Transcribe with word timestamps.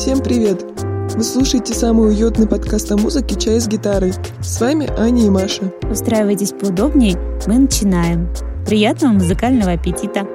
Всем 0.00 0.20
привет! 0.22 0.64
Вы 1.14 1.22
слушаете 1.22 1.74
самый 1.74 2.08
уютный 2.08 2.48
подкаст 2.48 2.90
о 2.90 2.96
музыке 2.96 3.34
«Чай 3.34 3.60
с 3.60 3.68
гитарой». 3.68 4.14
С 4.40 4.58
вами 4.60 4.88
Аня 4.98 5.26
и 5.26 5.28
Маша. 5.28 5.70
Устраивайтесь 5.90 6.52
поудобнее, 6.52 7.18
мы 7.46 7.58
начинаем. 7.58 8.28
Приятного 8.64 9.12
музыкального 9.12 9.72
аппетита! 9.72 10.26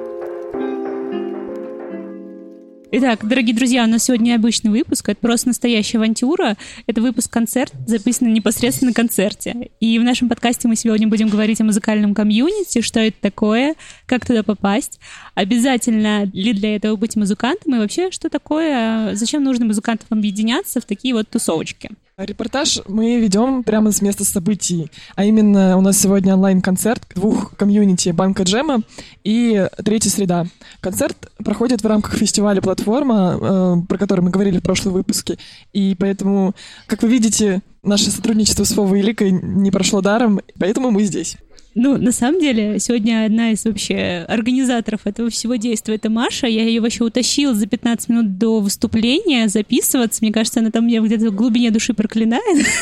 Итак, 2.98 3.28
дорогие 3.28 3.54
друзья, 3.54 3.84
у 3.84 3.86
нас 3.86 4.04
сегодня 4.04 4.28
необычный 4.30 4.70
выпуск. 4.70 5.10
Это 5.10 5.20
просто 5.20 5.48
настоящая 5.48 5.98
авантюра. 5.98 6.56
Это 6.86 7.02
выпуск-концерт, 7.02 7.70
записанный 7.86 8.32
непосредственно 8.32 8.92
на 8.92 8.94
концерте. 8.94 9.68
И 9.80 9.98
в 9.98 10.02
нашем 10.02 10.30
подкасте 10.30 10.66
мы 10.66 10.76
сегодня 10.76 11.06
будем 11.06 11.28
говорить 11.28 11.60
о 11.60 11.64
музыкальном 11.64 12.14
комьюнити, 12.14 12.80
что 12.80 12.98
это 13.00 13.18
такое, 13.20 13.74
как 14.06 14.24
туда 14.24 14.42
попасть, 14.42 14.98
обязательно 15.34 16.24
ли 16.32 16.54
для 16.54 16.74
этого 16.74 16.96
быть 16.96 17.16
музыкантом 17.16 17.74
и 17.74 17.78
вообще, 17.80 18.10
что 18.10 18.30
такое, 18.30 19.14
зачем 19.14 19.44
нужно 19.44 19.66
музыкантам 19.66 20.16
объединяться 20.16 20.80
в 20.80 20.86
такие 20.86 21.12
вот 21.12 21.28
тусовочки. 21.28 21.90
Репортаж 22.18 22.80
мы 22.88 23.20
ведем 23.20 23.62
прямо 23.62 23.92
с 23.92 24.00
места 24.00 24.24
событий. 24.24 24.90
А 25.16 25.26
именно 25.26 25.76
у 25.76 25.82
нас 25.82 26.00
сегодня 26.00 26.32
онлайн-концерт 26.32 27.02
двух 27.14 27.54
комьюнити 27.58 28.08
Банка 28.08 28.44
Джема 28.44 28.80
и 29.22 29.68
Третья 29.84 30.08
среда. 30.08 30.46
Концерт 30.80 31.30
проходит 31.44 31.82
в 31.82 31.86
рамках 31.86 32.14
фестиваля 32.14 32.62
«Платформа», 32.62 33.36
э, 33.38 33.86
про 33.86 33.98
который 33.98 34.22
мы 34.22 34.30
говорили 34.30 34.60
в 34.60 34.62
прошлом 34.62 34.94
выпуске. 34.94 35.36
И 35.74 35.94
поэтому, 36.00 36.54
как 36.86 37.02
вы 37.02 37.10
видите, 37.10 37.60
наше 37.82 38.10
сотрудничество 38.10 38.64
с 38.64 38.74
Вовой 38.74 39.00
и 39.00 39.02
Ликой 39.02 39.30
не 39.30 39.70
прошло 39.70 40.00
даром, 40.00 40.40
поэтому 40.58 40.90
мы 40.90 41.02
здесь. 41.04 41.36
Ну, 41.78 41.98
на 41.98 42.10
самом 42.10 42.40
деле, 42.40 42.78
сегодня 42.78 43.26
одна 43.26 43.50
из 43.50 43.66
вообще 43.66 44.24
организаторов 44.28 45.02
этого 45.04 45.28
всего 45.28 45.56
действия— 45.56 45.94
это 45.96 46.08
Маша. 46.08 46.46
Я 46.46 46.64
ее 46.64 46.80
вообще 46.80 47.04
утащила 47.04 47.52
за 47.52 47.66
15 47.66 48.08
минут 48.08 48.38
до 48.38 48.60
выступления 48.60 49.46
записываться. 49.48 50.20
Мне 50.22 50.32
кажется, 50.32 50.60
она 50.60 50.70
там 50.70 50.86
меня 50.86 51.02
где-то 51.02 51.30
в 51.30 51.34
глубине 51.34 51.70
души 51.70 51.92
проклинает. 51.92 52.66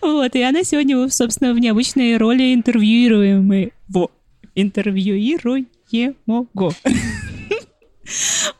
Вот, 0.00 0.34
и 0.34 0.42
она 0.42 0.64
сегодня, 0.64 1.08
собственно, 1.08 1.54
в 1.54 1.60
необычной 1.60 2.16
роли 2.16 2.54
интервьюируемой. 2.54 3.72
Во, 3.88 4.10
интервьюируемого. 4.56 6.74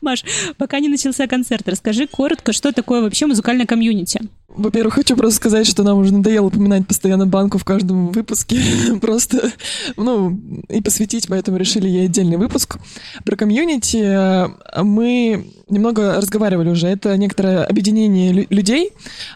Маш, 0.01 0.23
пока 0.57 0.79
не 0.79 0.87
начался 0.87 1.27
концерт, 1.27 1.67
расскажи 1.67 2.07
коротко, 2.07 2.53
что 2.53 2.71
такое 2.71 3.01
вообще 3.01 3.25
музыкальное 3.25 3.65
комьюнити? 3.65 4.21
Во-первых, 4.57 4.95
хочу 4.95 5.15
просто 5.15 5.35
сказать, 5.35 5.67
что 5.67 5.83
нам 5.83 5.99
уже 5.99 6.11
надоело 6.11 6.47
упоминать 6.47 6.87
постоянно 6.87 7.27
банку 7.27 7.57
в 7.57 7.65
каждом 7.65 8.11
выпуске. 8.11 8.59
просто, 9.01 9.51
ну, 9.95 10.37
и 10.67 10.81
посвятить, 10.81 11.27
поэтому 11.27 11.57
решили 11.57 11.87
ей 11.87 12.05
отдельный 12.05 12.37
выпуск. 12.37 12.77
Про 13.23 13.35
комьюнити 13.35 14.47
мы 14.81 15.47
немного 15.69 16.15
разговаривали 16.15 16.69
уже. 16.69 16.87
Это 16.87 17.15
некоторое 17.17 17.65
объединение 17.65 18.47
людей, 18.49 18.91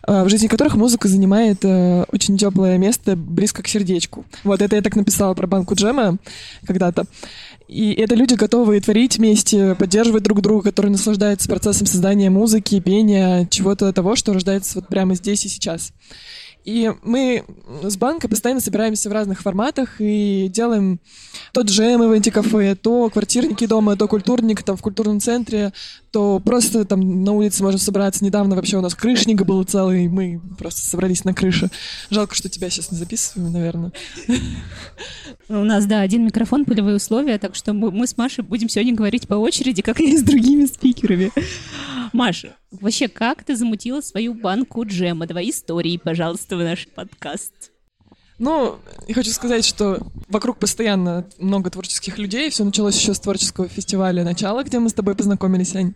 в 0.07 0.29
жизни 0.29 0.47
которых 0.47 0.75
музыка 0.75 1.07
занимает 1.07 1.63
э, 1.63 2.05
очень 2.11 2.37
теплое 2.37 2.77
место 2.77 3.15
близко 3.15 3.61
к 3.61 3.67
сердечку. 3.67 4.25
Вот 4.43 4.61
это 4.61 4.75
я 4.75 4.81
так 4.81 4.95
написала 4.95 5.33
про 5.33 5.47
банку 5.47 5.75
джема 5.75 6.17
когда-то. 6.65 7.05
И 7.71 7.93
это 7.93 8.15
люди, 8.15 8.33
готовые 8.33 8.81
творить 8.81 9.17
вместе, 9.17 9.75
поддерживать 9.75 10.23
друг 10.23 10.41
друга, 10.41 10.61
которые 10.61 10.91
наслаждаются 10.91 11.47
процессом 11.47 11.87
создания 11.87 12.29
музыки, 12.29 12.81
пения, 12.81 13.47
чего-то 13.49 13.93
того, 13.93 14.17
что 14.17 14.33
рождается 14.33 14.79
вот 14.79 14.89
прямо 14.89 15.15
здесь 15.15 15.45
и 15.45 15.47
сейчас. 15.47 15.93
И 16.65 16.91
мы 17.01 17.45
с 17.81 17.95
банка 17.95 18.27
постоянно 18.27 18.59
собираемся 18.59 19.09
в 19.09 19.13
разных 19.13 19.41
форматах 19.41 19.95
и 19.99 20.49
делаем 20.49 20.99
то 21.53 21.61
джемы 21.61 22.09
в 22.09 22.11
антикафе, 22.11 22.75
то 22.75 23.09
квартирники 23.09 23.65
дома, 23.65 23.95
то 23.95 24.09
культурник 24.09 24.63
там 24.63 24.75
в 24.75 24.81
культурном 24.81 25.21
центре, 25.21 25.71
то 26.11 26.39
просто 26.39 26.83
там 26.85 27.23
на 27.23 27.31
улице 27.31 27.63
можно 27.63 27.79
собраться. 27.79 28.23
Недавно 28.23 28.55
вообще 28.55 28.77
у 28.77 28.81
нас 28.81 28.93
крышник 28.93 29.43
был 29.43 29.63
целый, 29.63 30.07
мы 30.09 30.41
просто 30.57 30.81
собрались 30.81 31.23
на 31.23 31.33
крыше. 31.33 31.69
Жалко, 32.09 32.35
что 32.35 32.49
тебя 32.49 32.69
сейчас 32.69 32.91
не 32.91 32.97
записываем, 32.97 33.51
наверное. 33.51 33.93
У 35.47 35.63
нас, 35.63 35.85
да, 35.85 36.01
один 36.01 36.25
микрофон, 36.25 36.65
полевые 36.65 36.97
условия, 36.97 37.37
так 37.37 37.55
что 37.55 37.73
мы 37.73 38.05
с 38.05 38.17
Машей 38.17 38.43
будем 38.43 38.69
сегодня 38.69 38.93
говорить 38.93 39.27
по 39.27 39.35
очереди, 39.35 39.81
как 39.81 39.99
и 39.99 40.17
с 40.17 40.21
другими 40.21 40.65
спикерами. 40.65 41.31
Маша, 42.13 42.55
вообще, 42.71 43.07
как 43.07 43.43
ты 43.43 43.55
замутила 43.55 44.01
свою 44.01 44.33
банку 44.33 44.85
джема? 44.85 45.27
Давай 45.27 45.49
истории, 45.49 45.97
пожалуйста, 45.97 46.57
в 46.57 46.59
наш 46.59 46.87
подкаст. 46.87 47.70
Ну, 48.41 48.79
я 49.07 49.13
хочу 49.13 49.29
сказать, 49.29 49.63
что 49.63 49.99
вокруг 50.27 50.57
постоянно 50.57 51.27
много 51.37 51.69
творческих 51.69 52.17
людей. 52.17 52.49
Все 52.49 52.63
началось 52.63 52.97
еще 52.97 53.13
с 53.13 53.19
творческого 53.19 53.67
фестиваля 53.67 54.23
«Начало», 54.23 54.63
где 54.63 54.79
мы 54.79 54.89
с 54.89 54.95
тобой 54.95 55.13
познакомились, 55.13 55.75
Ань. 55.75 55.93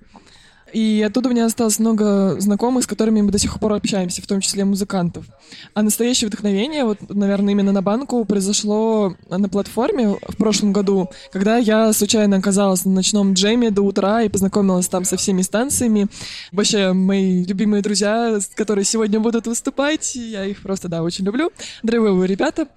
И 0.74 1.06
оттуда 1.08 1.30
у 1.30 1.32
меня 1.32 1.46
осталось 1.46 1.80
много 1.80 2.40
знакомых, 2.40 2.84
с 2.84 2.88
которыми 2.88 3.22
мы 3.22 3.32
до 3.32 3.38
сих 3.38 3.60
пор 3.60 3.74
общаемся, 3.74 4.22
в 4.22 4.28
том 4.28 4.42
числе 4.42 4.66
музыкантов. 4.66 5.26
А 5.74 5.84
настоящее 5.84 6.28
вдохновение, 6.28 6.84
вот, 6.86 6.98
наверное, 7.10 7.54
именно 7.54 7.72
на 7.72 7.82
банку 7.82 8.26
произошло 8.26 9.16
на 9.30 9.48
платформе 9.48 10.18
в 10.28 10.36
прошлом 10.36 10.74
году, 10.74 11.10
когда 11.32 11.58
я 11.58 11.94
случайно 11.94 12.38
оказалась 12.38 12.84
на 12.84 12.92
ночном 12.92 13.34
джеме 13.34 13.72
до 13.72 13.84
утра 13.84 14.24
и 14.24 14.30
познакомилась 14.30 14.88
там 14.88 15.06
со 15.06 15.18
всеми 15.18 15.44
станциями. 15.44 16.08
Вообще, 16.52 16.94
мои 16.94 17.44
любимые 17.44 17.82
друзья, 17.82 18.40
которые 18.56 18.86
сегодня 18.86 19.20
будут 19.20 19.48
выступать, 19.48 20.16
я 20.16 20.46
их 20.46 20.62
просто, 20.62 20.88
да, 20.88 21.04
очень 21.04 21.26
люблю. 21.26 21.52
Драйвовые 21.84 22.28
ребята. 22.28 22.68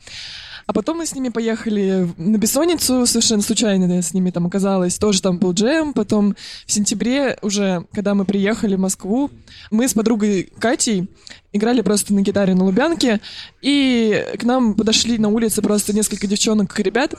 А 0.69 0.75
потом 0.75 0.99
мы 0.99 1.07
с 1.07 1.15
ними 1.15 1.31
поехали 1.31 2.13
на 2.19 2.37
Бессонницу, 2.37 3.07
совершенно 3.07 3.41
случайно 3.41 3.91
я 3.91 4.03
с 4.03 4.13
ними 4.13 4.31
там 4.31 4.47
оказалась. 4.47 4.99
Тоже 4.99 5.23
там 5.23 5.39
был 5.39 5.55
джем. 5.55 5.95
Потом 5.95 6.37
в 6.67 6.71
сентябре 6.71 7.39
уже, 7.41 7.87
когда 7.95 8.15
мы 8.15 8.27
приехали 8.27 8.77
в 8.77 8.79
Москву, 8.79 9.31
мы 9.71 9.89
с 9.89 9.95
подругой 9.95 10.53
Катей 10.59 11.09
играли 11.55 11.81
просто 11.81 12.13
на 12.13 12.21
гитаре 12.21 12.55
на 12.55 12.65
Лубянке, 12.65 13.23
и 13.63 14.23
к 14.39 14.45
нам 14.45 14.75
подошли 14.75 15.17
на 15.17 15.31
улице 15.31 15.63
просто 15.63 15.95
несколько 15.95 16.27
девчонок 16.27 16.79
и 16.79 16.83
ребят, 16.83 17.15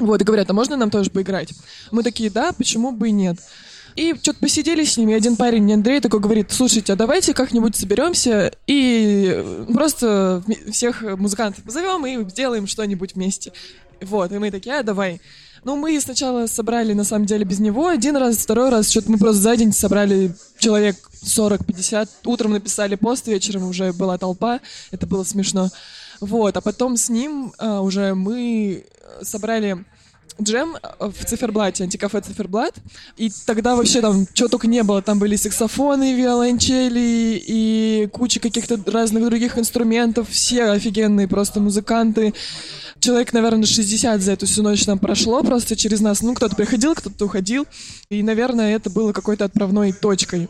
вот, 0.00 0.20
и 0.20 0.24
говорят, 0.24 0.50
а 0.50 0.52
можно 0.52 0.76
нам 0.76 0.90
тоже 0.90 1.10
поиграть? 1.10 1.54
Мы 1.92 2.02
такие, 2.02 2.30
да, 2.30 2.50
почему 2.52 2.90
бы 2.90 3.10
и 3.10 3.12
нет? 3.12 3.38
И 3.96 4.14
что-то 4.14 4.38
посидели 4.40 4.84
с 4.84 4.96
ними, 4.96 5.14
один 5.14 5.36
парень, 5.36 5.72
Андрей, 5.72 6.00
такой 6.00 6.20
говорит, 6.20 6.50
слушайте, 6.50 6.92
а 6.92 6.96
давайте 6.96 7.34
как-нибудь 7.34 7.76
соберемся 7.76 8.52
и 8.66 9.64
просто 9.72 10.42
всех 10.70 11.02
музыкантов 11.02 11.64
позовем 11.64 12.06
и 12.06 12.28
сделаем 12.30 12.66
что-нибудь 12.66 13.14
вместе. 13.14 13.52
Вот, 14.00 14.32
и 14.32 14.38
мы 14.38 14.50
такие, 14.50 14.78
а, 14.78 14.82
давай. 14.82 15.20
Ну, 15.64 15.76
мы 15.76 16.00
сначала 16.00 16.46
собрали, 16.46 16.92
на 16.92 17.04
самом 17.04 17.26
деле, 17.26 17.44
без 17.44 17.60
него 17.60 17.86
один 17.86 18.16
раз, 18.16 18.38
второй 18.38 18.70
раз, 18.70 18.90
что-то 18.90 19.12
мы 19.12 19.18
просто 19.18 19.42
за 19.42 19.56
день 19.56 19.72
собрали 19.72 20.34
человек 20.58 20.96
40-50. 21.22 22.08
Утром 22.24 22.52
написали 22.52 22.96
пост, 22.96 23.28
вечером 23.28 23.68
уже 23.68 23.92
была 23.92 24.18
толпа, 24.18 24.60
это 24.90 25.06
было 25.06 25.22
смешно. 25.22 25.70
Вот, 26.20 26.56
а 26.56 26.60
потом 26.60 26.96
с 26.96 27.08
ним 27.08 27.52
а, 27.58 27.80
уже 27.80 28.14
мы 28.14 28.86
собрали 29.22 29.84
джем 30.40 30.76
э, 30.76 31.10
в 31.10 31.24
циферблате, 31.24 31.84
антикафе 31.84 32.20
циферблат. 32.20 32.74
И 33.16 33.30
тогда 33.46 33.76
вообще 33.76 34.00
там 34.00 34.26
чего 34.32 34.48
только 34.48 34.66
не 34.66 34.82
было. 34.82 35.02
Там 35.02 35.18
были 35.18 35.36
саксофоны, 35.36 36.14
виолончели 36.14 37.42
и 37.46 38.08
куча 38.12 38.40
каких-то 38.40 38.78
разных 38.90 39.24
других 39.24 39.58
инструментов. 39.58 40.28
Все 40.30 40.64
офигенные 40.64 41.28
просто 41.28 41.60
музыканты. 41.60 42.34
Человек, 43.00 43.32
наверное, 43.32 43.66
60 43.66 44.22
за 44.22 44.32
эту 44.32 44.46
всю 44.46 44.62
ночь 44.62 44.84
там 44.84 44.98
прошло 44.98 45.42
просто 45.42 45.76
через 45.76 46.00
нас. 46.00 46.22
Ну, 46.22 46.34
кто-то 46.34 46.54
приходил, 46.54 46.94
кто-то 46.94 47.24
уходил. 47.24 47.66
И, 48.10 48.22
наверное, 48.22 48.76
это 48.76 48.90
было 48.90 49.12
какой-то 49.12 49.44
отправной 49.44 49.92
точкой 49.92 50.48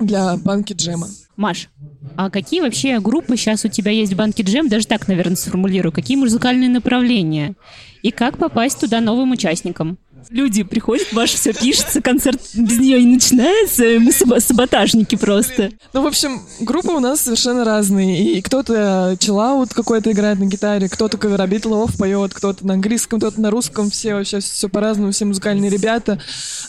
для 0.00 0.36
банки 0.36 0.72
джема. 0.72 1.08
Маш, 1.36 1.68
а 2.16 2.30
какие 2.30 2.60
вообще 2.60 3.00
группы 3.00 3.36
сейчас 3.36 3.64
у 3.64 3.68
тебя 3.68 3.90
есть 3.90 4.12
в 4.12 4.16
банке 4.16 4.42
джем? 4.42 4.68
Даже 4.68 4.86
так, 4.86 5.08
наверное, 5.08 5.36
сформулирую. 5.36 5.92
Какие 5.92 6.16
музыкальные 6.16 6.70
направления? 6.70 7.54
И 8.02 8.10
как 8.10 8.38
попасть 8.38 8.80
туда 8.80 9.00
новым 9.00 9.32
участникам? 9.32 9.98
Люди 10.30 10.62
приходят, 10.62 11.12
Маша 11.12 11.36
все 11.36 11.52
пишется, 11.52 12.00
концерт 12.00 12.40
без 12.54 12.78
нее 12.78 13.02
не 13.02 13.14
начинается, 13.14 13.84
мы 14.00 14.12
саботажники 14.40 15.16
просто. 15.16 15.70
Ну, 15.92 16.02
в 16.02 16.06
общем, 16.06 16.42
группы 16.60 16.92
у 16.92 17.00
нас 17.00 17.22
совершенно 17.22 17.64
разные. 17.64 18.34
И 18.34 18.42
кто-то 18.42 19.16
чиллаут 19.18 19.72
какой-то 19.72 20.12
играет 20.12 20.38
на 20.38 20.44
гитаре, 20.44 20.88
кто-то 20.88 21.18
кавера 21.18 21.46
Битлов 21.46 21.96
поет, 21.96 22.34
кто-то 22.34 22.66
на 22.66 22.74
английском, 22.74 23.18
кто-то 23.18 23.40
на 23.40 23.50
русском, 23.50 23.90
все 23.90 24.14
вообще 24.14 24.40
все 24.40 24.68
по-разному, 24.68 25.12
все 25.12 25.24
музыкальные 25.24 25.70
ребята. 25.70 26.20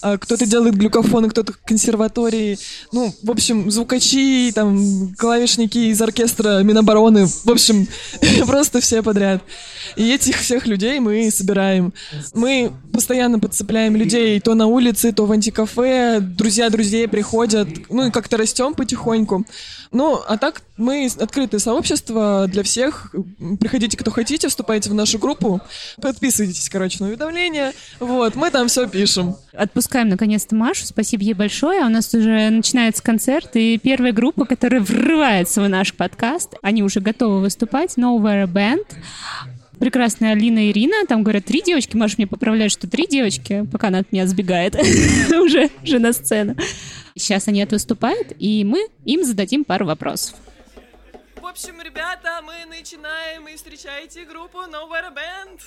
А 0.02 0.18
кто-то 0.18 0.46
делает 0.46 0.76
глюкофоны, 0.76 1.30
кто-то 1.30 1.54
консерватории. 1.66 2.58
Ну, 2.92 3.14
в 3.22 3.32
общем, 3.32 3.72
звукачи, 3.72 4.52
там, 4.54 5.14
клавишники 5.18 5.78
из 5.78 6.02
оркестра 6.02 6.62
Минобороны. 6.64 7.26
В 7.26 7.50
общем, 7.50 7.88
просто 8.46 8.80
все 8.80 9.02
подряд. 9.04 9.42
И 9.96 10.12
этих 10.12 10.38
всех 10.40 10.68
людей 10.68 11.00
мы 11.00 11.30
собираем. 11.32 11.94
Мы 12.34 12.72
постоянно 12.96 13.40
подцепляем 13.40 13.96
людей 13.96 14.40
то 14.40 14.56
на 14.56 14.68
улице, 14.68 15.12
то 15.12 15.26
в 15.26 15.32
антикафе, 15.32 16.20
друзья 16.20 16.70
друзей 16.70 17.08
приходят, 17.08 17.68
ну 17.90 18.08
и 18.08 18.12
как-то 18.12 18.38
растем 18.38 18.74
потихоньку. 18.74 19.46
Ну, 19.92 20.20
а 20.28 20.38
так 20.38 20.62
мы 20.78 21.10
открытое 21.20 21.60
сообщество 21.60 22.48
для 22.48 22.64
всех. 22.64 23.14
Приходите, 23.60 23.98
кто 23.98 24.12
хотите, 24.12 24.48
вступайте 24.48 24.90
в 24.90 24.94
нашу 24.94 25.20
группу, 25.20 25.62
подписывайтесь, 26.02 26.70
короче, 26.70 26.98
на 27.00 27.08
уведомления. 27.08 27.74
Вот, 28.00 28.36
мы 28.36 28.50
там 28.52 28.68
все 28.68 28.88
пишем. 28.88 29.36
Отпускаем 29.54 30.10
наконец-то 30.10 30.56
Машу. 30.56 30.86
Спасибо 30.86 31.24
ей 31.24 31.34
большое. 31.34 31.86
У 31.86 31.90
нас 31.90 32.14
уже 32.14 32.50
начинается 32.50 33.02
концерт, 33.04 33.52
и 33.56 33.78
первая 33.78 34.12
группа, 34.12 34.46
которая 34.46 34.82
врывается 34.82 35.62
в 35.62 35.70
наш 35.70 35.94
подкаст, 35.94 36.56
они 36.62 36.84
уже 36.84 37.00
готовы 37.00 37.42
выступать. 37.42 37.96
Nowhere 37.98 38.48
Band 38.48 38.86
прекрасная 39.80 40.32
Алина 40.32 40.68
и 40.68 40.72
Ирина. 40.72 41.06
Там 41.08 41.24
говорят 41.24 41.46
три 41.46 41.62
девочки. 41.62 41.96
Маша 41.96 42.16
мне 42.18 42.28
поправляет, 42.28 42.72
что 42.72 42.90
три 42.90 43.08
девочки, 43.08 43.66
пока 43.72 43.88
она 43.88 44.00
от 44.00 44.12
меня 44.12 44.28
сбегает 44.28 44.76
уже, 45.30 45.70
уже 45.84 46.00
на 46.00 46.14
сцену. 46.14 46.56
Сейчас 47.16 47.48
они 47.48 47.64
выступают, 47.66 48.34
и 48.40 48.64
мы 48.64 48.88
им 49.06 49.24
зададим 49.24 49.64
пару 49.64 49.86
вопросов. 49.86 50.36
В 51.42 51.46
общем, 51.46 51.82
ребята, 51.82 52.42
мы 52.44 52.66
начинаем 52.66 53.48
и 53.48 53.56
встречайте 53.56 54.26
группу 54.26 54.58
Nowhere 54.58 55.14
Band. 55.14 55.62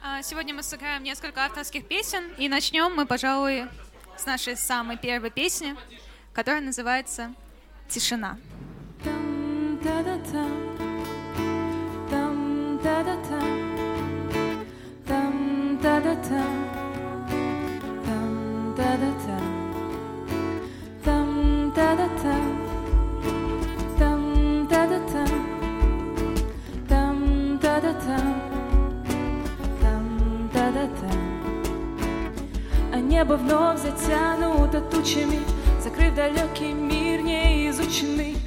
А, 0.00 0.22
сегодня 0.22 0.54
мы 0.54 0.62
сыграем 0.62 1.02
несколько 1.02 1.44
авторских 1.44 1.86
песен, 1.86 2.22
и 2.38 2.48
начнем 2.48 2.94
мы, 2.94 3.04
пожалуй, 3.04 3.64
с 4.16 4.26
нашей 4.26 4.56
самой 4.56 4.96
первой 4.96 5.30
песни, 5.30 5.74
которая 6.32 6.60
называется 6.60 7.34
«Тишина». 7.88 8.38
Небо 33.18 33.34
вновь 33.34 33.80
затянуто 33.80 34.80
тучами, 34.80 35.40
Закрыв 35.82 36.14
далекий 36.14 36.72
мир 36.72 37.20
неизученный, 37.22 38.37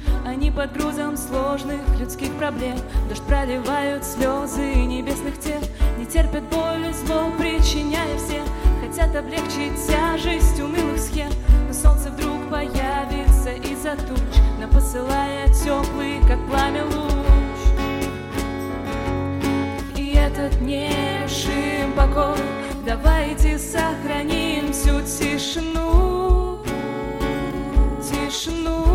под 0.54 0.72
грузом 0.72 1.16
сложных 1.16 1.80
людских 1.98 2.32
проблем. 2.34 2.76
Дождь 3.08 3.22
проливают 3.22 4.04
слезы 4.04 4.74
небесных 4.74 5.38
тел, 5.40 5.60
Не 5.98 6.06
терпят 6.06 6.42
боль 6.44 6.88
и 6.88 6.92
зло, 6.92 7.32
причиняя 7.38 8.16
всем, 8.18 8.44
Хотят 8.80 9.14
облегчить 9.16 9.74
тяжесть 9.86 10.60
унылых 10.60 10.98
схем, 10.98 11.30
Но 11.68 11.72
солнце 11.72 12.10
вдруг 12.10 12.50
появится 12.50 13.52
из-за 13.52 13.96
туч, 13.96 14.40
Но 14.60 14.68
посылая 14.68 15.48
теплый, 15.48 16.20
как 16.26 16.38
пламя 16.48 16.84
луч. 16.84 17.12
И 19.96 20.14
этот 20.14 20.60
нешим 20.60 21.92
покой. 21.96 22.38
Давайте 22.84 23.58
сохраним 23.58 24.72
всю 24.72 25.00
тишину, 25.02 26.58
тишину. 28.02 28.91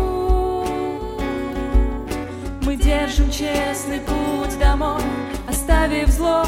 Держим 2.88 3.30
честный 3.30 4.00
путь 4.00 4.58
домой, 4.58 5.02
оставив 5.46 6.08
зло, 6.08 6.46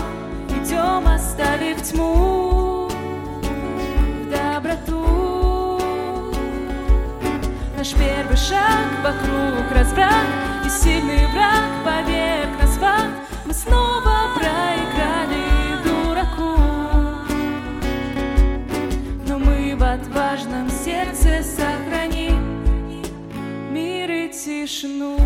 идем, 0.49 1.07
оставив 1.07 1.83
тьму 1.83 2.89
в 2.89 4.31
доброту. 4.31 5.79
Наш 7.77 7.93
первый 7.93 8.39
шаг 8.39 8.89
вокруг 9.05 9.71
разврат 9.71 10.25
и 10.65 10.71
сильный 10.71 11.27
враг 11.27 11.85
поверх 11.85 12.49
нас 12.59 12.79
ад. 12.83 13.11
Мы 13.45 13.53
снова 13.53 14.31
проиграли 14.35 15.45
дураку. 15.85 16.59
Но 19.29 19.39
мы 19.39 19.77
в 19.77 19.83
отважном 19.83 20.71
сердце 20.71 21.43
сохраним 21.43 22.65
мир 23.75 24.11
и 24.11 24.29
тишину. 24.31 25.19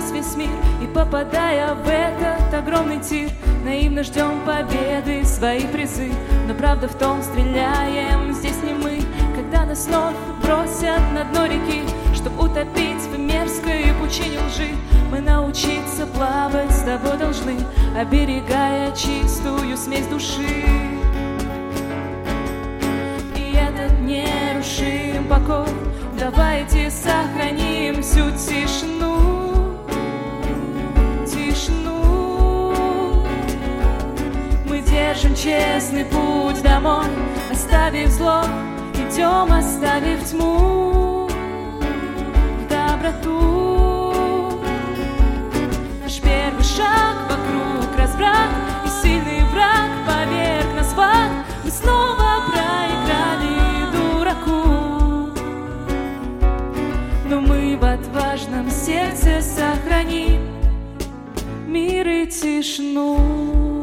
Нас 0.00 0.10
весь 0.10 0.36
мир. 0.36 0.50
И 0.82 0.86
попадая 0.86 1.74
в 1.74 1.86
этот 1.86 2.54
огромный 2.54 3.00
тир 3.00 3.28
Наивно 3.64 4.02
ждем 4.02 4.40
победы, 4.46 5.24
свои 5.24 5.66
призы. 5.66 6.10
Но 6.48 6.54
правда 6.54 6.88
в 6.88 6.94
том, 6.94 7.22
стреляем 7.22 8.32
здесь 8.32 8.56
не 8.62 8.72
мы. 8.72 9.00
Когда 9.36 9.66
нас 9.66 9.86
вновь 9.86 10.14
бросят 10.42 11.00
на 11.12 11.24
дно 11.24 11.46
реки 11.46 11.82
Чтоб 12.14 12.40
утопить 12.40 13.02
в 13.12 13.18
мерзкой 13.18 13.92
пучине 14.00 14.38
лжи 14.46 14.68
Мы 15.10 15.20
научиться 15.20 16.06
плавать 16.06 16.72
с 16.72 16.82
тобой 16.82 17.18
должны 17.18 17.56
Оберегая 17.96 18.92
чистую 18.92 19.76
смесь 19.76 20.06
души. 20.06 20.64
И 23.36 23.54
этот 23.54 23.98
нерушим 24.00 25.28
покой. 25.28 25.68
Давайте 26.18 26.90
сохраним 26.90 27.69
держим 35.20 35.34
честный 35.34 36.04
путь 36.06 36.62
домой, 36.62 37.06
оставив 37.50 38.08
зло, 38.08 38.42
идем, 38.94 39.52
оставив 39.52 40.24
тьму, 40.30 41.28
доброту. 42.68 44.14
Наш 46.02 46.20
первый 46.20 46.64
шаг 46.64 47.16
вокруг 47.28 47.98
разврат 47.98 48.50
и 48.86 48.88
сильный 49.02 49.42
враг 49.52 49.90
поверх 50.06 50.74
нас 50.74 50.92
в. 50.94 51.04
Мы 51.64 51.70
снова 51.70 52.44
проиграли 52.46 53.92
дураку. 53.92 55.30
Но 57.26 57.40
мы 57.40 57.76
в 57.76 57.84
отважном 57.84 58.70
сердце 58.70 59.42
сохраним 59.42 60.40
мир 61.66 62.08
и 62.08 62.26
тишину. 62.26 63.79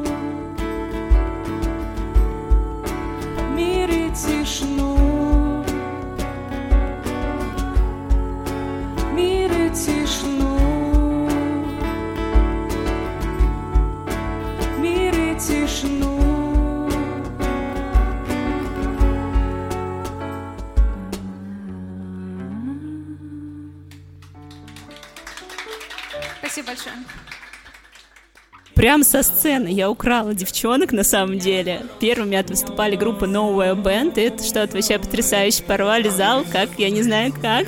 Прям 28.87 29.03
со 29.03 29.21
сцены 29.21 29.67
я 29.67 29.89
украла 29.89 30.33
девчонок, 30.33 30.93
на 30.93 31.03
самом 31.03 31.39
деле. 31.39 31.81
Первыми 31.99 32.37
от 32.37 32.49
выступали 32.49 32.95
группа 32.95 33.25
Nowhere 33.25 33.75
Band, 33.75 34.13
и 34.15 34.21
это 34.21 34.41
что-то 34.41 34.77
вообще 34.77 34.97
потрясающе. 34.97 35.63
Порвали 35.63 36.07
зал, 36.07 36.45
как, 36.49 36.69
я 36.77 36.89
не 36.89 37.03
знаю 37.03 37.33
как. 37.33 37.67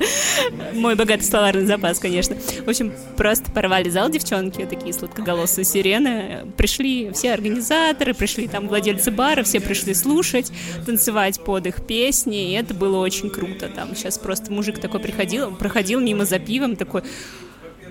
Мой 0.74 0.96
богатый 0.96 1.22
словарный 1.22 1.64
запас, 1.64 1.98
конечно. 1.98 2.36
В 2.62 2.68
общем, 2.68 2.92
просто 3.16 3.50
порвали 3.52 3.88
зал 3.88 4.10
девчонки, 4.10 4.66
такие 4.66 4.92
сладкоголосые 4.92 5.64
сирены. 5.64 6.52
Пришли 6.58 7.10
все 7.14 7.32
организаторы, 7.32 8.12
пришли 8.12 8.46
там 8.46 8.68
владельцы 8.68 9.10
бара, 9.10 9.44
все 9.44 9.60
пришли 9.60 9.94
слушать, 9.94 10.52
танцевать 10.84 11.40
под 11.42 11.68
их 11.68 11.86
песни, 11.86 12.50
и 12.50 12.52
это 12.52 12.74
было 12.74 12.98
очень 12.98 13.30
круто. 13.30 13.70
Там 13.74 13.96
сейчас 13.96 14.18
просто 14.18 14.52
мужик 14.52 14.78
такой 14.78 15.00
приходил, 15.00 15.56
проходил 15.56 16.00
мимо 16.00 16.26
за 16.26 16.38
пивом, 16.38 16.76
такой, 16.76 17.02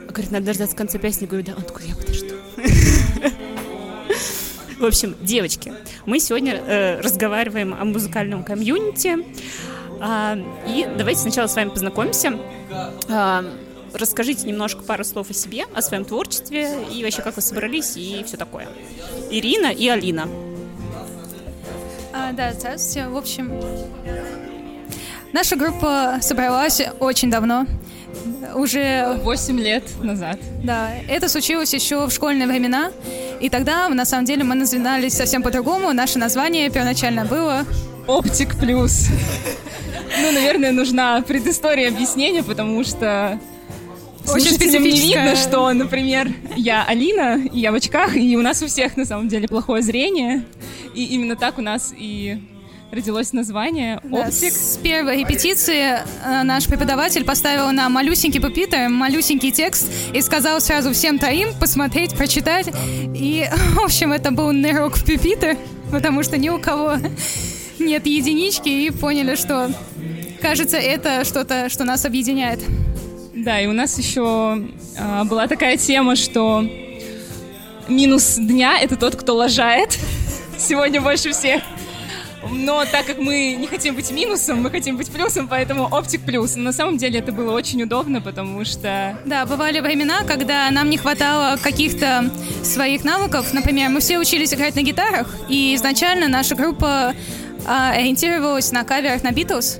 говорит, 0.09 0.29
надо 0.29 0.45
дождаться 0.45 0.75
конца 0.75 0.99
песни. 0.99 1.25
Говорю, 1.25 1.47
да, 1.47 1.53
он 1.57 1.63
такой, 1.63 1.87
я 1.87 1.95
подожду. 1.95 2.42
В 4.79 4.85
общем, 4.85 5.15
девочки, 5.21 5.73
мы 6.05 6.19
сегодня 6.19 6.55
э, 6.55 6.99
разговариваем 6.99 7.73
о 7.73 7.85
музыкальном 7.85 8.43
комьюнити. 8.43 9.17
А, 9.99 10.37
и 10.67 10.87
давайте 10.97 11.21
сначала 11.21 11.47
с 11.47 11.55
вами 11.55 11.69
познакомимся. 11.69 12.37
А, 13.09 13.45
расскажите 13.93 14.47
немножко 14.47 14.83
пару 14.83 15.03
слов 15.03 15.29
о 15.29 15.33
себе, 15.33 15.65
о 15.73 15.81
своем 15.81 16.05
творчестве 16.05 16.77
и 16.91 17.03
вообще 17.03 17.21
как 17.21 17.35
вы 17.35 17.41
собрались 17.41 17.95
и 17.95 18.23
все 18.25 18.37
такое. 18.37 18.67
Ирина 19.29 19.67
и 19.67 19.87
Алина. 19.87 20.27
А, 22.11 22.31
да, 22.33 22.53
здравствуйте. 22.53 23.07
В 23.07 23.17
общем, 23.17 23.61
наша 25.31 25.55
группа 25.55 26.17
собралась 26.21 26.81
очень 26.99 27.31
давно. 27.31 27.65
Уже... 28.55 29.19
8 29.23 29.59
лет 29.59 29.83
назад. 30.01 30.39
Да, 30.63 30.91
это 31.07 31.27
случилось 31.27 31.73
еще 31.73 32.07
в 32.07 32.11
школьные 32.11 32.47
времена. 32.47 32.91
И 33.41 33.49
тогда, 33.49 33.89
на 33.89 34.05
самом 34.05 34.25
деле, 34.25 34.43
мы 34.43 34.55
назывались 34.55 35.13
совсем 35.13 35.43
по-другому. 35.43 35.93
Наше 35.93 36.19
название 36.19 36.69
первоначально 36.69 37.25
было... 37.25 37.65
Оптик 38.07 38.57
плюс. 38.59 39.07
Ну, 40.21 40.31
наверное, 40.31 40.71
нужна 40.71 41.21
предыстория 41.21 41.87
объяснения, 41.87 42.43
потому 42.43 42.83
что 42.83 43.39
очень 44.27 44.57
не 44.57 44.91
видно, 44.91 45.35
что, 45.35 45.71
например, 45.73 46.31
я 46.55 46.83
Алина, 46.85 47.39
и 47.39 47.59
я 47.59 47.71
в 47.71 47.75
очках, 47.75 48.15
и 48.15 48.37
у 48.37 48.41
нас 48.41 48.61
у 48.61 48.67
всех 48.67 48.95
на 48.97 49.05
самом 49.05 49.27
деле 49.27 49.47
плохое 49.47 49.81
зрение. 49.81 50.43
И 50.93 51.05
именно 51.05 51.35
так 51.35 51.57
у 51.57 51.61
нас 51.61 51.93
и 51.97 52.41
родилось 52.93 53.33
название 53.33 53.97
«Оптик». 54.11 54.53
Да, 54.53 54.59
с 54.59 54.77
первой 54.77 55.17
репетиции 55.17 55.99
э, 56.23 56.43
наш 56.43 56.67
преподаватель 56.67 57.23
поставил 57.23 57.71
на 57.71 57.89
малюсенький 57.89 58.39
пупитр, 58.39 58.87
малюсенький 58.89 59.51
текст 59.51 59.89
и 60.13 60.21
сказал 60.21 60.61
сразу 60.61 60.93
всем 60.93 61.17
троим 61.17 61.49
посмотреть, 61.59 62.15
прочитать. 62.15 62.67
И, 63.15 63.45
в 63.73 63.79
общем, 63.79 64.13
это 64.13 64.31
был 64.31 64.51
нырок 64.51 64.97
в 64.97 65.05
пупитр, 65.05 65.57
потому 65.91 66.23
что 66.23 66.37
ни 66.37 66.49
у 66.49 66.59
кого 66.59 66.97
нет 67.79 68.05
единички, 68.05 68.69
и 68.69 68.91
поняли, 68.91 69.35
что, 69.35 69.71
кажется, 70.41 70.77
это 70.77 71.25
что-то, 71.25 71.69
что 71.69 71.85
нас 71.85 72.05
объединяет. 72.05 72.59
Да, 73.35 73.59
и 73.59 73.65
у 73.65 73.73
нас 73.73 73.97
еще 73.97 74.63
а, 74.99 75.23
была 75.23 75.47
такая 75.47 75.77
тема, 75.77 76.15
что 76.15 76.63
минус 77.87 78.35
дня— 78.35 78.79
это 78.81 78.95
тот, 78.95 79.15
кто 79.15 79.35
лажает. 79.35 79.97
Сегодня 80.59 81.01
больше 81.01 81.31
всех. 81.31 81.63
Но 82.53 82.85
так 82.85 83.05
как 83.05 83.17
мы 83.17 83.55
не 83.55 83.67
хотим 83.67 83.95
быть 83.95 84.11
минусом, 84.11 84.61
мы 84.61 84.69
хотим 84.69 84.97
быть 84.97 85.09
плюсом, 85.09 85.47
поэтому 85.47 85.85
оптик 85.85 86.21
плюс. 86.21 86.55
Но 86.55 86.63
на 86.63 86.73
самом 86.73 86.97
деле 86.97 87.19
это 87.19 87.31
было 87.31 87.53
очень 87.53 87.81
удобно, 87.83 88.21
потому 88.21 88.63
что... 88.65 89.17
Да, 89.25 89.45
бывали 89.45 89.79
времена, 89.79 90.23
когда 90.25 90.69
нам 90.71 90.89
не 90.89 90.97
хватало 90.97 91.57
каких-то 91.57 92.31
своих 92.63 93.03
навыков. 93.03 93.53
Например, 93.53 93.89
мы 93.89 93.99
все 93.99 94.19
учились 94.19 94.53
играть 94.53 94.75
на 94.75 94.83
гитарах, 94.83 95.27
и 95.49 95.75
изначально 95.75 96.27
наша 96.27 96.55
группа 96.55 97.13
а, 97.65 97.91
ориентировалась 97.91 98.71
на 98.71 98.83
каверах 98.83 99.23
на 99.23 99.31
Битлз. 99.31 99.79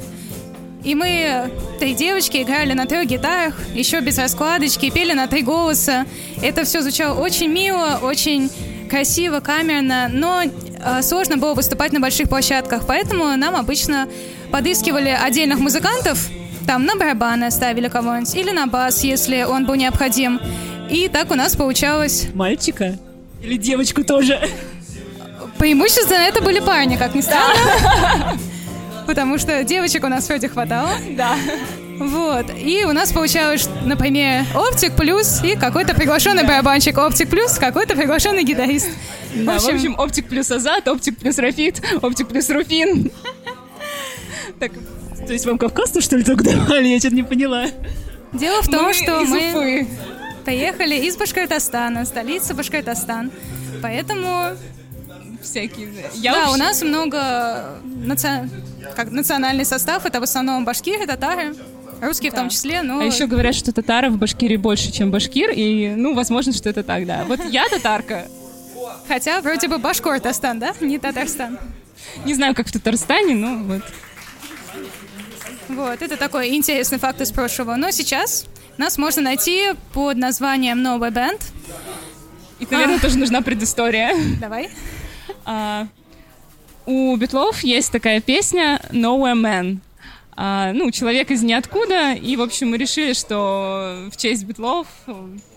И 0.83 0.95
мы, 0.95 1.49
три 1.79 1.93
девочки, 1.93 2.41
играли 2.41 2.73
на 2.73 2.85
трех 2.85 3.07
гитарах, 3.07 3.55
еще 3.73 4.01
без 4.01 4.17
раскладочки, 4.17 4.89
пели 4.89 5.13
на 5.13 5.27
три 5.27 5.41
голоса. 5.41 6.05
Это 6.41 6.65
все 6.65 6.81
звучало 6.81 7.19
очень 7.19 7.47
мило, 7.47 7.99
очень 8.01 8.49
красиво, 8.89 9.39
камерно, 9.39 10.09
но 10.11 10.43
сложно 11.01 11.37
было 11.37 11.53
выступать 11.53 11.93
на 11.93 11.99
больших 11.99 12.29
площадках, 12.29 12.85
поэтому 12.87 13.25
нам 13.37 13.55
обычно 13.55 14.07
подыскивали 14.51 15.09
отдельных 15.09 15.59
музыкантов, 15.59 16.29
там 16.67 16.85
на 16.85 16.95
барабаны 16.95 17.51
ставили 17.51 17.87
кого-нибудь, 17.87 18.35
или 18.35 18.51
на 18.51 18.67
бас, 18.67 19.03
если 19.03 19.43
он 19.43 19.65
был 19.65 19.75
необходим. 19.75 20.39
И 20.89 21.07
так 21.09 21.31
у 21.31 21.35
нас 21.35 21.55
получалось... 21.55 22.27
Мальчика? 22.33 22.97
Или 23.41 23.57
девочку 23.57 24.03
тоже? 24.03 24.39
Преимущественно 25.57 26.21
это 26.21 26.41
были 26.41 26.59
парни, 26.59 26.95
как 26.95 27.15
ни 27.15 27.21
странно. 27.21 28.37
Потому 29.07 29.37
что 29.37 29.63
девочек 29.63 30.03
у 30.03 30.07
нас 30.07 30.27
вроде 30.27 30.47
хватало. 30.47 30.91
Да. 31.11 31.35
Вот. 31.99 32.45
И 32.57 32.85
у 32.85 32.93
нас 32.93 33.11
получалось, 33.11 33.67
например, 33.83 34.45
оптик 34.55 34.93
плюс 34.93 35.41
и 35.43 35.55
какой-то 35.55 35.93
приглашенный 35.93 36.43
барабанщик. 36.43 36.97
Оптик 36.97 37.29
плюс 37.29 37.57
какой-то 37.57 37.95
приглашенный 37.95 38.43
гитарист. 38.43 38.89
В 39.35 39.49
общем, 39.49 39.71
в 39.71 39.75
общем 39.75 39.95
оптик 39.99 40.27
плюс 40.27 40.51
Азат, 40.51 40.87
оптик 40.87 41.17
плюс 41.17 41.37
Рафит, 41.37 41.81
оптик 42.01 42.27
плюс 42.27 42.49
Руфин. 42.49 43.11
Так, 44.59 44.71
то 45.25 45.33
есть 45.33 45.45
вам 45.45 45.57
Кавказ-то, 45.57 46.01
что 46.01 46.17
ли, 46.17 46.23
так 46.23 46.43
давали? 46.43 46.87
Я 46.87 46.99
что-то 46.99 47.15
не 47.15 47.23
поняла. 47.23 47.65
Дело 48.33 48.61
в 48.61 48.67
том, 48.67 48.85
мы 48.85 48.93
что 48.93 49.21
мы 49.21 49.87
поехали 50.45 50.95
из 50.95 51.17
Башкортостана, 51.17 52.05
столица 52.05 52.53
Башкортостан. 52.53 53.31
Поэтому 53.81 54.55
всякие. 55.41 55.89
Я 56.15 56.33
да, 56.33 56.39
вообще... 56.39 56.53
у 56.53 56.57
нас 56.57 56.81
много 56.81 57.79
наци... 57.83 58.49
как 58.95 59.11
национальный 59.11 59.65
состав. 59.65 60.05
Это 60.05 60.19
в 60.19 60.23
основном 60.23 60.65
башкиры, 60.65 61.05
татары. 61.05 61.53
Русские 62.01 62.31
да. 62.31 62.37
в 62.37 62.39
том 62.41 62.49
числе, 62.49 62.81
но... 62.81 62.99
А 62.99 63.03
еще 63.05 63.27
говорят, 63.27 63.55
что 63.55 63.71
татаров 63.71 64.13
в 64.13 64.17
Башкирии 64.17 64.57
больше, 64.57 64.91
чем 64.91 65.09
башкир, 65.09 65.51
и, 65.51 65.93
ну, 65.95 66.13
возможно, 66.13 66.51
что 66.51 66.69
это 66.69 66.83
так, 66.83 67.05
да. 67.05 67.23
Вот 67.25 67.39
я 67.49 67.69
татарка. 67.69 68.27
Хотя 69.07 69.41
вроде 69.41 69.67
бы 69.67 69.77
Башкортостан, 69.77 70.59
да? 70.59 70.73
Не 70.79 70.99
Татарстан. 70.99 71.59
Не 72.25 72.33
знаю, 72.33 72.55
как 72.55 72.67
в 72.67 72.71
Татарстане, 72.71 73.35
но 73.35 73.57
вот. 73.63 73.81
Вот, 75.69 76.01
это 76.01 76.17
такой 76.17 76.55
интересный 76.55 76.99
факт 76.99 77.21
из 77.21 77.31
прошлого. 77.31 77.75
Но 77.75 77.91
сейчас 77.91 78.45
нас 78.77 78.97
можно 78.97 79.21
найти 79.21 79.71
под 79.93 80.17
названием 80.17 80.81
«Новый 80.81 81.11
бенд». 81.11 81.41
И, 82.59 82.67
наверное, 82.69 82.97
а. 82.97 82.99
тоже 82.99 83.17
нужна 83.17 83.41
предыстория. 83.41 84.15
Давай. 84.39 84.69
А, 85.45 85.87
у 86.85 87.15
Битлов 87.15 87.63
есть 87.63 87.91
такая 87.91 88.21
песня 88.21 88.81
«Nowhere 88.91 89.35
Man». 89.35 89.79
А, 90.35 90.73
ну, 90.73 90.89
человек 90.91 91.29
из 91.31 91.43
ниоткуда, 91.43 92.13
и, 92.13 92.35
в 92.35 92.41
общем, 92.41 92.71
мы 92.71 92.77
решили, 92.77 93.13
что 93.13 94.09
в 94.11 94.17
честь 94.17 94.45
Битлов 94.45 94.87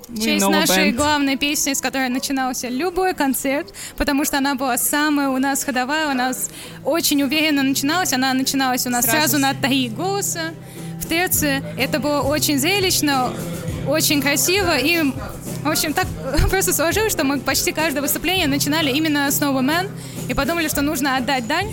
в 0.09 0.21
честь 0.21 0.47
нашей 0.47 0.91
band. 0.91 0.97
главной 0.97 1.37
песни, 1.37 1.73
с 1.73 1.81
которой 1.81 2.09
начинался 2.09 2.69
любой 2.69 3.15
концерт, 3.15 3.73
потому 3.97 4.25
что 4.25 4.39
она 4.39 4.55
была 4.55 4.79
самая 4.79 5.29
у 5.29 5.39
нас 5.39 5.65
ходовая, 5.65 6.09
у 6.09 6.15
нас 6.15 6.51
очень 6.85 7.23
уверенно 7.23 7.63
начиналась, 7.63 8.13
она 8.13 8.33
начиналась 8.35 8.87
у 8.87 8.91
нас 8.91 9.05
сразу, 9.05 9.19
сразу 9.19 9.39
на 9.39 9.55
три 9.55 9.89
голоса 9.89 10.55
в 11.01 11.09
терце. 11.09 11.63
Это 11.79 11.99
было 11.99 12.21
очень 12.21 12.59
зрелищно, 12.59 13.33
очень 13.89 14.21
красиво, 14.21 14.77
и, 14.79 15.03
в 15.63 15.69
общем, 15.69 15.93
так 15.93 16.07
просто 16.51 16.73
сложилось, 16.73 17.13
что 17.13 17.25
мы 17.25 17.39
почти 17.39 17.73
каждое 17.73 18.01
выступление 18.01 18.47
начинали 18.47 18.91
именно 18.91 19.31
с 19.31 19.41
Новый 19.41 19.65
Man, 19.65 19.91
и 20.29 20.35
подумали, 20.35 20.69
что 20.69 20.83
нужно 20.83 21.17
отдать 21.17 21.47
дань, 21.47 21.73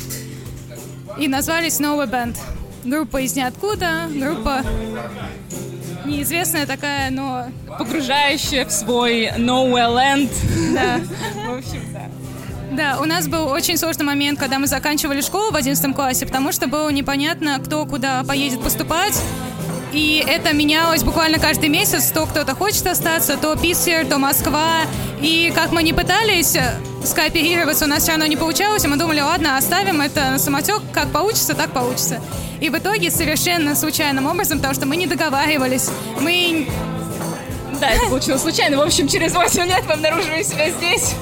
и 1.19 1.27
назвали 1.27 1.67
Snowy 1.67 2.09
Band. 2.09 2.37
Группа 2.83 3.21
из 3.21 3.35
ниоткуда, 3.35 4.09
группа 4.13 4.61
неизвестная 6.05 6.65
такая, 6.65 7.09
но... 7.11 7.47
Погружающая 7.77 8.65
в 8.65 8.71
свой 8.71 9.27
Nowhere 9.37 9.89
Land. 9.89 10.29
Да. 10.73 10.99
В 11.45 11.57
общем, 11.57 11.81
да. 11.93 12.09
Да, 12.73 12.97
у 12.99 13.05
нас 13.05 13.27
был 13.27 13.49
очень 13.49 13.77
сложный 13.77 14.03
момент, 14.03 14.39
когда 14.39 14.57
мы 14.57 14.65
заканчивали 14.65 15.21
школу 15.21 15.51
в 15.51 15.55
11 15.55 15.95
классе, 15.95 16.25
потому 16.25 16.51
что 16.51 16.65
было 16.65 16.89
непонятно, 16.89 17.59
кто 17.63 17.85
куда 17.85 18.23
поедет 18.23 18.63
поступать. 18.63 19.13
И 19.91 20.25
это 20.27 20.55
менялось 20.55 21.03
буквально 21.03 21.37
каждый 21.37 21.69
месяц. 21.69 22.09
То 22.09 22.25
кто-то 22.25 22.55
хочет 22.55 22.87
остаться, 22.87 23.37
то 23.37 23.55
Питер, 23.55 24.07
то 24.07 24.17
Москва. 24.17 24.81
И 25.21 25.53
как 25.55 25.71
мы 25.71 25.83
не 25.83 25.93
пытались 25.93 26.57
скооперироваться, 27.05 27.85
у 27.85 27.87
нас 27.87 28.01
все 28.01 28.13
равно 28.13 28.25
не 28.25 28.37
получалось. 28.37 28.83
И 28.85 28.87
мы 28.87 28.97
думали, 28.97 29.21
ладно, 29.21 29.55
оставим 29.55 30.01
это 30.01 30.31
на 30.31 30.39
самотек. 30.39 30.81
Как 30.93 31.11
получится, 31.11 31.53
так 31.53 31.73
получится. 31.73 32.21
И 32.59 32.69
в 32.69 32.75
итоге 32.75 33.11
совершенно 33.11 33.75
случайным 33.75 34.25
образом, 34.25 34.57
потому 34.57 34.73
что 34.73 34.87
мы 34.87 34.95
не 34.95 35.05
договаривались, 35.05 35.91
мы... 36.19 36.67
Да, 37.83 37.89
это 37.89 38.07
получилось 38.07 38.41
случайно. 38.41 38.77
В 38.77 38.81
общем, 38.81 39.09
через 39.09 39.33
8 39.33 39.65
лет 39.65 39.83
мы 39.85 39.93
обнаруживаем 39.95 40.45
себя 40.45 40.69
здесь. 40.69 41.15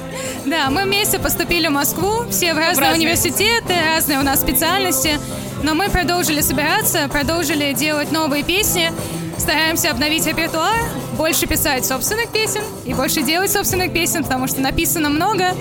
Да, 0.46 0.70
мы 0.70 0.84
вместе 0.84 1.18
поступили 1.18 1.66
в 1.66 1.72
Москву, 1.72 2.22
все 2.30 2.54
в 2.54 2.56
разные, 2.56 2.76
в 2.76 2.78
разные 2.78 2.98
университеты, 2.98 3.74
разные 3.84 4.20
у 4.20 4.22
нас 4.22 4.40
специальности. 4.40 5.18
Но 5.64 5.74
мы 5.74 5.88
продолжили 5.88 6.40
собираться, 6.40 7.08
продолжили 7.08 7.72
делать 7.72 8.12
новые 8.12 8.44
песни, 8.44 8.92
стараемся 9.38 9.90
обновить 9.90 10.24
репертуар, 10.24 10.84
больше 11.16 11.48
писать 11.48 11.84
собственных 11.84 12.28
песен 12.28 12.62
и 12.84 12.94
больше 12.94 13.22
делать 13.22 13.50
собственных 13.50 13.92
песен, 13.92 14.22
потому 14.22 14.46
что 14.46 14.60
написано 14.60 15.08
много, 15.08 15.56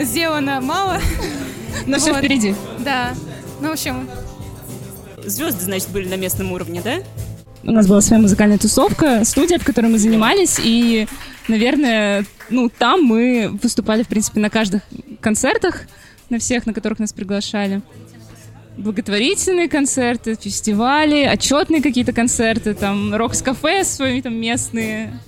сделано 0.00 0.60
мало. 0.60 1.00
Но 1.86 1.98
вот. 1.98 2.00
все 2.00 2.12
впереди. 2.14 2.56
Да. 2.80 3.14
Ну, 3.60 3.68
в 3.68 3.72
общем... 3.72 4.10
Звезды, 5.24 5.64
значит, 5.64 5.88
были 5.90 6.08
на 6.08 6.14
местном 6.14 6.50
уровне, 6.50 6.80
да? 6.82 6.96
У 7.66 7.72
нас 7.72 7.88
была 7.88 8.00
своя 8.00 8.22
музыкальная 8.22 8.58
тусовка, 8.58 9.24
студия, 9.24 9.58
в 9.58 9.64
которой 9.64 9.86
мы 9.86 9.98
занимались, 9.98 10.60
и, 10.62 11.08
наверное, 11.48 12.24
ну, 12.48 12.68
там 12.68 13.02
мы 13.02 13.58
выступали, 13.60 14.04
в 14.04 14.08
принципе, 14.08 14.38
на 14.38 14.50
каждых 14.50 14.82
концертах, 15.20 15.82
на 16.30 16.38
всех, 16.38 16.66
на 16.66 16.72
которых 16.72 17.00
нас 17.00 17.12
приглашали 17.12 17.82
благотворительные 18.76 19.68
концерты, 19.68 20.36
фестивали, 20.40 21.24
отчетные 21.24 21.82
какие-то 21.82 22.12
концерты, 22.12 22.74
там, 22.74 23.14
рок-кафе 23.14 23.84
свои 23.84 24.22
там 24.22 24.34
местные. 24.34 25.18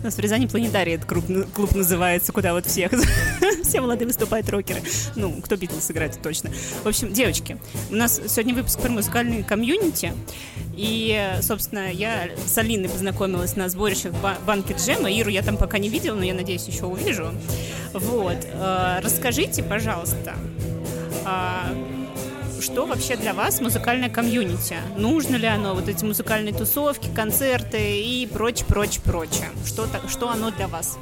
У 0.00 0.04
нас 0.04 0.14
в 0.14 0.18
Рязани 0.20 0.46
планетарий 0.46 0.94
этот 0.94 1.08
клуб, 1.08 1.24
клуб 1.52 1.74
называется, 1.74 2.32
куда 2.32 2.52
вот 2.52 2.66
всех 2.66 2.92
все 3.74 3.80
молодые 3.80 4.06
выступают 4.06 4.48
рокеры. 4.50 4.82
Ну, 5.16 5.32
кто 5.42 5.56
Битлз 5.56 5.90
играет, 5.90 6.22
точно. 6.22 6.50
В 6.84 6.86
общем, 6.86 7.12
девочки, 7.12 7.56
у 7.90 7.96
нас 7.96 8.20
сегодня 8.28 8.54
выпуск 8.54 8.78
про 8.78 8.88
музыкальный 8.88 9.42
комьюнити. 9.42 10.12
И, 10.76 11.20
собственно, 11.42 11.90
я 11.90 12.28
с 12.46 12.56
Алиной 12.56 12.88
познакомилась 12.88 13.56
на 13.56 13.68
сборищах 13.68 14.12
банки 14.46 14.76
Джема. 14.78 15.10
Иру 15.10 15.28
я 15.28 15.42
там 15.42 15.56
пока 15.56 15.78
не 15.78 15.88
видела, 15.88 16.14
но 16.14 16.22
я 16.22 16.34
надеюсь, 16.34 16.68
еще 16.68 16.86
увижу. 16.86 17.32
Вот. 17.92 18.36
Э, 18.44 19.00
расскажите, 19.02 19.64
пожалуйста, 19.64 20.36
а, 21.24 21.66
что 22.60 22.86
вообще 22.86 23.16
для 23.16 23.34
вас 23.34 23.60
музыкальное 23.60 24.08
комьюнити? 24.08 24.76
Нужно 24.96 25.34
ли 25.34 25.48
оно, 25.48 25.74
вот 25.74 25.88
эти 25.88 26.04
музыкальные 26.04 26.54
тусовки, 26.54 27.08
концерты 27.12 28.00
и 28.00 28.24
прочее, 28.28 28.66
прочее, 28.68 29.02
прочее? 29.04 29.48
Что, 29.66 29.88
что 30.08 30.30
оно 30.30 30.52
для 30.52 30.68
вас? 30.68 30.96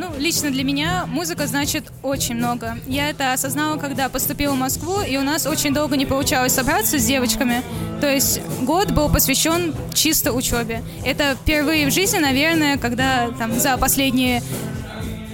Ну, 0.00 0.06
лично 0.16 0.50
для 0.50 0.64
меня 0.64 1.04
музыка 1.06 1.46
значит 1.46 1.84
очень 2.02 2.34
много. 2.34 2.78
Я 2.86 3.10
это 3.10 3.34
осознала, 3.34 3.76
когда 3.76 4.08
поступила 4.08 4.54
в 4.54 4.58
Москву, 4.58 5.02
и 5.02 5.18
у 5.18 5.22
нас 5.22 5.44
очень 5.44 5.74
долго 5.74 5.94
не 5.94 6.06
получалось 6.06 6.54
собраться 6.54 6.98
с 6.98 7.04
девочками. 7.04 7.62
То 8.00 8.10
есть 8.10 8.40
год 8.62 8.92
был 8.92 9.10
посвящен 9.10 9.74
чисто 9.92 10.32
учебе. 10.32 10.82
Это 11.04 11.36
впервые 11.42 11.86
в 11.86 11.92
жизни, 11.92 12.16
наверное, 12.16 12.78
когда 12.78 13.28
там 13.38 13.60
за 13.60 13.76
последние 13.76 14.42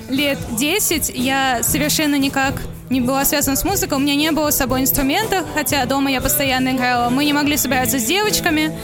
лет 0.09 0.39
10 0.59 1.13
я 1.15 1.63
совершенно 1.63 2.17
никак 2.17 2.61
не 2.91 3.01
была 3.01 3.25
связана 3.25 3.55
с 3.55 3.65
музыкой, 3.65 3.99
у 3.99 4.01
меня 4.01 4.17
не 4.17 4.33
было 4.33 4.51
с 4.51 4.57
собой 4.57 4.81
инструментов, 4.81 5.45
хотя 5.55 5.87
дома 5.87 6.11
я 6.11 6.21
постоянно 6.21 6.71
играла. 6.71 7.09
Мы 7.09 7.25
не 7.25 7.33
могли 7.33 7.57
собираться 7.57 8.01
с 8.01 8.05
девочками. 8.05 8.77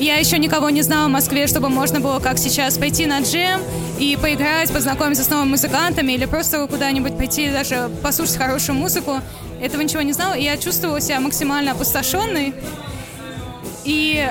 Я 0.00 0.16
еще 0.16 0.38
никого 0.38 0.70
не 0.70 0.80
знала 0.80 1.08
в 1.08 1.10
Москве, 1.10 1.46
чтобы 1.46 1.68
можно 1.68 2.00
было, 2.00 2.20
как 2.20 2.38
сейчас, 2.38 2.78
пойти 2.78 3.04
на 3.04 3.20
джем 3.20 3.60
и 3.98 4.16
поиграть, 4.16 4.72
познакомиться 4.72 5.22
с 5.22 5.28
новыми 5.28 5.50
музыкантами 5.50 6.12
или 6.12 6.24
просто 6.24 6.66
куда-нибудь 6.66 7.18
пойти, 7.18 7.50
даже 7.50 7.90
послушать 8.02 8.38
хорошую 8.38 8.78
музыку. 8.78 9.20
Этого 9.60 9.82
ничего 9.82 10.00
не 10.00 10.14
знала, 10.14 10.32
и 10.32 10.42
я 10.42 10.56
чувствовала 10.56 11.02
себя 11.02 11.20
максимально 11.20 11.72
опустошенной. 11.72 12.54
И 13.84 14.26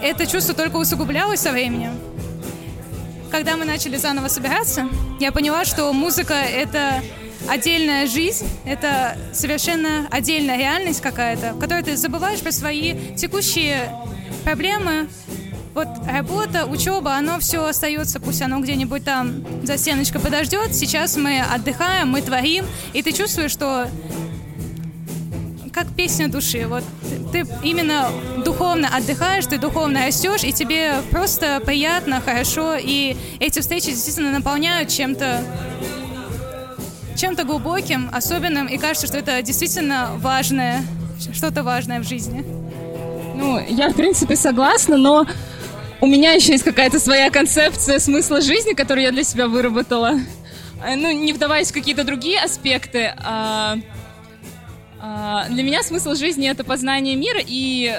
это 0.00 0.26
чувство 0.28 0.54
только 0.54 0.76
усугублялось 0.76 1.40
со 1.40 1.50
временем. 1.50 1.98
Когда 3.32 3.56
мы 3.56 3.64
начали 3.64 3.96
заново 3.96 4.28
собираться, 4.28 4.86
я 5.18 5.32
поняла, 5.32 5.64
что 5.64 5.92
музыка— 5.92 6.34
это 6.34 7.02
отдельная 7.48 8.06
жизнь, 8.06 8.46
это 8.64 9.18
совершенно 9.32 10.06
отдельная 10.12 10.56
реальность 10.56 11.00
какая-то, 11.00 11.54
в 11.54 11.58
которой 11.58 11.82
ты 11.82 11.96
забываешь 11.96 12.38
про 12.38 12.52
свои 12.52 12.94
текущие 13.16 13.90
проблемы. 14.48 15.08
Вот 15.74 15.88
работа, 16.10 16.64
учеба, 16.64 17.16
оно 17.16 17.38
все 17.38 17.66
остается, 17.66 18.18
пусть 18.18 18.40
оно 18.40 18.60
где-нибудь 18.60 19.04
там 19.04 19.44
за 19.62 19.76
стеночкой 19.76 20.22
подождет. 20.22 20.74
Сейчас 20.74 21.18
мы 21.18 21.42
отдыхаем, 21.42 22.08
мы 22.08 22.22
творим, 22.22 22.64
и 22.94 23.02
ты 23.02 23.12
чувствуешь, 23.12 23.50
что 23.50 23.86
как 25.74 25.94
песня 25.94 26.28
души. 26.28 26.66
Вот 26.66 26.82
ты 27.30 27.46
именно 27.62 28.08
духовно 28.42 28.88
отдыхаешь, 28.88 29.44
ты 29.44 29.58
духовно 29.58 30.06
растешь, 30.06 30.44
и 30.44 30.52
тебе 30.54 30.94
просто 31.10 31.60
приятно, 31.60 32.22
хорошо, 32.22 32.74
и 32.80 33.18
эти 33.40 33.60
встречи 33.60 33.90
действительно 33.90 34.32
наполняют 34.32 34.88
чем-то 34.88 35.44
чем-то 37.16 37.44
глубоким, 37.44 38.08
особенным, 38.14 38.66
и 38.66 38.78
кажется, 38.78 39.08
что 39.08 39.18
это 39.18 39.42
действительно 39.42 40.12
важное, 40.16 40.82
что-то 41.34 41.62
важное 41.62 42.00
в 42.00 42.04
жизни. 42.04 42.67
Ну, 43.38 43.60
я, 43.68 43.88
в 43.90 43.94
принципе, 43.94 44.34
согласна, 44.34 44.96
но 44.96 45.24
у 46.00 46.06
меня 46.06 46.32
еще 46.32 46.52
есть 46.52 46.64
какая-то 46.64 46.98
своя 46.98 47.30
концепция 47.30 48.00
смысла 48.00 48.40
жизни, 48.40 48.72
которую 48.72 49.04
я 49.04 49.12
для 49.12 49.22
себя 49.22 49.46
выработала. 49.46 50.14
Э, 50.84 50.96
ну, 50.96 51.12
не 51.12 51.32
вдаваясь 51.32 51.70
в 51.70 51.74
какие-то 51.74 52.02
другие 52.02 52.40
аспекты, 52.40 53.14
а 53.16 53.76
а, 55.00 55.46
для 55.48 55.62
меня 55.62 55.84
смысл 55.84 56.14
жизни— 56.14 56.48
это 56.50 56.64
познание 56.64 57.14
мира 57.14 57.38
и 57.46 57.94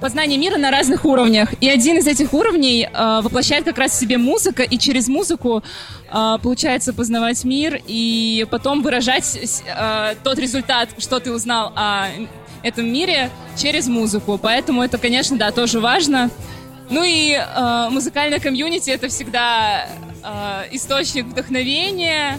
познание 0.00 0.38
мира 0.38 0.58
на 0.58 0.72
разных 0.72 1.04
уровнях. 1.04 1.54
И 1.60 1.68
один 1.68 1.98
из 1.98 2.06
этих 2.08 2.32
уровней 2.34 2.88
э, 2.92 3.20
воплощает 3.22 3.64
как 3.64 3.78
раз 3.78 3.92
в 3.92 4.00
себе 4.00 4.18
музыка, 4.18 4.64
и 4.64 4.76
через 4.76 5.06
музыку 5.06 5.62
э, 6.10 6.38
получается 6.42 6.92
познавать 6.92 7.44
мир 7.44 7.80
и 7.86 8.44
потом 8.50 8.82
выражать 8.82 9.38
э, 9.64 10.14
тот 10.24 10.38
результат, 10.38 10.88
что 10.98 11.20
ты 11.20 11.30
узнал 11.30 11.72
о 11.76 12.08
этом 12.64 12.92
мире 12.92 13.30
через 13.56 13.86
музыку. 13.86 14.38
Поэтому 14.42 14.82
это, 14.82 14.98
конечно, 14.98 15.36
да, 15.36 15.52
тоже 15.52 15.78
важно. 15.78 16.30
Ну 16.90 17.04
и 17.04 17.32
э, 17.32 17.88
музыкальная 17.90 18.40
комьюнити— 18.40 18.90
это 18.90 19.08
всегда 19.08 19.86
э, 20.22 20.68
источник 20.72 21.26
вдохновения. 21.26 22.38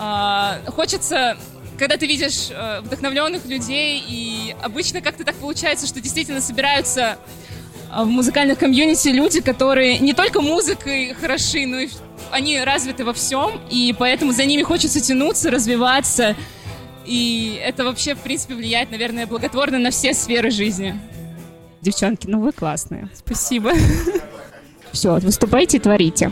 Э, 0.00 0.70
хочется 0.70 1.36
когда 1.78 1.96
ты 1.96 2.06
видишь 2.06 2.48
э, 2.50 2.80
вдохновленных 2.80 3.44
людей, 3.46 4.02
и 4.08 4.54
обычно 4.62 5.00
как-то 5.00 5.24
так 5.24 5.34
получается, 5.36 5.86
что 5.86 6.00
действительно 6.00 6.40
собираются 6.40 7.18
э, 7.92 8.02
в 8.02 8.06
музыкальных 8.06 8.58
комьюнити 8.58 9.08
люди, 9.08 9.40
которые 9.40 9.98
не 9.98 10.14
только 10.14 10.40
музыкой 10.40 11.14
хороши, 11.14 11.66
но 11.66 11.80
и 11.80 11.88
они 12.30 12.58
развиты 12.60 13.04
во 13.04 13.12
всем, 13.12 13.60
и 13.70 13.94
поэтому 13.98 14.32
за 14.32 14.44
ними 14.44 14.62
хочется 14.62 15.00
тянуться, 15.00 15.50
развиваться, 15.50 16.34
и 17.06 17.60
это 17.62 17.84
вообще, 17.84 18.14
в 18.14 18.18
принципе, 18.20 18.54
влияет, 18.54 18.90
наверное, 18.90 19.26
благотворно 19.26 19.78
на 19.78 19.90
все 19.90 20.12
сферы 20.12 20.50
жизни. 20.50 20.98
Девчонки, 21.80 22.26
ну 22.26 22.40
вы 22.40 22.52
классные. 22.52 23.08
Спасибо. 23.14 23.72
Все, 24.92 25.18
выступайте 25.18 25.76
и 25.76 25.80
творите. 25.80 26.30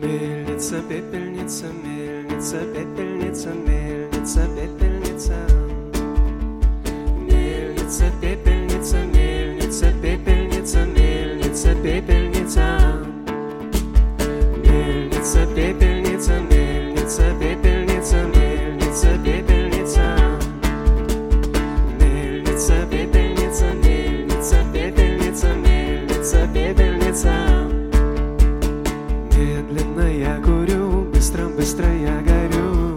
Мельница, 0.00 0.80
пепельница, 0.82 1.66
мельница, 1.84 2.58
пепельница, 2.58 3.48
мельница, 3.48 4.46
пепельница. 4.56 5.34
Мельница, 7.20 8.04
пепельница, 8.20 8.96
мельница, 8.98 9.92
пепельница, 10.02 10.84
мельница, 10.84 11.74
пепельница. 11.76 12.27
Мельница, 15.28 15.54
пепельница, 15.54 16.40
мельница, 16.40 17.22
пепельница, 17.38 18.16
мельница, 18.34 19.08
пепельница. 19.22 20.16
Мельница, 22.00 22.86
пепельница, 22.90 23.66
мельница, 23.74 24.56
пепельница, 24.72 25.48
мельница, 25.54 26.48
пепельница. 26.54 27.34
Медленно 29.36 30.10
я 30.10 30.40
курю, 30.40 31.02
быстро, 31.12 31.46
быстро 31.48 31.86
я 31.92 32.22
горю 32.22 32.96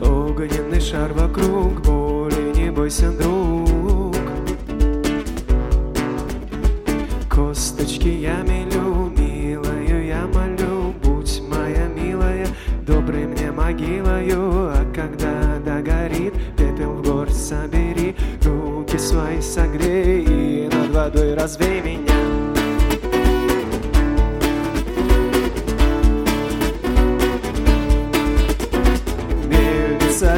Огненный 0.00 0.80
шар 0.80 1.12
вокруг, 1.12 1.80
боли 1.80 2.52
не 2.54 2.70
бойся, 2.70 3.10
друг 3.10 3.69
Мелю, 8.18 9.12
милую 9.16 10.04
я 10.06 10.26
молю 10.26 10.92
Будь 11.02 11.40
моя 11.48 11.86
милая, 11.86 12.46
доброй 12.84 13.26
мне 13.26 13.52
могилою 13.52 14.70
А 14.70 14.84
когда 14.92 15.58
догорит, 15.64 16.34
пепел 16.56 16.94
в 16.94 17.02
горсть 17.02 17.48
собери 17.48 18.16
Руки 18.44 18.98
свои 18.98 19.40
согрей 19.40 20.24
и 20.24 20.68
над 20.72 20.90
водой 20.90 21.34
развей 21.34 21.80
меня 21.80 22.20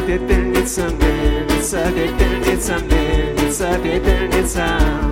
пепельница, 0.07 0.83
мельница, 0.91 1.85
пепельница, 1.93 2.79
мельница, 2.91 3.79
пепельница. 3.83 5.12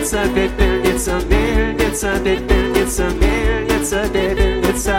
it's 0.00 0.12
a 0.12 0.24
devil, 0.32 0.86
it's 0.86 1.08
a 1.08 1.20
devil, 1.28 1.80
it's 1.80 2.04
a 2.04 2.22
devil, 2.22 2.76
it's 2.76 2.98
a 3.00 3.10
devil, 3.18 3.68
it's 3.74 3.92
a 3.92 4.08
devil, 4.08 4.64
it's 4.64 4.86
a 4.86 4.98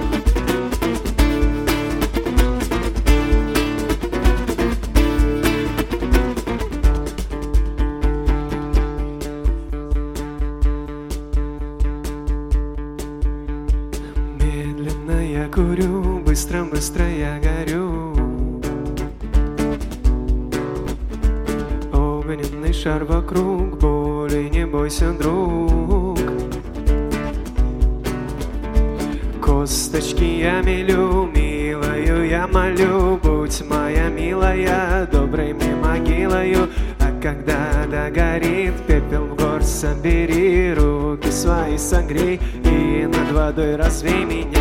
водой 43.59 43.75
развей 43.75 44.23
меня. 44.23 44.59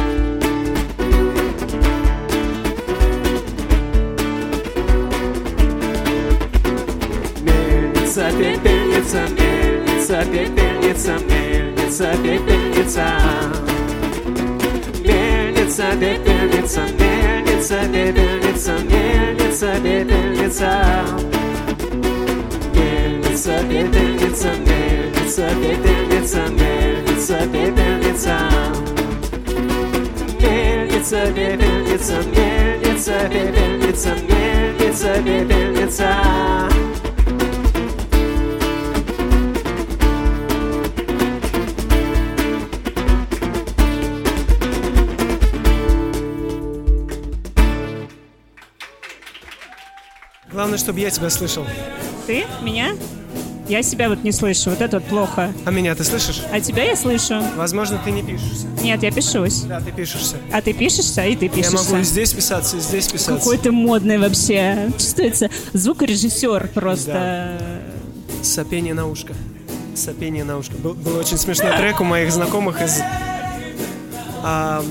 Мельница, 7.42 8.30
пепельница, 8.32 9.20
мельница, 9.38 10.24
пепельница, 10.24 11.12
мельница, 11.30 12.12
пепельница. 12.24 13.06
Мельница, 15.04 15.84
пепельница, 16.00 16.80
мельница, 16.98 17.78
пепельница, 17.92 18.72
мельница, 18.90 19.74
пепельница. 19.76 21.04
Мельница, 22.74 23.58
пепельница, 23.68 24.50
мельница, 24.66 25.48
пепельница, 25.60 26.48
мельница, 26.48 27.38
пепельница. 27.52 28.57
Пепельница, 31.28 32.22
мельница, 32.22 33.28
пепельница, 33.28 34.14
мельница, 34.14 35.14
пепельница. 35.22 36.68
Главное, 50.50 50.78
чтобы 50.78 51.00
я 51.00 51.10
тебя 51.10 51.28
слышал. 51.28 51.66
Ты? 52.26 52.46
Меня? 52.62 52.94
Я 53.68 53.82
себя 53.82 54.08
вот 54.08 54.24
не 54.24 54.32
слышу, 54.32 54.70
вот 54.70 54.80
это 54.80 54.98
вот 54.98 55.08
плохо. 55.08 55.52
А 55.66 55.70
меня 55.70 55.94
ты 55.94 56.02
слышишь? 56.02 56.40
А 56.50 56.58
тебя 56.60 56.84
я 56.84 56.96
слышу. 56.96 57.42
Возможно, 57.56 58.00
ты 58.02 58.10
не 58.10 58.22
пишешься. 58.22 58.66
Нет, 58.82 59.02
я 59.02 59.10
пишусь. 59.10 59.62
Да, 59.62 59.78
ты 59.80 59.92
пишешься. 59.92 60.36
А 60.52 60.62
ты 60.62 60.72
пишешься, 60.72 61.22
и 61.24 61.36
ты 61.36 61.46
Я 61.46 61.50
пишешься. 61.50 61.76
могу 61.76 61.96
и 61.98 62.02
здесь 62.02 62.32
писаться, 62.32 62.78
и 62.78 62.80
здесь 62.80 63.08
писаться. 63.08 63.34
Какой 63.34 63.58
ты 63.58 63.70
модный 63.70 64.16
вообще. 64.18 64.90
Чувствуется 64.96 65.50
звукорежиссер 65.74 66.70
просто. 66.72 67.58
Сопение 68.42 68.94
на 68.94 69.06
ушко. 69.06 69.34
Сопение 69.94 70.44
на 70.44 70.56
ушко. 70.56 70.74
Был, 70.76 70.94
был 70.94 71.16
очень 71.16 71.36
смешной 71.36 71.76
трек 71.76 72.00
у 72.00 72.04
моих 72.04 72.32
знакомых 72.32 72.80
из, 72.80 73.00
а, 74.42 74.82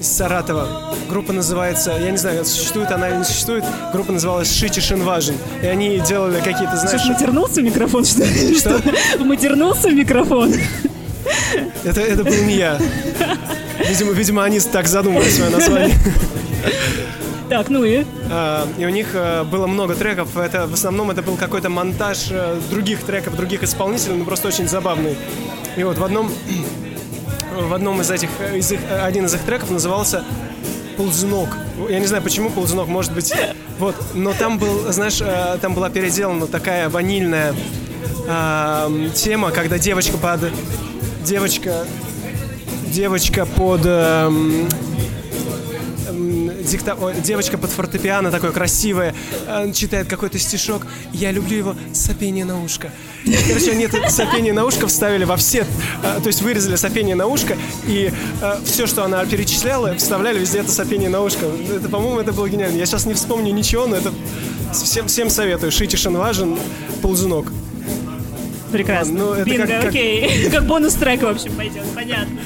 из 0.00 0.06
Саратова. 0.06 0.94
Группа 1.08 1.32
называется, 1.32 1.92
я 2.00 2.10
не 2.10 2.16
знаю, 2.16 2.44
существует 2.44 2.90
она 2.90 3.08
или 3.08 3.16
не 3.18 3.24
существует, 3.24 3.64
группа 3.92 4.12
называлась 4.12 4.52
Шитишин 4.52 5.02
Важен. 5.02 5.36
И 5.62 5.66
они 5.66 5.98
делали 6.00 6.38
какие-то, 6.40 6.76
знаешь, 6.76 7.00
Слушай, 7.00 7.14
матернулся 7.14 7.60
в 7.60 7.64
микрофон, 7.64 8.04
что 8.04 8.24
ли? 8.24 8.54
Что? 8.58 8.80
Матернулся 9.20 9.88
в 9.88 9.94
микрофон. 9.94 10.54
это, 11.84 12.00
это 12.00 12.24
был 12.24 12.44
не 12.44 12.56
я. 12.56 12.78
Видимо, 13.88 14.12
видимо, 14.12 14.44
они 14.44 14.60
так 14.60 14.86
задумали 14.86 15.28
свое 15.28 15.50
название. 15.50 15.94
Так, 17.48 17.70
ну 17.70 17.82
и? 17.82 18.04
А, 18.30 18.68
И 18.78 18.84
у 18.84 18.90
них 18.90 19.08
э, 19.14 19.42
было 19.44 19.66
много 19.66 19.94
треков. 19.94 20.36
Это 20.36 20.66
в 20.66 20.74
основном 20.74 21.10
это 21.10 21.22
был 21.22 21.36
какой-то 21.36 21.70
монтаж 21.70 22.26
э, 22.30 22.60
других 22.70 23.02
треков, 23.02 23.36
других 23.36 23.62
исполнителей, 23.62 24.16
но 24.16 24.26
просто 24.26 24.48
очень 24.48 24.68
забавный. 24.68 25.16
И 25.76 25.82
вот 25.82 25.96
в 25.96 26.04
одном 26.04 26.30
в 27.66 27.74
одном 27.74 28.00
из 28.00 28.10
этих, 28.10 28.30
из 28.54 28.70
их, 28.72 28.80
один 29.02 29.26
из 29.26 29.34
их 29.34 29.42
треков 29.42 29.70
назывался 29.70 30.24
ползунок. 30.96 31.56
Я 31.88 31.98
не 31.98 32.06
знаю, 32.06 32.22
почему 32.22 32.50
ползунок, 32.50 32.88
может 32.88 33.12
быть. 33.12 33.32
Вот, 33.78 33.94
но 34.14 34.32
там 34.32 34.58
был, 34.58 34.90
знаешь, 34.92 35.20
э, 35.20 35.58
там 35.60 35.74
была 35.74 35.90
переделана 35.90 36.46
такая 36.46 36.88
ванильная 36.88 37.54
э, 38.26 39.10
тема, 39.14 39.50
когда 39.52 39.78
девочка 39.78 40.16
под 40.16 40.40
девочка 41.24 41.86
девочка 42.88 43.46
под 43.46 43.84
м, 43.84 44.66
дикта- 46.68 46.96
ой, 47.00 47.14
девочка 47.22 47.58
под 47.58 47.70
фортепиано 47.70 48.30
такое 48.30 48.52
красивое 48.52 49.14
э, 49.46 49.72
читает 49.72 50.08
какой-то 50.08 50.38
стишок. 50.38 50.86
Я 51.12 51.32
люблю 51.32 51.56
его 51.56 51.76
сопение 51.92 52.44
на 52.44 52.62
ушко. 52.62 52.90
Короче, 53.48 53.72
они 53.72 53.84
это 53.84 54.08
сопение 54.10 54.52
на 54.52 54.64
ушко 54.64 54.86
вставили 54.86 55.24
во 55.24 55.36
все, 55.36 55.66
э, 56.02 56.20
то 56.22 56.26
есть 56.28 56.42
вырезали 56.42 56.76
сопение 56.76 57.14
на 57.16 57.26
ушко 57.26 57.56
и 57.86 58.12
все, 58.64 58.86
что 58.86 59.04
она 59.04 59.24
перечисляла, 59.24 59.94
вставляли 59.96 60.38
везде 60.38 60.58
это 60.60 60.70
сопение 60.70 61.08
на 61.08 61.20
ушко. 61.22 61.46
Это, 61.74 61.88
по-моему, 61.88 62.20
это 62.20 62.32
было 62.32 62.48
гениально. 62.48 62.76
Я 62.76 62.86
сейчас 62.86 63.06
не 63.06 63.14
вспомню 63.14 63.52
ничего, 63.52 63.86
но 63.86 63.96
это 63.96 64.12
всем, 64.72 65.06
всем 65.08 65.30
советую. 65.30 65.72
Шитишин 65.72 66.16
важен, 66.16 66.58
ползунок. 67.02 67.52
Прекрасно. 68.72 69.14
Ну, 69.18 69.32
это 69.32 69.44
Бинго, 69.48 69.66
как- 69.66 69.80
как- 69.80 69.88
окей. 69.90 70.48
Как 70.50 70.66
бонус 70.66 70.92
трек, 70.94 71.22
в 71.22 71.26
общем, 71.26 71.52
пойдет. 71.54 71.84
Понятно. 71.94 72.36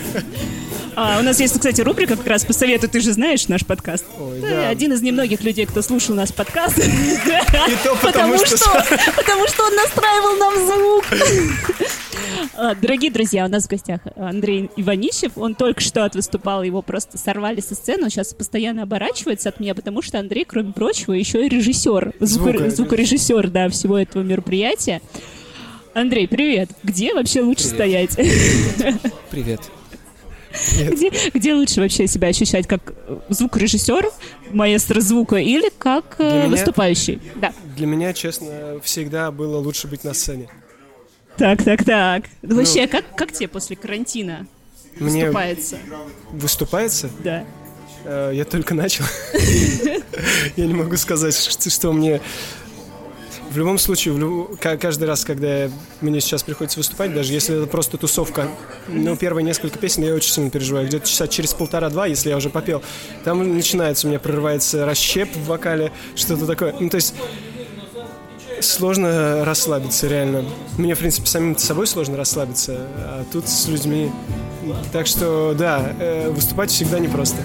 А, 0.95 1.19
у 1.21 1.23
нас 1.23 1.41
есть, 1.41 1.55
кстати, 1.55 1.81
рубрика 1.81 2.17
как 2.17 2.27
раз 2.27 2.45
по 2.45 2.53
совету. 2.53 2.89
Ты 2.89 3.01
же 3.01 3.13
знаешь 3.13 3.49
наш 3.49 3.65
подкаст. 3.65 4.05
Ой, 4.19 4.41
Ты 4.41 4.49
да. 4.51 4.69
один 4.69 4.93
из 4.93 5.01
немногих 5.03 5.43
людей, 5.43 5.65
кто 5.67 5.81
слушал 5.83 6.15
наш 6.15 6.33
подкаст. 6.35 6.79
И 6.79 7.77
то 7.83 7.97
потому, 8.03 8.37
что- 8.39 8.57
Потому 9.17 9.47
что 9.49 9.65
он 9.65 9.75
настраивал 9.75 10.37
нам 10.37 10.55
звук. 10.67 11.05
А, 12.55 12.75
Дорогие 12.75 13.11
друзья, 13.11 13.47
у 13.47 13.49
нас 13.49 13.65
в 13.65 13.69
гостях 13.71 14.01
Андрей 14.17 14.71
Иванищев. 14.77 15.33
Он 15.37 15.55
только 15.55 15.81
что 15.81 16.05
отвыступал, 16.05 16.63
его 16.63 16.83
просто 16.83 17.17
сорвали 17.17 17.61
со 17.61 17.75
сцены. 17.75 18.05
Он 18.05 18.11
сейчас 18.11 18.35
постоянно 18.35 18.83
оборачивается 18.83 19.49
от 19.49 19.61
меня, 19.61 19.75
потому 19.75 20.03
что 20.03 20.19
Андрей, 20.19 20.45
кроме 20.45 20.73
прочего, 20.73 21.15
еще 21.15 21.47
и 21.47 21.49
режиссер. 21.49 22.13
Звука- 22.21 22.69
Звукорежиссер, 22.71 23.49
да, 23.49 23.69
всего 23.71 23.99
этого 23.99 24.23
мероприятия. 24.23 25.01
Андрей, 25.95 26.29
привет. 26.29 26.71
Где 26.83 27.15
вообще 27.15 27.41
лучше 27.43 27.65
стоять? 27.65 28.17
Привет. 29.31 29.61
Где, 30.79 31.11
где 31.35 31.55
лучше 31.55 31.81
вообще 31.81 32.07
себя 32.07 32.29
ощущать? 32.29 32.67
Как 32.67 32.93
звукорежиссер, 33.29 34.11
маэстро 34.53 35.01
звука 35.01 35.37
или 35.37 35.71
как 35.79 36.17
э, 36.19 36.31
Для 36.31 36.39
меня- 36.41 36.49
выступающий? 36.49 37.21
Да. 37.37 37.53
Для 37.77 37.87
меня, 37.87 38.13
честно, 38.13 38.81
всегда 38.83 39.31
было 39.31 39.59
лучше 39.59 39.89
быть 39.89 40.05
на 40.05 40.15
сцене. 40.15 40.49
Так, 41.39 41.63
так, 41.65 41.85
так. 41.85 42.25
Вообще, 42.43 42.87
как, 42.87 43.05
как 43.17 43.33
тебе 43.33 43.49
после 43.49 43.77
карантина 43.77 44.47
Ну. 44.99 45.07
Мне 45.07 45.23
выступается? 45.25 45.79
выступается? 46.33 47.11
Да. 47.25 47.45
Э, 48.05 48.33
Я 48.35 48.45
только 48.45 48.75
начал. 48.75 49.05
Я 50.57 50.67
не 50.67 50.75
могу 50.75 50.97
сказать, 50.97 51.35
что 51.35 51.93
мне... 51.93 52.21
В 53.53 53.59
любом 53.59 53.77
случае, 53.77 54.15
в 54.15 54.19
люб- 54.19 54.59
ка- 54.59 54.79
каждый 54.79 55.05
раз, 55.05 55.27
когда 55.27 55.69
мне 56.01 56.21
сейчас 56.23 56.43
приходится 56.43 56.79
выступать, 56.79 57.13
даже 57.13 57.35
если 57.35 57.55
это 57.55 57.67
просто 57.67 57.99
тусовка, 57.99 58.49
ну, 58.89 59.15
первые 59.15 59.45
несколько 59.45 59.79
песен 59.79 60.03
я 60.05 60.15
очень 60.15 60.33
сильно 60.33 60.49
переживаю. 60.49 60.87
Где-то 60.87 61.07
часа 61.07 61.29
через 61.29 61.53
полтора-два, 61.53 62.07
если 62.07 62.31
я 62.31 62.39
уже 62.39 62.49
попел, 62.49 62.83
там 63.25 63.55
начинается, 63.55 64.07
у 64.07 64.11
меня 64.11 64.19
прорывается 64.19 64.87
расщеп 64.87 65.37
в 65.37 65.45
вокале, 65.47 65.93
что-то 66.15 66.47
такое. 66.47 66.75
Ну, 66.81 66.89
то 66.89 66.97
есть 66.97 67.15
сложно 68.61 69.45
расслабиться, 69.45 70.09
реально. 70.09 70.47
Мне, 70.79 70.95
в 70.95 70.99
принципе, 71.01 71.27
самим 71.27 71.59
собой 71.59 71.87
сложно 71.87 72.17
расслабиться, 72.17 72.87
а 72.97 73.25
тут 73.33 73.51
с 73.51 73.69
людьми. 73.69 74.11
Так 74.93 75.07
что, 75.07 75.55
да, 75.59 75.93
э, 76.01 76.31
выступать 76.31 76.71
всегда 76.71 76.99
непросто. 76.99 77.43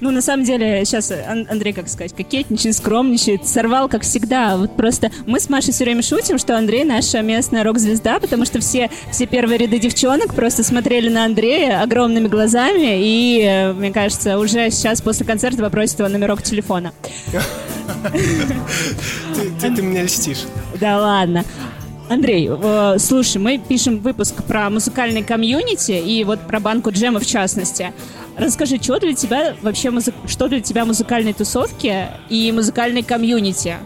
Ну, 0.00 0.10
на 0.10 0.22
самом 0.22 0.44
деле, 0.44 0.84
сейчас 0.84 1.12
Андрей, 1.26 1.72
как 1.72 1.88
сказать, 1.88 2.14
кокетничает, 2.14 2.76
скромничает, 2.76 3.46
сорвал, 3.46 3.88
как 3.88 4.02
всегда. 4.02 4.56
Вот 4.56 4.76
просто 4.76 5.10
мы 5.26 5.40
с 5.40 5.48
Машей 5.48 5.72
все 5.72 5.84
время 5.84 6.02
шутим, 6.02 6.38
что 6.38 6.56
Андрей 6.56 6.84
наша 6.84 7.22
местная 7.22 7.64
рок-звезда, 7.64 8.20
потому 8.20 8.44
что 8.44 8.60
все, 8.60 8.90
все 9.10 9.26
первые 9.26 9.58
ряды 9.58 9.78
девчонок 9.78 10.34
просто 10.34 10.62
смотрели 10.62 11.08
на 11.08 11.24
Андрея 11.24 11.82
огромными 11.82 12.28
глазами, 12.28 13.00
и, 13.00 13.40
э, 13.42 13.72
мне 13.72 13.92
кажется, 13.92 14.38
уже 14.38 14.70
сейчас 14.70 15.00
после 15.00 15.24
концерта 15.26 15.62
попросят 15.62 16.00
его 16.00 16.08
номерок 16.08 16.42
телефона. 16.42 16.92
Ты 19.60 19.82
меня 19.82 20.02
льстишь. 20.04 20.44
Да 20.80 20.98
ладно. 20.98 21.44
Андрей, 22.08 22.50
э, 22.50 22.96
слушай, 22.98 23.38
мы 23.38 23.58
пишем 23.58 23.98
выпуск 23.98 24.42
про 24.44 24.68
музыкальный 24.68 25.22
комьюнити 25.22 25.92
и 25.92 26.22
вот 26.24 26.40
про 26.46 26.60
банку 26.60 26.90
джема 26.90 27.18
в 27.18 27.26
частности. 27.26 27.92
Расскажи, 28.36 28.78
что 28.82 28.98
для 28.98 29.14
тебя 29.14 29.54
вообще 29.62 29.90
музы- 29.90 30.12
что 30.26 30.48
для 30.48 30.60
тебя 30.60 30.84
музыкальные 30.84 31.34
тусовки 31.34 32.08
и 32.28 32.50
музыкальный 32.52 33.02
комьюнити? 33.02 33.76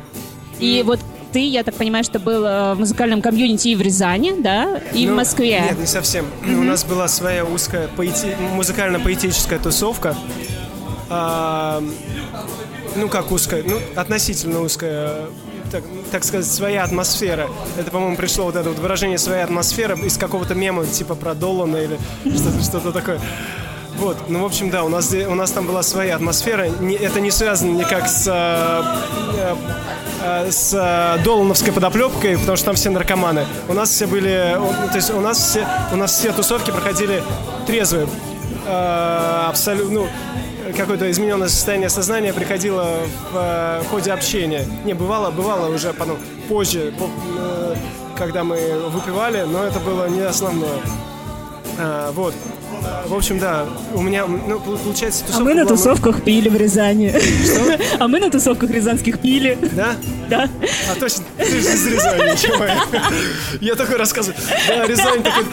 И 0.58 0.82
вот 0.86 1.00
ты, 1.32 1.40
я 1.46 1.62
так 1.62 1.74
понимаю, 1.74 2.02
что 2.04 2.18
был 2.18 2.44
э, 2.44 2.74
в 2.74 2.78
музыкальном 2.78 3.20
комьюнити 3.20 3.68
и 3.68 3.74
в 3.76 3.82
Рязани, 3.82 4.34
да, 4.40 4.80
и 4.94 5.06
в 5.06 5.10
Ну, 5.10 5.16
Москве. 5.16 5.60
Нет, 5.60 5.78
не 5.78 5.86
совсем. 5.86 6.26
У 6.44 6.62
нас 6.62 6.84
была 6.84 7.06
своя 7.08 7.44
узкая 7.44 7.88
поэти- 7.88 8.34
музыкально-поэтическая 8.54 9.58
тусовка. 9.58 10.16
А, 11.10 11.82
ну, 12.96 13.08
как 13.08 13.30
узкая, 13.30 13.62
ну, 13.64 13.78
относительно 13.96 14.60
узкая. 14.62 15.26
так, 15.70 15.82
так 16.10 16.24
сказать, 16.24 16.46
своя 16.50 16.82
атмосфера. 16.84 17.48
Это, 17.78 17.90
по-моему, 17.90 18.16
пришло 18.16 18.44
вот 18.46 18.56
это 18.56 18.70
вот 18.70 18.78
выражение 18.78 19.18
своя 19.18 19.44
атмосфера 19.44 19.94
из 19.98 20.16
какого-то 20.16 20.54
мема, 20.54 20.86
типа 20.86 21.14
про 21.14 21.34
Долана 21.34 21.76
или 21.76 21.98
что-то, 22.24 22.62
что-то 22.62 22.92
такое. 22.92 23.20
Вот, 23.98 24.16
ну, 24.28 24.42
в 24.42 24.46
общем, 24.46 24.70
да, 24.70 24.84
у 24.84 24.88
нас, 24.88 25.12
у 25.12 25.34
нас 25.34 25.50
там 25.50 25.66
была 25.66 25.82
своя 25.82 26.14
атмосфера. 26.14 26.68
Не, 26.68 26.94
это 26.94 27.20
не 27.20 27.32
связано 27.32 27.76
никак 27.76 28.08
с, 28.08 28.28
э, 28.28 29.56
э, 30.22 30.50
с 30.52 30.72
э, 30.72 31.22
Долановской 31.24 31.72
подоплепкой, 31.72 32.38
потому 32.38 32.56
что 32.56 32.66
там 32.66 32.76
все 32.76 32.90
наркоманы. 32.90 33.44
У 33.68 33.72
нас 33.72 33.90
все 33.90 34.06
были, 34.06 34.56
то 34.90 34.94
есть 34.94 35.10
у 35.10 35.20
нас 35.20 35.38
все, 35.38 35.66
у 35.92 35.96
нас 35.96 36.12
все 36.12 36.32
тусовки 36.32 36.70
проходили 36.70 37.24
трезвые. 37.66 38.06
Э, 38.66 39.46
абсолютно, 39.48 40.02
ну, 40.02 40.08
какое-то 40.76 41.10
измененное 41.10 41.48
состояние 41.48 41.88
сознания 41.88 42.32
приходило 42.32 42.86
в 43.32 43.36
э, 43.36 43.82
ходе 43.90 44.12
общения. 44.12 44.64
Не, 44.84 44.94
бывало, 44.94 45.32
бывало 45.32 45.74
уже 45.74 45.92
потом, 45.92 46.18
позже, 46.48 46.94
по, 46.96 47.04
э, 47.04 47.74
когда 48.16 48.44
мы 48.44 48.56
выпивали, 48.90 49.42
но 49.42 49.64
это 49.64 49.80
было 49.80 50.08
не 50.08 50.20
основное. 50.20 50.78
А, 51.78 52.12
вот. 52.12 52.34
В 53.06 53.14
общем, 53.14 53.38
да, 53.38 53.66
у 53.94 54.02
меня, 54.02 54.26
ну, 54.26 54.60
получается, 54.60 55.24
А 55.34 55.40
мы 55.40 55.54
на 55.54 55.64
была... 55.64 55.76
тусовках 55.76 56.22
пили 56.22 56.48
в 56.48 56.56
Рязани. 56.56 57.10
Что? 57.44 57.78
А 57.98 58.08
мы 58.08 58.20
на 58.20 58.30
тусовках 58.30 58.70
рязанских 58.70 59.18
пили. 59.18 59.58
Да? 59.72 59.96
Да. 60.28 60.46
А 60.90 60.94
точно, 61.00 61.24
ты 61.38 61.46
же 61.46 61.56
из 61.58 61.86
Рязани, 61.86 62.36
чего 62.42 62.64
я? 63.62 63.74
такой 63.74 63.96
рассказываю. 63.96 64.38
Да, 64.68 64.86
Рязань 64.86 65.22
такой... 65.22 65.44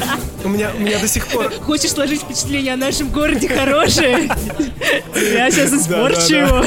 У 0.44 0.50
меня, 0.50 0.72
у 0.78 0.82
меня 0.82 1.00
до 1.00 1.08
сих 1.08 1.28
пор... 1.28 1.50
Хочешь 1.62 1.92
сложить 1.92 2.24
впечатление 2.24 2.74
о 2.74 2.78
нашем 2.78 3.10
городе 3.10 3.48
хорошее? 3.48 4.30
Я 5.16 5.50
сейчас 5.50 5.72
испорчу 5.72 6.36
его. 6.36 6.66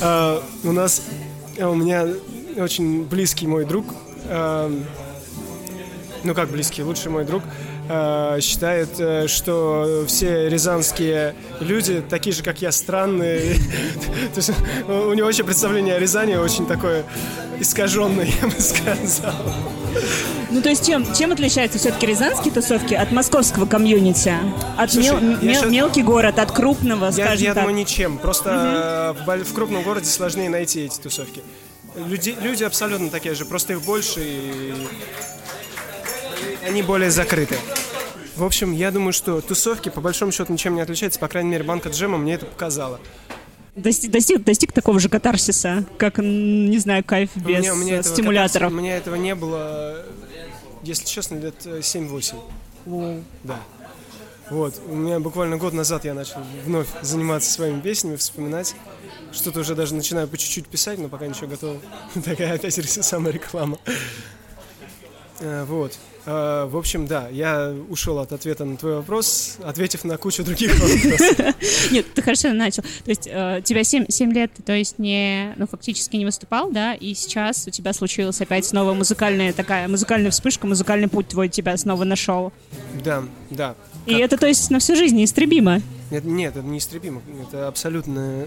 А, 0.00 0.42
у 0.64 0.72
нас... 0.72 1.02
У 1.58 1.74
меня 1.74 2.06
очень 2.56 3.04
близкий 3.04 3.46
мой 3.46 3.66
друг, 3.66 3.84
ну 6.24 6.34
как 6.34 6.50
близкий, 6.50 6.82
лучший 6.82 7.10
мой 7.10 7.24
друг, 7.24 7.42
считает, 8.40 8.88
э, 8.98 9.26
что 9.28 10.04
все 10.06 10.48
рязанские 10.48 11.34
люди 11.60 12.02
такие 12.08 12.34
же, 12.34 12.42
как 12.42 12.62
я, 12.62 12.72
странные. 12.72 13.54
То 14.34 14.38
есть 14.38 14.50
у 14.88 15.12
него 15.14 15.26
вообще 15.26 15.44
представление 15.44 15.96
о 15.96 15.98
Рязани 15.98 16.34
очень 16.36 16.66
такое 16.66 17.04
искаженное, 17.60 18.26
я 18.40 18.46
бы 18.48 18.60
сказал. 18.60 19.34
Ну, 20.50 20.60
то 20.60 20.68
есть 20.68 20.86
чем, 20.86 21.14
чем 21.14 21.32
отличаются 21.32 21.78
все-таки 21.78 22.06
рязанские 22.06 22.52
тусовки 22.52 22.94
от 22.94 23.10
московского 23.12 23.66
комьюнити? 23.66 24.34
От 24.76 24.92
Слушай, 24.92 25.20
мел, 25.20 25.20
мел, 25.20 25.54
сейчас... 25.54 25.70
мелкий 25.70 26.02
город, 26.02 26.38
от 26.38 26.52
крупного, 26.52 27.06
я, 27.06 27.12
скажем 27.12 27.44
я 27.44 27.54
так? 27.54 27.62
Я 27.62 27.62
думаю, 27.62 27.74
ничем. 27.74 28.18
Просто 28.18 29.14
угу. 29.16 29.24
в, 29.24 29.44
в 29.44 29.54
крупном 29.54 29.82
городе 29.82 30.06
сложнее 30.06 30.50
найти 30.50 30.84
эти 30.84 30.98
тусовки. 30.98 31.42
Люди, 31.96 32.34
люди 32.40 32.64
абсолютно 32.64 33.10
такие 33.10 33.34
же, 33.34 33.44
просто 33.44 33.74
их 33.74 33.82
больше 33.82 34.20
и 34.20 34.74
они 36.66 36.82
более 36.82 37.10
закрыты. 37.10 37.56
В 38.42 38.44
общем, 38.44 38.72
я 38.72 38.90
думаю, 38.90 39.12
что 39.12 39.40
тусовки 39.40 39.88
по 39.88 40.00
большому 40.00 40.32
счету 40.32 40.52
ничем 40.52 40.74
не 40.74 40.80
отличаются, 40.80 41.20
по 41.20 41.28
крайней 41.28 41.50
мере, 41.50 41.62
банка 41.62 41.90
джема 41.90 42.18
мне 42.18 42.34
это 42.34 42.44
показала. 42.44 42.98
Достиг, 43.76 44.10
достиг, 44.10 44.42
достиг 44.42 44.72
такого 44.72 44.98
же 44.98 45.08
катарсиса, 45.08 45.84
как, 45.96 46.18
не 46.18 46.76
знаю, 46.78 47.04
кайф 47.04 47.30
без 47.36 47.44
у 47.44 47.48
меня, 47.60 47.72
у 47.74 47.76
меня 47.76 48.02
стимуляторов. 48.02 48.66
Этого, 48.66 48.80
у 48.80 48.82
меня 48.82 48.96
этого 48.96 49.14
не 49.14 49.36
было, 49.36 50.04
если 50.82 51.06
честно, 51.06 51.36
лет 51.36 51.54
7-8. 51.64 52.34
Wow. 52.86 53.22
Да. 53.44 53.60
Вот, 54.50 54.74
у 54.88 54.96
меня 54.96 55.20
буквально 55.20 55.56
год 55.56 55.72
назад 55.72 56.04
я 56.04 56.12
начал 56.12 56.40
вновь 56.64 56.88
заниматься 57.00 57.48
своими 57.48 57.80
песнями, 57.80 58.16
вспоминать. 58.16 58.74
Что-то 59.30 59.60
уже 59.60 59.76
даже 59.76 59.94
начинаю 59.94 60.26
по 60.26 60.36
чуть-чуть 60.36 60.66
писать, 60.66 60.98
но 60.98 61.08
пока 61.08 61.28
ничего 61.28 61.46
готово. 61.46 61.80
Такая 62.24 62.54
опять 62.54 62.74
самая 62.74 63.32
реклама. 63.32 63.78
Э, 65.38 65.62
вот. 65.62 65.96
Э, 66.24 66.66
в 66.70 66.76
общем, 66.76 67.06
да, 67.06 67.28
я 67.28 67.74
ушел 67.88 68.18
от 68.18 68.32
ответа 68.32 68.64
на 68.64 68.76
твой 68.76 68.96
вопрос, 68.96 69.56
ответив 69.62 70.04
на 70.04 70.16
кучу 70.16 70.44
других 70.44 70.72
вопросов. 70.78 71.54
Нет, 71.90 72.06
ты 72.14 72.22
хорошо 72.22 72.52
начал. 72.52 72.82
То 72.82 73.10
есть 73.10 73.26
э, 73.26 73.60
тебя 73.64 73.82
7, 73.82 74.06
7 74.08 74.32
лет, 74.32 74.52
то 74.64 74.72
есть 74.72 74.98
не, 74.98 75.52
ну, 75.56 75.66
фактически 75.66 76.16
не 76.16 76.24
выступал, 76.24 76.70
да, 76.70 76.94
и 76.94 77.14
сейчас 77.14 77.66
у 77.66 77.70
тебя 77.70 77.92
случилась 77.92 78.40
опять 78.40 78.64
снова 78.64 78.94
музыкальная 78.94 79.52
такая, 79.52 79.88
музыкальная 79.88 80.30
вспышка, 80.30 80.66
музыкальный 80.66 81.08
путь 81.08 81.28
твой 81.28 81.48
тебя 81.48 81.76
снова 81.76 82.04
нашел. 82.04 82.52
Да, 83.02 83.24
да. 83.50 83.74
И 84.06 84.14
это, 84.14 84.36
то 84.36 84.46
есть, 84.46 84.70
на 84.70 84.78
всю 84.78 84.96
жизнь 84.96 85.16
неистребимо? 85.16 85.80
Нет, 86.10 86.24
нет, 86.24 86.56
это 86.56 86.66
неистребимо. 86.66 87.22
Это 87.48 87.68
абсолютно 87.68 88.46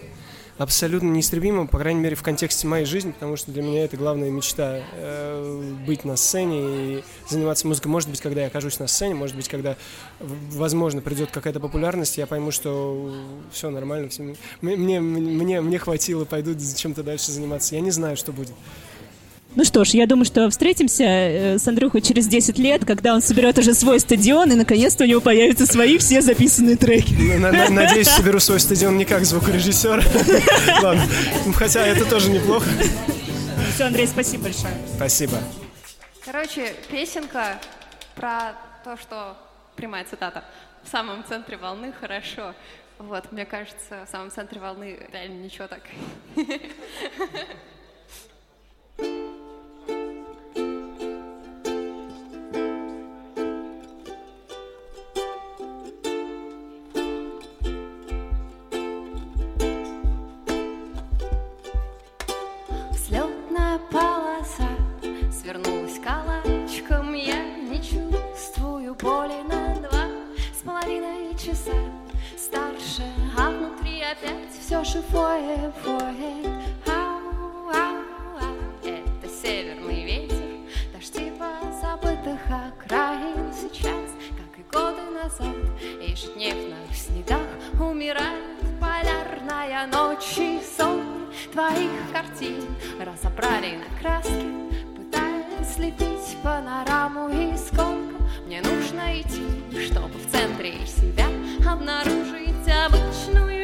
абсолютно 0.58 1.08
неистребимо, 1.08 1.68
по 1.68 1.78
крайней 1.78 2.00
мере, 2.00 2.16
в 2.16 2.24
контексте 2.24 2.68
моей 2.68 2.86
жизни, 2.86 3.12
потому 3.12 3.36
что 3.36 3.52
для 3.52 3.62
меня 3.62 3.84
это 3.84 3.98
главная 3.98 4.30
мечта 4.30 4.82
э, 4.94 5.74
быть 5.86 6.06
на 6.06 6.16
сцене 6.16 6.60
и 7.00 7.04
заниматься 7.28 7.68
музыкой. 7.68 7.92
Может 7.92 8.10
быть, 8.10 8.22
когда 8.22 8.42
я 8.42 8.48
окажусь 8.48 8.80
на 8.80 8.88
сцене, 8.88 9.16
может 9.16 9.36
быть, 9.36 9.50
когда, 9.50 9.76
возможно, 10.20 11.02
придет 11.02 11.32
какая-то 11.32 11.60
популярность, 11.60 12.18
я 12.18 12.26
пойму, 12.26 12.52
что 12.52 13.14
все 13.52 13.70
нормально, 13.70 14.10
все, 14.10 14.36
мне, 14.62 15.00
мне, 15.00 15.62
мне 15.62 15.80
хватило, 15.80 16.26
пойду 16.26 16.56
чем-то 16.76 17.04
дальше 17.04 17.32
заниматься. 17.32 17.76
Я 17.76 17.82
не 17.82 17.92
знаю, 17.92 18.16
что 18.18 18.32
будет. 18.32 18.54
Ну 19.56 19.64
что 19.64 19.86
ж, 19.86 19.92
я 19.92 20.06
думаю, 20.06 20.26
что 20.26 20.50
встретимся 20.50 21.04
э, 21.04 21.58
с 21.58 21.66
Андрюхой 21.66 22.02
через 22.02 22.28
10 22.28 22.60
лет, 22.60 22.84
когда 22.84 23.14
он 23.14 23.22
соберет 23.22 23.58
уже 23.58 23.74
свой 23.74 24.02
стадион, 24.02 24.52
и 24.52 24.56
наконец-то 24.56 25.06
у 25.06 25.08
него 25.08 25.22
появятся 25.22 25.66
свои 25.66 25.98
все 25.98 26.22
записанные 26.22 26.76
треки. 26.76 27.14
Надеюсь, 27.38 28.10
соберу 28.10 28.42
свой 28.42 28.60
стадион 28.60 28.98
не 28.98 29.06
как 29.06 29.24
звукорежиссер. 29.24 30.04
Ладно, 30.84 31.04
хотя 31.56 31.86
это 31.86 32.04
тоже 32.04 32.32
неплохо. 32.32 32.68
Все, 33.74 33.86
Андрей, 33.86 34.08
спасибо 34.08 34.44
большое. 34.44 34.74
Спасибо. 34.94 35.38
Короче, 36.26 36.76
песенка 36.92 37.58
про 38.16 38.56
то, 38.84 38.98
что 38.98 39.38
прямая 39.78 40.04
цитата. 40.04 40.44
В 40.84 40.92
самом 40.92 41.24
центре 41.24 41.56
волны 41.56 41.94
хорошо. 41.98 42.54
Вот, 43.00 43.32
мне 43.32 43.46
кажется, 43.46 44.06
в 44.06 44.12
самом 44.12 44.32
центре 44.32 44.60
волны 44.60 45.00
реально 45.14 45.44
ничего 45.44 45.68
так. 45.68 45.82
все 74.66 74.84
живое 74.84 75.72
воет. 75.84 76.48
Ау, 76.88 77.70
ау, 77.70 78.38
ау. 78.42 78.56
Это 78.84 79.30
северный 79.30 80.04
ветер, 80.04 80.42
дожди 80.92 81.32
по 81.38 81.72
забытых 81.80 82.42
окраин 82.50 83.54
сейчас, 83.54 84.10
как 84.32 84.58
и 84.58 84.64
годы 84.72 85.02
назад, 85.12 85.56
ежедневно 86.02 86.78
в 86.90 86.96
снегах 86.96 87.40
умирает 87.80 88.58
полярная 88.82 89.86
ночь 89.86 90.38
и 90.38 90.60
сон 90.78 91.28
твоих 91.54 91.92
картин 92.12 92.66
разобрали 93.00 93.78
на 93.78 94.00
краски, 94.00 94.48
пытаясь 94.96 95.76
слепить 95.76 96.38
панораму 96.44 97.30
и 97.30 97.56
сколько 97.56 98.25
мне 98.46 98.62
нужно 98.62 99.20
идти, 99.20 99.44
чтобы 99.88 100.18
в 100.18 100.32
центре 100.32 100.74
себя 100.86 101.28
обнаружить. 101.70 102.46
Обычную 102.68 103.56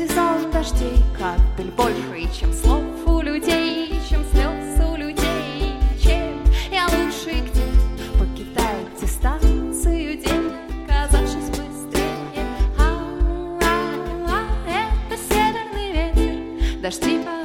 сезон 0.00 0.50
дождей. 0.50 0.96
Капель 1.18 1.70
больше, 1.72 2.38
чем 2.38 2.52
слов 2.52 2.82
у 3.06 3.20
людей 3.20 3.92
Чем 4.08 4.24
слез 4.32 4.80
у 4.86 4.96
людей. 4.96 5.74
Чем 6.02 6.42
я 6.72 6.86
лучше 6.86 7.40
где 7.40 7.62
Покидает 8.18 8.88
дистанцию 9.00 10.16
день 10.16 10.52
Казавшись 10.88 11.50
быстрее? 11.50 12.46
А, 12.78 13.04
а, 13.62 13.76
а, 14.26 14.46
Это 14.66 15.22
северный 15.28 15.92
ветер 15.92 16.80
Дожди 16.80 17.18
по 17.18 17.39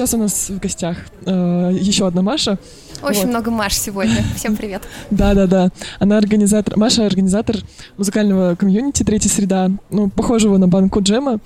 сейчас 0.00 0.14
у 0.14 0.16
нас 0.16 0.48
в 0.48 0.58
гостях 0.58 0.96
э, 1.26 1.76
еще 1.78 2.06
одна 2.06 2.22
Маша. 2.22 2.58
Очень 3.02 3.20
Вот. 3.20 3.28
много 3.28 3.50
Маш 3.50 3.74
сегодня. 3.74 4.24
Всем 4.34 4.56
привет. 4.56 4.80
Да-да-да. 5.10 5.68
Она 5.98 6.16
организатор, 6.16 6.78
Маша 6.78 7.04
организатор 7.04 7.56
музыкального 7.98 8.54
комьюнити 8.54 9.02
«Третья 9.02 9.28
среда», 9.28 9.70
ну, 9.90 10.08
похожего 10.08 10.56
на 10.56 10.68
банку 10.68 11.02
джема. 11.02 11.38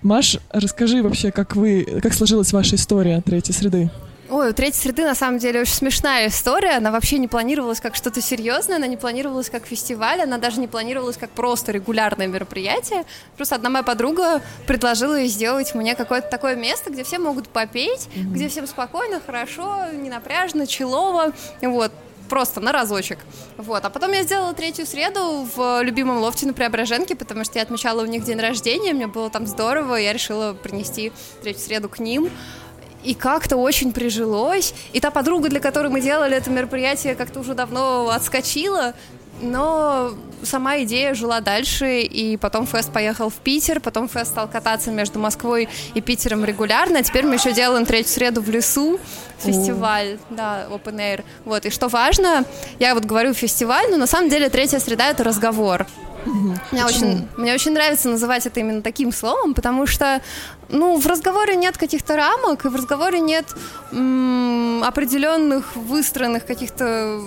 Маш, 0.00 0.38
расскажи 0.48 1.02
вообще, 1.02 1.30
как 1.30 1.56
вы, 1.56 2.00
как 2.02 2.14
сложилась 2.14 2.54
ваша 2.54 2.76
история 2.76 3.20
«Третьей 3.20 3.52
среды»? 3.52 3.90
Ой, 4.30 4.50
у 4.50 4.52
третьей 4.52 4.80
среды 4.80 5.04
на 5.04 5.16
самом 5.16 5.38
деле 5.38 5.60
очень 5.60 5.74
смешная 5.74 6.28
история. 6.28 6.76
Она 6.76 6.92
вообще 6.92 7.18
не 7.18 7.26
планировалась 7.26 7.80
как 7.80 7.96
что-то 7.96 8.20
серьезное, 8.20 8.76
она 8.76 8.86
не 8.86 8.96
планировалась 8.96 9.50
как 9.50 9.66
фестиваль, 9.66 10.20
она 10.22 10.38
даже 10.38 10.60
не 10.60 10.68
планировалась 10.68 11.16
как 11.16 11.30
просто 11.30 11.72
регулярное 11.72 12.28
мероприятие. 12.28 13.04
Просто 13.36 13.56
одна 13.56 13.70
моя 13.70 13.82
подруга 13.82 14.40
предложила 14.68 15.20
сделать 15.24 15.74
мне 15.74 15.96
какое-то 15.96 16.28
такое 16.28 16.54
место, 16.54 16.90
где 16.90 17.02
все 17.02 17.18
могут 17.18 17.48
попеть, 17.48 18.08
где 18.14 18.48
всем 18.48 18.68
спокойно, 18.68 19.20
хорошо, 19.24 19.86
не 19.92 20.08
напряжно, 20.08 20.68
челово. 20.68 21.32
Вот 21.60 21.90
просто 22.28 22.60
на 22.60 22.70
разочек. 22.70 23.18
Вот. 23.56 23.84
А 23.84 23.90
потом 23.90 24.12
я 24.12 24.22
сделала 24.22 24.54
третью 24.54 24.86
среду 24.86 25.44
в 25.56 25.82
любимом 25.82 26.18
лофте 26.18 26.46
на 26.46 26.52
Преображенке, 26.52 27.16
потому 27.16 27.44
что 27.44 27.58
я 27.58 27.64
отмечала 27.64 28.02
у 28.02 28.06
них 28.06 28.22
день 28.22 28.38
рождения, 28.38 28.92
мне 28.92 29.08
было 29.08 29.28
там 29.28 29.48
здорово, 29.48 29.98
и 29.98 30.04
я 30.04 30.12
решила 30.12 30.52
принести 30.52 31.10
третью 31.42 31.64
среду 31.64 31.88
к 31.88 31.98
ним. 31.98 32.30
И 33.02 33.14
как-то 33.14 33.56
очень 33.56 33.92
прижилось. 33.92 34.74
И 34.92 35.00
та 35.00 35.10
подруга, 35.10 35.48
для 35.48 35.60
которой 35.60 35.88
мы 35.88 36.00
делали 36.00 36.36
это 36.36 36.50
мероприятие, 36.50 37.14
как-то 37.14 37.40
уже 37.40 37.54
давно 37.54 38.10
отскочила. 38.10 38.94
Но 39.42 40.12
сама 40.42 40.82
идея 40.82 41.14
жила 41.14 41.40
дальше, 41.40 42.02
и 42.02 42.36
потом 42.36 42.66
фест 42.66 42.92
поехал 42.92 43.30
в 43.30 43.34
Питер, 43.36 43.80
потом 43.80 44.06
фест 44.06 44.32
стал 44.32 44.48
кататься 44.48 44.90
между 44.90 45.18
Москвой 45.18 45.68
и 45.94 46.02
Питером 46.02 46.44
регулярно, 46.44 46.98
а 46.98 47.02
теперь 47.02 47.24
мы 47.24 47.34
еще 47.34 47.52
делаем 47.52 47.86
третью 47.86 48.12
среду 48.12 48.42
в 48.42 48.50
лесу, 48.50 49.00
фестиваль, 49.38 50.18
да, 50.28 50.66
open 50.70 50.96
air. 50.96 51.24
Вот, 51.46 51.64
и 51.64 51.70
что 51.70 51.88
важно, 51.88 52.44
я 52.78 52.94
вот 52.94 53.06
говорю 53.06 53.32
фестиваль, 53.32 53.90
но 53.90 53.96
на 53.96 54.06
самом 54.06 54.28
деле 54.28 54.50
третья 54.50 54.78
среда— 54.78 55.06
это 55.10 55.24
разговор. 55.24 55.86
Мне 56.70 56.84
очень, 56.84 57.26
мне 57.38 57.54
очень 57.54 57.72
нравится 57.72 58.08
называть 58.08 58.44
это 58.46 58.60
именно 58.60 58.82
таким 58.82 59.10
словом, 59.12 59.54
потому 59.54 59.86
что, 59.86 60.20
ну, 60.70 60.98
в 60.98 61.06
разговоре 61.06 61.56
нет 61.56 61.76
каких-то 61.76 62.16
рамок, 62.16 62.64
и 62.64 62.68
в 62.68 62.74
разговоре 62.74 63.20
нет 63.20 63.46
м, 63.92 64.82
определенных 64.84 65.74
выстроенных 65.76 66.44
каких-то 66.46 67.20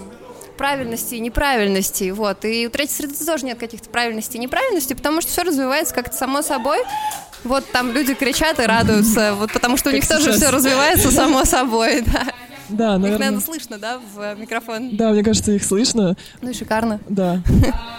правильностей 0.57 1.17
и 1.17 1.19
неправильностей, 1.19 2.11
вот. 2.11 2.45
И 2.45 2.67
у 2.67 2.69
третьей 2.69 2.95
среды 2.95 3.25
тоже 3.25 3.45
нет 3.45 3.57
каких-то 3.57 3.89
правильностей 3.89 4.37
и 4.37 4.41
неправильностей, 4.41 4.95
потому 4.95 5.21
что 5.21 5.31
все 5.31 5.43
развивается 5.43 5.93
как-то 5.93 6.15
само 6.15 6.41
собой. 6.41 6.77
Вот 7.43 7.65
там 7.71 7.91
люди 7.91 8.13
кричат 8.13 8.59
и 8.59 8.63
радуются, 8.63 9.33
вот 9.35 9.51
потому 9.51 9.77
что 9.77 9.89
у 9.89 9.93
них 9.93 10.07
тоже 10.07 10.31
все 10.31 10.49
развивается 10.49 11.11
само 11.11 11.43
собой, 11.45 12.01
да. 12.01 12.23
Да, 12.69 12.93
Их, 12.95 13.01
наверное. 13.01 13.17
наверное, 13.19 13.41
слышно, 13.41 13.77
да, 13.77 13.99
в 14.15 14.35
микрофон. 14.39 14.95
Да, 14.95 15.09
мне 15.11 15.21
кажется, 15.23 15.51
их 15.51 15.63
слышно. 15.65 16.15
Ну 16.41 16.49
и 16.49 16.53
шикарно. 16.53 17.01
Да. 17.09 17.41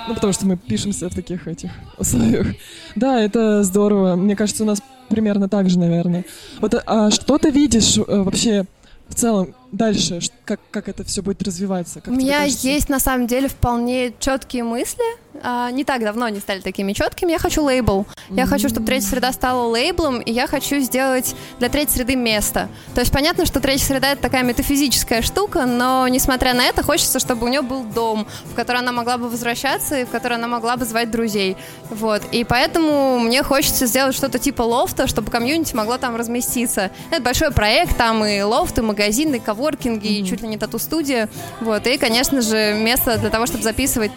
Ну, 0.09 0.15
потому 0.15 0.33
что 0.33 0.47
мы 0.47 0.57
пишемся 0.57 1.09
в 1.11 1.15
таких 1.15 1.47
этих 1.47 1.71
условиях. 1.99 2.47
Да, 2.95 3.21
это 3.21 3.63
здорово. 3.63 4.17
Мне 4.17 4.35
кажется, 4.37 4.63
у 4.63 4.67
нас 4.67 4.81
примерно 5.15 5.49
так 5.49 5.71
же, 5.71 5.79
наверное. 5.79 6.25
Вот, 6.61 6.83
а 6.87 7.11
что 7.11 7.39
ты 7.39 7.51
видишь 7.51 7.97
э, 7.97 8.03
вообще 8.07 8.67
в 9.09 9.15
целом 9.15 9.55
дальше? 9.73 10.21
Как, 10.45 10.61
как 10.71 10.89
это 10.89 11.05
все 11.05 11.23
будет 11.23 11.43
развиваться? 11.43 12.01
Как 12.01 12.13
У 12.13 12.17
меня 12.17 12.43
есть 12.45 12.89
на 12.89 12.99
самом 12.99 13.27
деле 13.27 13.49
вполне 13.49 14.13
четкие 14.19 14.65
мысли. 14.65 15.05
А, 15.43 15.71
не 15.71 15.85
так 15.85 16.03
давно 16.03 16.27
они 16.27 16.41
стали 16.41 16.61
такими 16.61 16.93
четкими. 16.93 17.33
Я 17.33 17.39
хочу 17.39 17.63
лейбл. 17.63 18.07
Я 18.31 18.47
хочу, 18.47 18.69
чтобы 18.69 18.87
третья 18.87 19.09
среда 19.09 19.33
стала 19.33 19.67
лейблом, 19.69 20.21
и 20.21 20.33
я 20.33 20.47
хочу 20.47 20.79
сделать 20.79 21.35
для 21.59 21.69
третьей 21.69 21.97
среды 21.97 22.17
место. 22.17 22.69
То 22.95 23.01
есть 23.01 23.13
понятно, 23.13 23.47
что 23.47 23.61
третья 23.61 23.87
среда 23.87 24.13
это 24.13 24.23
такая 24.23 24.43
метафизическая 24.43 25.23
штука, 25.23 25.67
но 25.67 26.07
несмотря 26.09 26.55
на 26.55 26.65
это, 26.65 26.83
хочется, 26.83 27.19
чтобы 27.19 27.47
у 27.47 27.49
нее 27.49 27.63
был 27.63 27.85
дом, 27.85 28.27
в 28.45 28.55
который 28.55 28.79
она 28.79 28.93
могла 28.93 29.19
бы 29.19 29.29
возвращаться 29.29 29.99
и 29.99 30.05
в 30.05 30.11
который 30.11 30.39
она 30.39 30.49
могла 30.49 30.77
бы 30.77 30.85
звать 30.85 31.11
друзей. 31.11 31.57
Вот. 31.91 32.23
И 32.33 32.45
поэтому 32.45 33.19
мне 33.19 33.43
хочется 33.43 33.87
сделать 33.87 34.15
что-то 34.15 34.39
типа 34.39 34.63
лофта, 34.63 35.07
чтобы 35.07 35.31
комьюнити 35.31 35.75
могло 35.75 35.99
там 35.99 36.17
разместиться. 36.17 36.91
Это 37.11 37.23
большой 37.23 37.51
проект, 37.51 37.97
там 37.97 38.25
и 38.25 38.41
лофты, 38.41 38.83
магазины, 38.83 39.41
коворкинги, 39.41 40.07
и 40.07 40.25
чуть 40.25 40.43
ли 40.43 40.49
не 40.49 40.59
тату-студия. 40.59 41.29
Вот. 41.61 41.87
И, 41.87 41.99
конечно 41.99 42.41
же, 42.41 42.75
место 42.75 43.19
для 43.19 43.31
того, 43.31 43.47
чтобы 43.47 43.63
записывать 43.65 44.13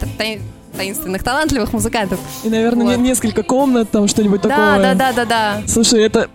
таинственных, 0.78 1.23
талантливых 1.23 1.73
музыкантов. 1.73 2.19
И, 2.43 2.49
наверное, 2.49 2.86
Вот. 2.88 2.97
не- 2.97 3.09
несколько 3.09 3.43
комнат, 3.43 3.89
там 3.91 4.07
что-нибудь 4.07 4.41
Да, 4.41 4.49
такое. 4.49 4.82
да, 4.82 4.93
да, 4.93 5.11
да, 5.13 5.25
да. 5.25 5.61
Слушай, 5.67 6.03
это, 6.03 6.30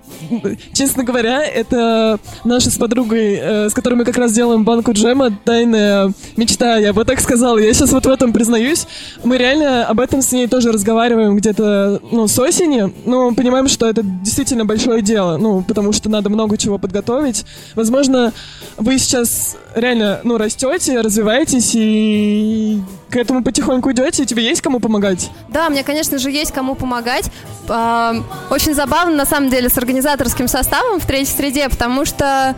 честно 0.72 1.05
говоря, 1.05 1.43
это 1.45 2.18
наша 2.45 2.70
с 2.70 2.76
подругой, 2.76 3.34
э, 3.40 3.68
с 3.70 3.74
которой 3.74 3.95
мы 3.95 4.05
как 4.05 4.16
раз 4.16 4.32
делаем 4.32 4.64
банку 4.64 4.93
джема, 4.93 5.30
тайная 5.30 6.12
мечта, 6.36 6.76
я 6.76 6.93
бы 6.93 7.05
так 7.05 7.20
сказала. 7.20 7.59
Я 7.59 7.72
сейчас 7.72 7.93
вот 7.93 8.05
в 8.07 8.11
этом 8.11 8.32
признаюсь. 8.32 8.86
Мы 9.24 9.38
реально 9.38 9.86
об 9.86 10.01
этом 10.01 10.20
с 10.22 10.32
ней 10.32 10.47
тоже 10.49 10.72
разговариваем 10.72 11.36
где-то, 11.36 12.01
ну, 12.11 12.26
с 12.28 12.38
осени, 12.38 12.93
но 13.05 13.32
понимаем, 13.34 13.68
что 13.68 13.86
это 13.86 14.03
действительно 14.03 14.64
большое 14.64 15.03
дело, 15.03 15.36
ну, 15.36 15.62
потому 15.62 15.93
что 15.93 16.09
надо 16.09 16.28
много 16.30 16.57
чего 16.59 16.78
подготовить. 16.78 17.45
Возможно, 17.74 18.32
вы 18.76 18.99
сейчас 18.99 19.57
реально, 19.74 20.20
ну, 20.24 20.38
растете, 20.38 21.01
развиваетесь 21.01 21.72
и 21.74 22.80
к 23.13 23.17
этому 23.17 23.45
потихоньку 23.45 23.93
идете, 23.93 24.23
и 24.23 24.27
тебе 24.27 24.43
есть 24.43 24.63
кому 24.63 24.81
помогать? 24.81 25.31
Да, 25.51 25.69
мне, 25.69 25.85
конечно 25.85 26.19
же, 26.19 26.31
есть 26.31 26.51
кому 26.53 26.75
помогать. 26.75 27.31
А, 27.69 28.15
Очень 28.51 28.75
забавно, 28.75 29.15
на 29.15 29.27
самом 29.27 29.51
деле, 29.51 29.69
с 29.69 29.77
организаторским 29.77 30.49
составом 30.49 30.99
в 30.99 31.07
третьей 31.07 31.27
среде, 31.37 31.69
потому 31.69 32.05
что 32.07 32.57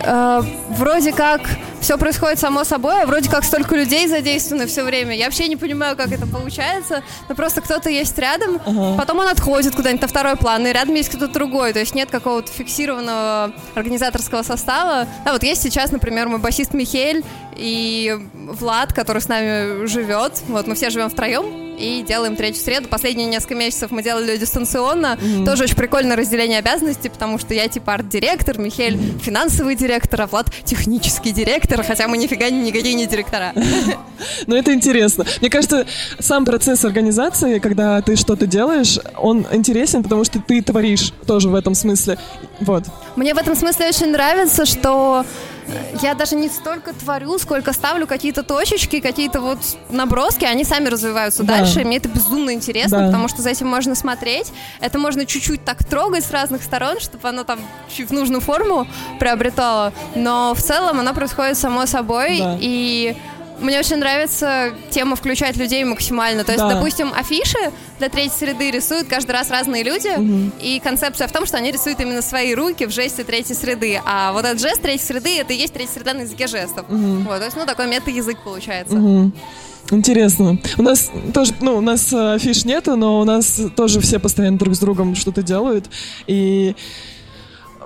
э, 0.00 0.42
вроде 0.70 1.12
как 1.12 1.42
все 1.80 1.98
происходит 1.98 2.38
само 2.38 2.64
собой, 2.64 3.02
а 3.02 3.06
вроде 3.06 3.28
как 3.28 3.44
столько 3.44 3.76
людей 3.76 4.06
задействованы 4.08 4.66
все 4.66 4.84
время. 4.84 5.16
Я 5.16 5.24
вообще 5.26 5.48
не 5.48 5.56
понимаю, 5.56 5.96
как 5.96 6.12
это 6.12 6.26
получается, 6.26 7.02
но 7.28 7.34
просто 7.34 7.60
кто-то 7.60 7.88
есть 7.90 8.16
рядом, 8.18 8.60
Ага. 8.66 8.96
потом 8.98 9.18
он 9.18 9.28
отходит 9.28 9.74
куда-нибудь 9.74 10.02
на 10.02 10.08
второй 10.08 10.36
план, 10.36 10.66
и 10.66 10.72
рядом 10.72 10.94
есть 10.94 11.08
кто-то 11.08 11.28
другой, 11.32 11.72
то 11.72 11.80
есть 11.80 11.94
нет 11.94 12.10
какого-то 12.10 12.50
фиксированного 12.52 13.52
организаторского 13.74 14.42
состава. 14.42 15.06
Да, 15.24 15.32
вот 15.32 15.42
есть 15.42 15.62
сейчас, 15.62 15.90
например, 15.92 16.28
мой 16.28 16.38
басист 16.38 16.72
Михель 16.74 17.24
и 17.56 18.16
Влад, 18.46 18.92
который 18.92 19.20
с 19.22 19.28
нами 19.28 19.86
живет. 19.86 20.32
Вот 20.48 20.66
мы 20.66 20.74
все 20.74 20.90
живем 20.90 21.08
втроем 21.10 21.76
и 21.78 22.04
делаем 22.06 22.36
третью 22.36 22.62
среду. 22.62 22.88
Последние 22.88 23.26
несколько 23.26 23.54
месяцев 23.54 23.90
мы 23.90 24.02
делали 24.02 24.32
ее 24.32 24.38
дистанционно. 24.38 25.18
Тоже 25.44 25.64
очень 25.64 25.76
прикольное 25.76 26.16
разделение 26.16 26.58
обязанностей, 26.58 27.08
потому 27.08 27.38
что 27.38 27.54
я 27.54 27.66
типа 27.68 27.94
арт-директор, 27.94 28.58
Михель 28.58 28.98
финансовый 29.20 29.74
директор, 29.74 30.22
а 30.22 30.26
Влад 30.26 30.52
технический 30.64 31.32
директор, 31.32 31.82
хотя 31.82 32.08
мы 32.08 32.18
нифига 32.18 32.50
ни- 32.50 32.66
никакие 32.66 32.94
не 32.94 33.06
директора. 33.06 33.52
Но 34.46 34.56
это 34.56 34.72
интересно. 34.72 35.24
Мне 35.40 35.50
кажется, 35.50 35.86
сам 36.18 36.44
процесс 36.44 36.84
организации, 36.84 37.58
когда 37.58 38.00
ты 38.02 38.16
что-то 38.16 38.46
делаешь, 38.46 38.98
он 39.16 39.46
интересен, 39.52 40.02
потому 40.02 40.24
что 40.24 40.38
ты 40.40 40.62
творишь 40.62 41.12
тоже 41.26 41.48
в 41.48 41.54
этом 41.54 41.74
смысле. 41.74 42.18
Вот. 42.60 42.84
Мне 43.16 43.34
в 43.34 43.38
этом 43.38 43.56
смысле 43.56 43.88
очень 43.88 44.12
нравится, 44.12 44.66
что 44.66 45.24
я 46.02 46.14
даже 46.14 46.34
не 46.36 46.48
столько 46.48 46.92
творю, 46.92 47.38
сколько 47.38 47.72
ставлю 47.72 48.06
какие-то 48.06 48.42
точечки, 48.42 49.00
какие-то 49.00 49.40
вот 49.40 49.58
наброски, 49.90 50.44
они 50.44 50.64
сами 50.64 50.88
развиваются 50.88 51.42
Да. 51.42 51.58
дальше, 51.58 51.80
и 51.80 51.84
мне 51.84 51.96
это 51.98 52.08
безумно 52.08 52.52
интересно, 52.52 52.98
Да. 52.98 53.06
потому 53.06 53.28
что 53.28 53.42
за 53.42 53.50
этим 53.50 53.68
можно 53.68 53.94
смотреть, 53.94 54.52
это 54.80 54.98
можно 54.98 55.24
чуть-чуть 55.26 55.64
так 55.64 55.84
трогать 55.84 56.24
с 56.24 56.30
разных 56.30 56.62
сторон, 56.62 57.00
чтобы 57.00 57.28
оно 57.28 57.44
там 57.44 57.60
чуть 57.94 58.08
в 58.10 58.12
нужную 58.12 58.40
форму 58.40 58.86
приобретало, 59.18 59.92
но 60.14 60.54
в 60.54 60.60
целом 60.60 61.00
оно 61.00 61.14
происходит 61.14 61.56
само 61.58 61.86
собой, 61.86 62.38
Да. 62.38 62.56
и 62.60 63.16
мне 63.62 63.78
очень 63.78 63.96
нравится 63.96 64.72
тема 64.90 65.16
включать 65.16 65.56
людей 65.56 65.84
максимально. 65.84 66.44
То 66.44 66.52
есть, 66.52 66.62
Да. 66.64 66.74
допустим, 66.74 67.12
афиши 67.14 67.58
для 67.98 68.08
третьей 68.08 68.36
среды 68.38 68.70
рисуют 68.70 69.08
каждый 69.08 69.30
раз 69.32 69.50
разные 69.50 69.82
люди. 69.82 70.10
И 70.60 70.80
концепция 70.80 71.26
в 71.28 71.32
том, 71.32 71.46
что 71.46 71.56
они 71.56 71.70
рисуют 71.72 72.00
именно 72.00 72.22
свои 72.22 72.54
руки 72.54 72.86
в 72.86 72.90
жесте 72.90 73.24
третьей 73.24 73.54
среды. 73.54 74.00
А 74.04 74.32
вот 74.32 74.44
этот 74.44 74.60
жест 74.60 74.82
третьей 74.82 75.06
среды 75.06 75.38
это 75.38 75.52
и 75.52 75.56
есть 75.56 75.72
третья 75.72 75.92
среда 75.94 76.14
на 76.14 76.22
языке 76.22 76.46
жестов. 76.46 76.84
Вот, 76.88 77.38
то 77.38 77.44
есть, 77.44 77.56
ну, 77.56 77.64
такой 77.64 77.86
мета-язык 77.86 78.38
получается. 78.44 78.96
Мгм. 78.96 79.32
Интересно. 79.90 80.58
У 80.78 80.82
нас 80.82 81.10
тоже, 81.34 81.52
ну, 81.60 81.76
у 81.76 81.80
нас 81.80 82.12
э, 82.12 82.34
афиш 82.34 82.64
нету, 82.64 82.96
но 82.96 83.20
у 83.20 83.24
нас 83.24 83.60
тоже 83.76 84.00
все 84.00 84.18
постоянно 84.18 84.56
друг 84.56 84.74
с 84.74 84.78
другом 84.78 85.14
что-то 85.14 85.42
делают. 85.42 85.86
И 86.26 86.74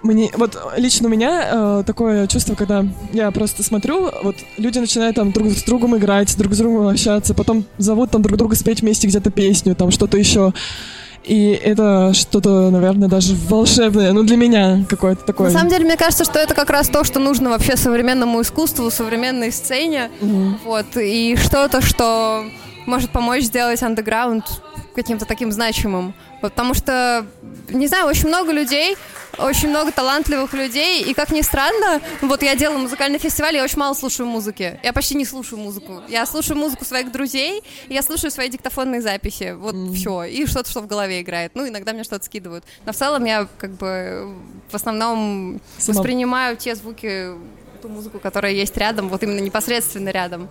мне, 0.07 0.31
вот 0.35 0.57
лично 0.77 1.09
у 1.09 1.11
меня 1.11 1.49
э, 1.51 1.83
такое 1.87 2.27
чувство, 2.27 2.55
когда 2.55 2.85
я 3.13 3.31
просто 3.31 3.63
смотрю, 3.63 4.11
вот 4.23 4.37
люди 4.57 4.79
начинают 4.79 5.17
там 5.17 5.33
друг 5.33 5.49
с 5.49 5.63
другом 5.65 5.97
играть, 5.97 6.37
друг 6.37 6.55
с 6.55 6.59
другом 6.59 6.89
общаться, 6.89 7.35
потом 7.35 7.65
зовут 7.79 8.11
там 8.11 8.23
друг 8.23 8.39
друга 8.39 8.57
спеть 8.57 8.81
вместе 8.81 9.07
где-то 9.07 9.31
песню, 9.31 9.75
там 9.75 9.91
что-то 9.91 10.17
еще. 10.17 10.53
И 11.25 11.51
это 11.51 12.13
что-то, 12.15 12.71
наверное, 12.71 13.09
даже 13.09 13.35
волшебное, 13.35 14.13
ну, 14.13 14.23
для 14.23 14.37
меня 14.37 14.85
какое-то 14.89 15.25
такое. 15.25 15.49
На 15.49 15.53
самом 15.59 15.71
деле, 15.71 15.85
мне 15.85 15.97
кажется, 15.97 16.25
что 16.25 16.39
это 16.39 16.55
как 16.55 16.71
раз 16.71 16.89
то, 16.89 17.03
что 17.03 17.19
нужно 17.19 17.51
вообще 17.51 17.77
современному 17.77 18.41
искусству, 18.43 18.91
современной 18.91 19.51
сцене. 19.51 20.11
Вот, 20.65 20.87
и 20.97 21.37
что-то, 21.37 21.81
что 21.81 22.45
может 22.87 23.11
помочь 23.11 23.43
сделать 23.43 23.83
андеграунд 23.83 24.45
каким-то 24.95 25.27
таким 25.27 25.53
значимым. 25.53 26.15
Вот, 26.41 26.53
потому 26.53 26.75
что, 26.75 27.27
не 27.69 27.87
знаю, 27.87 28.07
очень 28.07 28.29
много 28.29 28.53
людей, 28.53 28.97
очень 29.39 29.69
много 29.69 29.93
талантливых 29.93 30.55
людей, 30.55 31.03
и 31.03 31.13
как 31.13 31.31
ни 31.31 31.43
странно, 31.43 32.01
вот 32.23 32.43
я 32.43 32.55
делаю 32.57 32.79
музыкальный 32.79 33.19
фестиваль, 33.19 33.57
я 33.57 33.65
очень 33.65 33.79
мало 33.79 33.95
слушаю 33.95 34.27
музыки. 34.27 34.81
Я 34.83 34.93
почти 34.93 35.15
не 35.15 35.25
слушаю 35.25 35.61
музыку. 35.61 36.03
Я 36.09 36.25
слушаю 36.25 36.57
музыку 36.57 36.85
своих 36.85 37.13
друзей, 37.13 37.63
я 37.89 38.03
слушаю 38.03 38.31
свои 38.31 38.49
диктофонные 38.49 39.03
записи. 39.03 39.55
Вот 39.57 39.75
все. 39.95 40.25
И 40.25 40.47
что-то, 40.47 40.71
что 40.71 40.81
в 40.81 40.87
голове 40.87 41.21
играет. 41.21 41.53
Ну, 41.55 41.69
иногда 41.69 41.93
мне 41.93 42.05
что-то 42.05 42.25
скидывают. 42.25 42.65
Но 42.87 42.93
в 42.93 42.97
целом 42.97 43.25
я 43.25 43.47
как 43.59 43.73
бы 43.73 44.35
в 44.71 44.75
основном 44.75 45.61
Сама- 45.79 45.99
воспринимаю 45.99 46.57
те 46.57 46.75
звуки, 46.75 47.33
ту 47.83 47.89
музыку, 47.89 48.19
которая 48.19 48.53
есть 48.53 48.77
рядом, 48.77 49.09
вот 49.09 49.23
именно 49.23 49.41
непосредственно 49.41 50.09
рядом. 50.11 50.49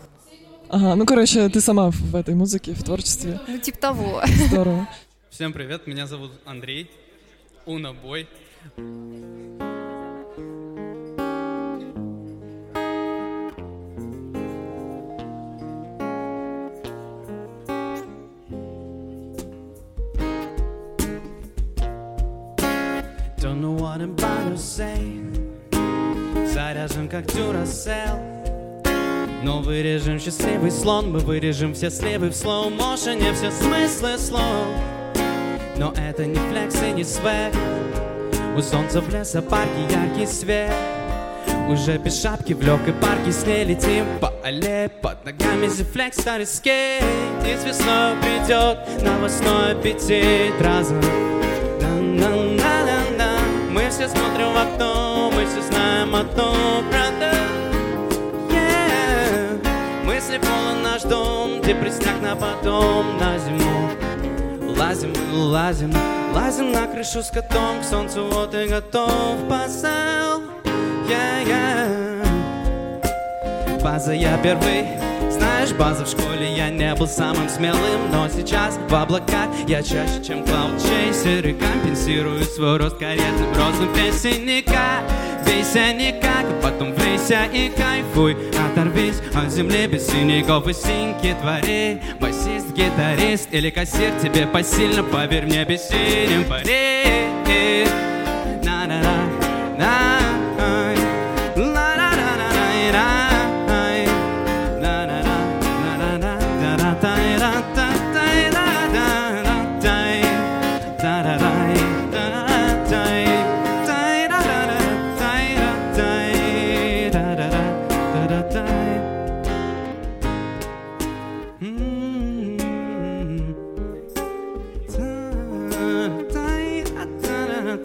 Ага, 0.70 0.96
ну, 0.96 1.06
короче, 1.06 1.48
ты 1.50 1.62
сама 1.62 1.92
в 1.92 2.16
этой 2.16 2.34
музыке, 2.34 2.74
в 2.74 2.84
творчестве. 2.84 3.40
Ну, 3.48 3.58
типа 3.60 3.78
того. 3.78 4.22
Здорово. 4.50 4.88
Всем 5.30 5.54
привет, 5.54 5.86
меня 5.86 6.08
зовут 6.08 6.32
Андрей. 6.46 6.90
Унабой. 7.66 8.28
Don't 23.38 23.62
know 23.62 23.74
what 23.74 24.02
I'm 24.02 24.16
about 24.16 24.50
to 24.50 24.58
say 24.58 25.22
Заряжен 26.54 27.08
как 27.08 27.26
дюрасел 27.32 28.35
Но 29.46 29.60
вырежем 29.60 30.20
счастливый 30.20 30.72
слон 30.72 31.12
Мы 31.12 31.20
вырежем 31.20 31.76
все 31.76 31.92
сливы 31.92 32.30
в 32.30 32.36
слоу-мошене 32.36 33.32
Все 33.34 33.52
смыслы 33.52 34.18
слов. 34.18 34.66
Но 35.78 35.94
это 35.96 36.26
не 36.26 36.40
флекс 36.50 36.82
и 36.82 36.92
не 36.92 37.04
свек 37.04 37.54
У 38.58 38.62
солнца 38.64 39.02
в 39.02 39.14
лесопарке 39.14 39.70
яркий 39.88 40.26
свет. 40.26 40.74
Уже 41.70 42.00
без 42.00 42.20
шапки 42.20 42.54
в 42.54 42.62
легкой 42.64 42.94
парке 42.94 43.32
с 43.32 43.46
ней 43.46 43.66
летим 43.66 44.06
по 44.20 44.34
аллее. 44.44 44.90
Под 44.90 45.24
ногами 45.24 45.68
зефлекс 45.68 46.18
старый 46.18 46.48
скейт. 46.48 47.04
И 47.44 47.68
весной 47.68 48.16
придет 48.22 48.80
новостной 49.04 49.74
аппетит. 49.74 50.60
Разом. 50.60 51.00
Да-на-на-на-на. 51.80 53.38
Мы 53.70 53.92
все 53.92 54.08
смотрим 54.08 54.54
в 54.54 54.58
окно, 54.58 55.32
мы 55.36 55.46
все 55.46 55.62
знаем 55.62 56.16
одно, 56.16 56.82
правда? 56.90 57.05
Наш 60.96 61.04
дом, 61.04 61.62
депресняк 61.62 62.22
на 62.22 62.36
потом, 62.38 63.18
на 63.18 63.38
зиму. 63.38 63.90
Лазим, 64.78 65.14
лазим, 65.34 65.94
лазим 66.34 66.72
на 66.72 66.88
крышу 66.88 67.22
с 67.22 67.30
котом, 67.30 67.82
к 67.82 67.84
солнцу 67.84 68.26
вот 68.32 68.56
и 68.56 68.66
готов 68.66 69.38
посел. 69.50 70.42
Yeah, 71.10 71.46
yeah. 71.46 72.24
База 73.84 74.14
я 74.14 74.38
первый, 74.38 74.86
знаешь, 75.32 75.74
база 75.74 76.06
в 76.06 76.08
школе 76.08 76.56
я 76.56 76.70
не 76.70 76.96
был 76.96 77.08
самым 77.08 77.50
смелым, 77.50 78.10
но 78.14 78.30
сейчас 78.30 78.80
в 78.88 78.96
облаках 78.96 79.50
я 79.68 79.84
чаще, 79.84 80.24
чем 80.26 80.46
клауд-чейсер 80.46 81.46
и 81.50 81.54
компенсирую 81.54 82.46
свой 82.46 82.78
рост 82.78 82.98
каретным 82.98 83.54
розовым 83.54 83.94
песенника. 83.94 85.04
Бейся 85.56 85.94
никак, 85.94 86.46
а 86.52 86.60
потом 86.62 86.94
влейся 86.94 87.46
и 87.46 87.70
кайфуй. 87.70 88.36
Оторвись 88.60 89.22
от 89.34 89.50
земли 89.50 89.88
без 89.88 90.06
синяков 90.06 90.68
и 90.68 90.74
синьки 90.74 91.34
твори 91.42 92.02
Басист, 92.20 92.74
гитарист 92.76 93.48
или 93.52 93.70
кассир 93.70 94.12
тебе 94.22 94.48
посильно 94.48 95.02
Поверь 95.02 95.46
мне, 95.46 95.64
бессилен 95.64 96.44
пари 96.44 97.06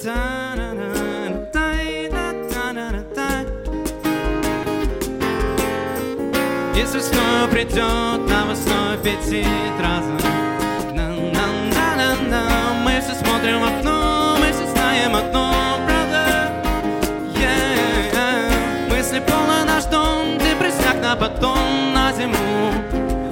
Если 0.03 0.15
снова 7.01 7.47
придет 7.51 8.27
новостной 8.27 8.95
аппетит 8.95 9.47
разом. 9.79 10.19
Мы 12.83 12.99
все 13.03 13.15
смотрим 13.15 13.61
в 13.61 13.65
окно, 13.65 14.37
мы 14.41 14.51
все 14.53 14.67
знаем 14.69 15.17
одно, 15.17 15.53
правда. 15.85 16.51
Мысли 18.89 19.21
полны 19.29 19.65
наш 19.67 19.85
дом, 19.85 20.39
депресняк 20.39 20.97
на 21.03 21.15
потом, 21.15 21.93
на 21.93 22.11
зиму. 22.15 22.73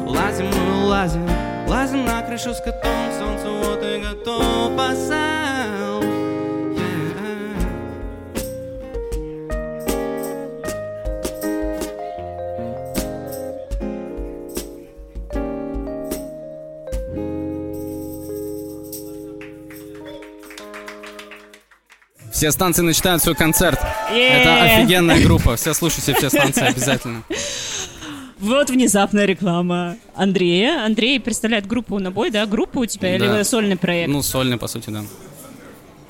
Лазим, 0.06 0.48
мы 0.48 0.84
лазим, 0.84 1.26
лазим 1.66 2.04
на 2.04 2.20
крышу 2.20 2.52
с 2.52 2.60
котом 2.60 3.10
Солнцу 3.18 3.56
вот 3.56 3.82
и 3.82 4.02
готов 4.02 4.76
посел 4.76 5.87
Все 22.38 22.52
станции 22.52 22.82
начинают 22.82 23.20
свой 23.20 23.34
концерт. 23.34 23.80
Это 24.12 24.62
офигенная 24.62 25.20
группа. 25.24 25.56
Все 25.56 25.74
слушайте 25.74 26.14
все 26.14 26.30
станции 26.30 26.62
обязательно. 26.68 27.24
Вот 28.38 28.70
внезапная 28.70 29.24
реклама 29.24 29.96
Андрея. 30.14 30.84
Андрей 30.84 31.18
представляет 31.18 31.66
группу 31.66 31.98
на 31.98 32.12
бой, 32.12 32.30
да? 32.30 32.46
Группа 32.46 32.78
у 32.78 32.86
тебя 32.86 33.18
Да. 33.18 33.38
или 33.38 33.42
сольный 33.42 33.76
проект? 33.76 34.08
Ну, 34.08 34.22
сольный, 34.22 34.56
по 34.56 34.68
сути, 34.68 34.88
да. 34.90 35.02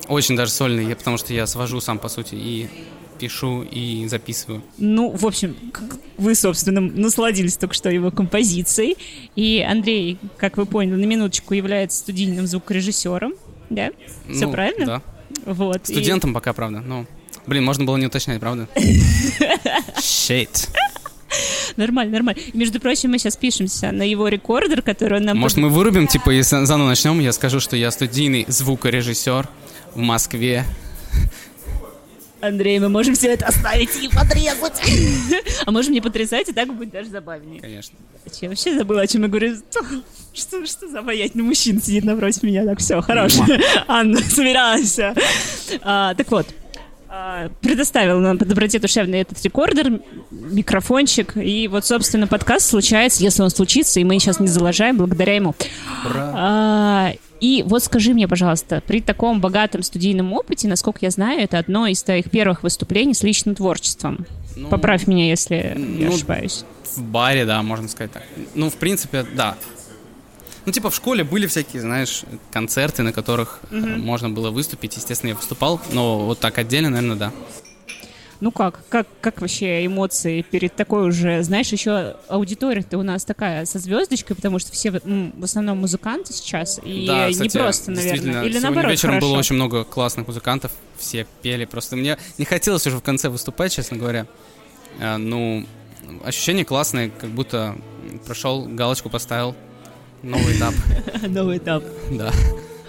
Очень 0.07 0.35
даже 0.35 0.51
сольный, 0.51 0.85
я- 0.85 0.95
потому 0.95 1.17
что 1.17 1.33
я 1.33 1.47
свожу 1.47 1.81
сам, 1.81 1.97
по 1.97 2.09
сути, 2.09 2.35
и 2.35 2.67
пишу, 3.17 3.63
и 3.63 4.05
записываю. 4.07 4.61
Ну, 4.77 5.09
в 5.09 5.25
общем, 5.25 5.55
вы, 6.19 6.35
собственно, 6.35 6.79
насладились 6.79 7.57
только 7.57 7.73
что 7.73 7.89
его 7.89 8.11
композицией. 8.11 8.97
И 9.35 9.65
Андрей, 9.67 10.19
как 10.37 10.57
вы 10.57 10.67
поняли, 10.67 10.93
на 11.01 11.05
минуточку 11.05 11.55
является 11.55 11.97
студийным 11.97 12.45
звукорежиссером. 12.45 13.33
Да? 13.71 13.89
Все 14.31 14.45
Ну, 14.45 14.51
правильно? 14.51 14.85
Да. 14.85 15.01
Вот. 15.45 15.89
и- 15.89 15.93
Студентом 15.93 16.33
пока, 16.33 16.53
правда. 16.53 16.81
Ну, 16.85 17.05
блин, 17.47 17.63
можно 17.65 17.85
было 17.85 17.97
не 17.97 18.05
уточнять, 18.07 18.39
правда? 18.39 18.67
Shit. 19.97 20.69
Нормально, 21.77 22.13
нормально. 22.13 22.41
И, 22.41 22.57
между 22.57 22.79
прочим, 22.79 23.11
мы 23.11 23.19
сейчас 23.19 23.37
пишемся 23.37 23.91
на 23.91 24.03
его 24.03 24.27
рекордер, 24.27 24.81
который 24.81 25.19
он 25.19 25.25
нам... 25.25 25.37
Может, 25.37 25.57
мы 25.57 25.69
вырубим, 25.69 26.07
типа, 26.07 26.31
и 26.31 26.41
за- 26.41 26.65
заново 26.65 26.87
начнем? 26.89 27.19
Я 27.19 27.31
скажу, 27.31 27.59
что 27.59 27.75
я 27.75 27.91
студийный 27.91 28.45
звукорежиссер 28.47 29.47
в 29.95 29.97
Москве. 29.97 30.65
Андрей, 32.41 32.79
мы 32.79 32.89
можем 32.89 33.15
все 33.15 33.33
это 33.33 33.47
оставить 33.47 33.95
и 34.01 34.07
подрезать. 34.07 34.81
А 35.65 35.71
можем 35.71 35.93
не 35.93 36.01
подрезать, 36.01 36.47
и 36.49 36.53
так 36.53 36.73
будет 36.73 36.89
даже 36.91 37.09
забавнее. 37.09 37.59
Конечно. 37.61 37.95
Я 38.41 38.49
вообще 38.49 38.77
забыла, 38.77 39.01
о 39.01 39.07
чем 39.07 39.23
я 39.23 39.27
говорю. 39.27 39.55
Что, 40.31 40.65
что 40.65 40.87
за 40.87 40.99
обаятельный 40.99 41.43
мужчина 41.43 41.81
сидит 41.81 42.03
напротив 42.05 42.43
меня? 42.43 42.63
Так, 42.63 42.79
все, 42.79 43.01
хорош. 43.01 43.33
Анна, 43.87 44.19
собирайся. 44.19 45.13
А, 45.81 46.13
так 46.13 46.31
вот, 46.31 46.47
а, 47.11 47.49
предоставил 47.61 48.19
нам 48.19 48.37
по 48.37 48.45
доброте 48.45 48.77
душевной 48.77 49.21
этот 49.21 49.43
рекордер, 49.43 49.99
микрофончик, 50.29 51.35
и 51.35 51.67
вот, 51.67 51.83
собственно, 51.83 52.27
подкаст 52.27 52.69
случается, 52.69 53.23
если 53.23 53.41
он 53.41 53.49
случится, 53.49 53.99
и 53.99 54.03
мы 54.03 54.19
сейчас 54.19 54.39
не 54.39 54.47
залажаем, 54.47 54.97
благодаря 54.97 55.35
ему. 55.35 55.55
А, 56.05 57.13
и 57.41 57.63
вот 57.65 57.83
скажи 57.83 58.13
мне, 58.13 58.27
пожалуйста, 58.27 58.83
при 58.85 59.01
таком 59.01 59.41
богатом 59.41 59.81
студийном 59.81 60.33
опыте, 60.33 60.67
насколько 60.67 60.99
я 61.01 61.09
знаю, 61.09 61.41
это 61.41 61.57
одно 61.57 61.87
из 61.87 62.03
твоих 62.03 62.29
первых 62.29 62.61
выступлений 62.61 63.15
с 63.15 63.23
личным 63.23 63.55
творчеством. 63.55 64.27
Ну, 64.55 64.67
Поправь 64.67 65.07
меня, 65.07 65.27
если 65.27 65.55
я 65.55 65.73
ну, 65.75 66.13
ошибаюсь. 66.13 66.63
В 66.95 67.01
баре, 67.01 67.45
да, 67.45 67.61
можно 67.63 67.87
сказать 67.87 68.11
так. 68.11 68.23
Ну, 68.55 68.69
в 68.69 68.75
принципе, 68.75 69.25
да. 69.35 69.57
Ну, 70.65 70.71
типа, 70.71 70.89
в 70.89 70.95
школе 70.95 71.23
были 71.23 71.47
всякие, 71.47 71.81
знаешь, 71.81 72.23
концерты, 72.51 73.01
на 73.01 73.13
которых 73.13 73.59
э, 73.71 73.75
можно 73.75 74.29
было 74.29 74.51
выступить. 74.51 74.95
Естественно, 74.97 75.29
я 75.29 75.35
выступал, 75.35 75.81
но 75.91 76.19
вот 76.25 76.39
так 76.39 76.57
отдельно, 76.57 76.89
наверное, 76.89 77.15
да. 77.15 77.31
Ну 78.41 78.51
как, 78.51 78.79
как, 78.87 79.05
как 79.19 79.41
вообще 79.41 79.85
эмоции 79.85 80.41
перед 80.43 80.73
такой 80.73 81.07
уже, 81.07 81.43
знаешь, 81.43 81.67
еще 81.69 82.15
аудитория-то 82.29 82.97
у 82.97 83.03
нас 83.03 83.25
такая 83.25 83.65
со 83.65 83.79
звездочкой, 83.79 84.35
потому 84.35 84.59
что 84.59 84.71
все 84.71 84.91
в 84.91 85.43
основном 85.43 85.79
музыканты 85.79 86.31
сейчас, 86.31 86.79
и 86.81 87.05
да, 87.05 87.27
не 87.27 87.33
кстати, 87.33 87.57
просто, 87.57 87.91
наверное, 87.91 88.43
или 88.43 88.59
наоборот 88.59 88.91
вечером 88.91 89.15
хорошо. 89.15 89.27
было 89.27 89.39
очень 89.39 89.55
много 89.55 89.83
классных 89.83 90.25
музыкантов, 90.27 90.71
все 90.97 91.27
пели. 91.41 91.65
Просто 91.65 91.97
мне 91.97 92.17
не 92.37 92.45
хотелось 92.45 92.87
уже 92.87 92.97
в 92.97 93.01
конце 93.01 93.27
выступать, 93.27 93.73
честно 93.73 93.97
говоря. 93.97 94.25
А, 95.01 95.17
ну, 95.17 95.65
ощущение 96.23 96.65
классное, 96.65 97.09
как 97.09 97.29
будто 97.29 97.75
прошел, 98.25 98.65
галочку 98.65 99.09
поставил. 99.09 99.55
Новый 100.23 100.57
этап, 100.57 100.73
Новый 101.27 101.57
этап. 101.57 101.83
да. 102.11 102.31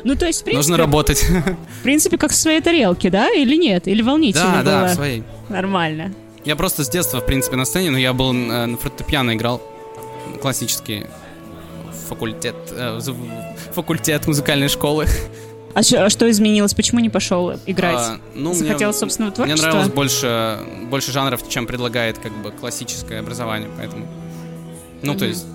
Ну 0.02 0.16
то 0.16 0.26
есть, 0.26 0.40
в 0.40 0.44
принципе, 0.44 0.56
Нужно 0.56 0.76
работать. 0.78 1.22
в 1.22 1.82
принципе, 1.82 2.16
как 2.16 2.30
в 2.32 2.34
своей 2.34 2.60
тарелке, 2.60 3.10
да, 3.10 3.30
или 3.30 3.54
нет? 3.56 3.86
Или 3.86 4.02
волнительно 4.02 4.62
Да, 4.62 4.62
было? 4.62 4.64
да, 4.64 4.86
в 4.88 4.94
своей. 4.94 5.22
Нормально. 5.48 6.12
Я 6.44 6.56
просто 6.56 6.84
с 6.84 6.88
детства, 6.88 7.20
в 7.20 7.26
принципе, 7.26 7.56
на 7.56 7.64
сцене, 7.66 7.90
но 7.90 7.98
я 7.98 8.12
был 8.14 8.32
э, 8.32 8.66
на 8.66 8.76
фортепиано 8.78 9.34
играл 9.34 9.60
классический 10.40 11.06
факультет, 12.08 12.56
э, 12.72 12.98
факультет 13.74 14.26
музыкальной 14.26 14.68
школы. 14.68 15.06
А, 15.74 15.82
чё- 15.84 16.02
а 16.04 16.10
что 16.10 16.28
изменилось? 16.30 16.74
Почему 16.74 17.00
не 17.00 17.08
пошел 17.10 17.52
играть? 17.66 17.96
А, 17.96 18.18
ну, 18.34 18.50
мне- 18.50 18.58
Захотел 18.58 18.92
собственного 18.92 19.30
Мне 19.30 19.36
творчества? 19.36 19.66
нравилось 19.68 19.92
больше, 19.92 20.58
больше 20.90 21.12
жанров, 21.12 21.48
чем 21.48 21.66
предлагает 21.66 22.18
как 22.18 22.32
бы 22.42 22.50
классическое 22.50 23.20
образование, 23.20 23.68
поэтому... 23.76 24.06
Ну, 25.02 25.14
то 25.14 25.24
есть 25.24 25.46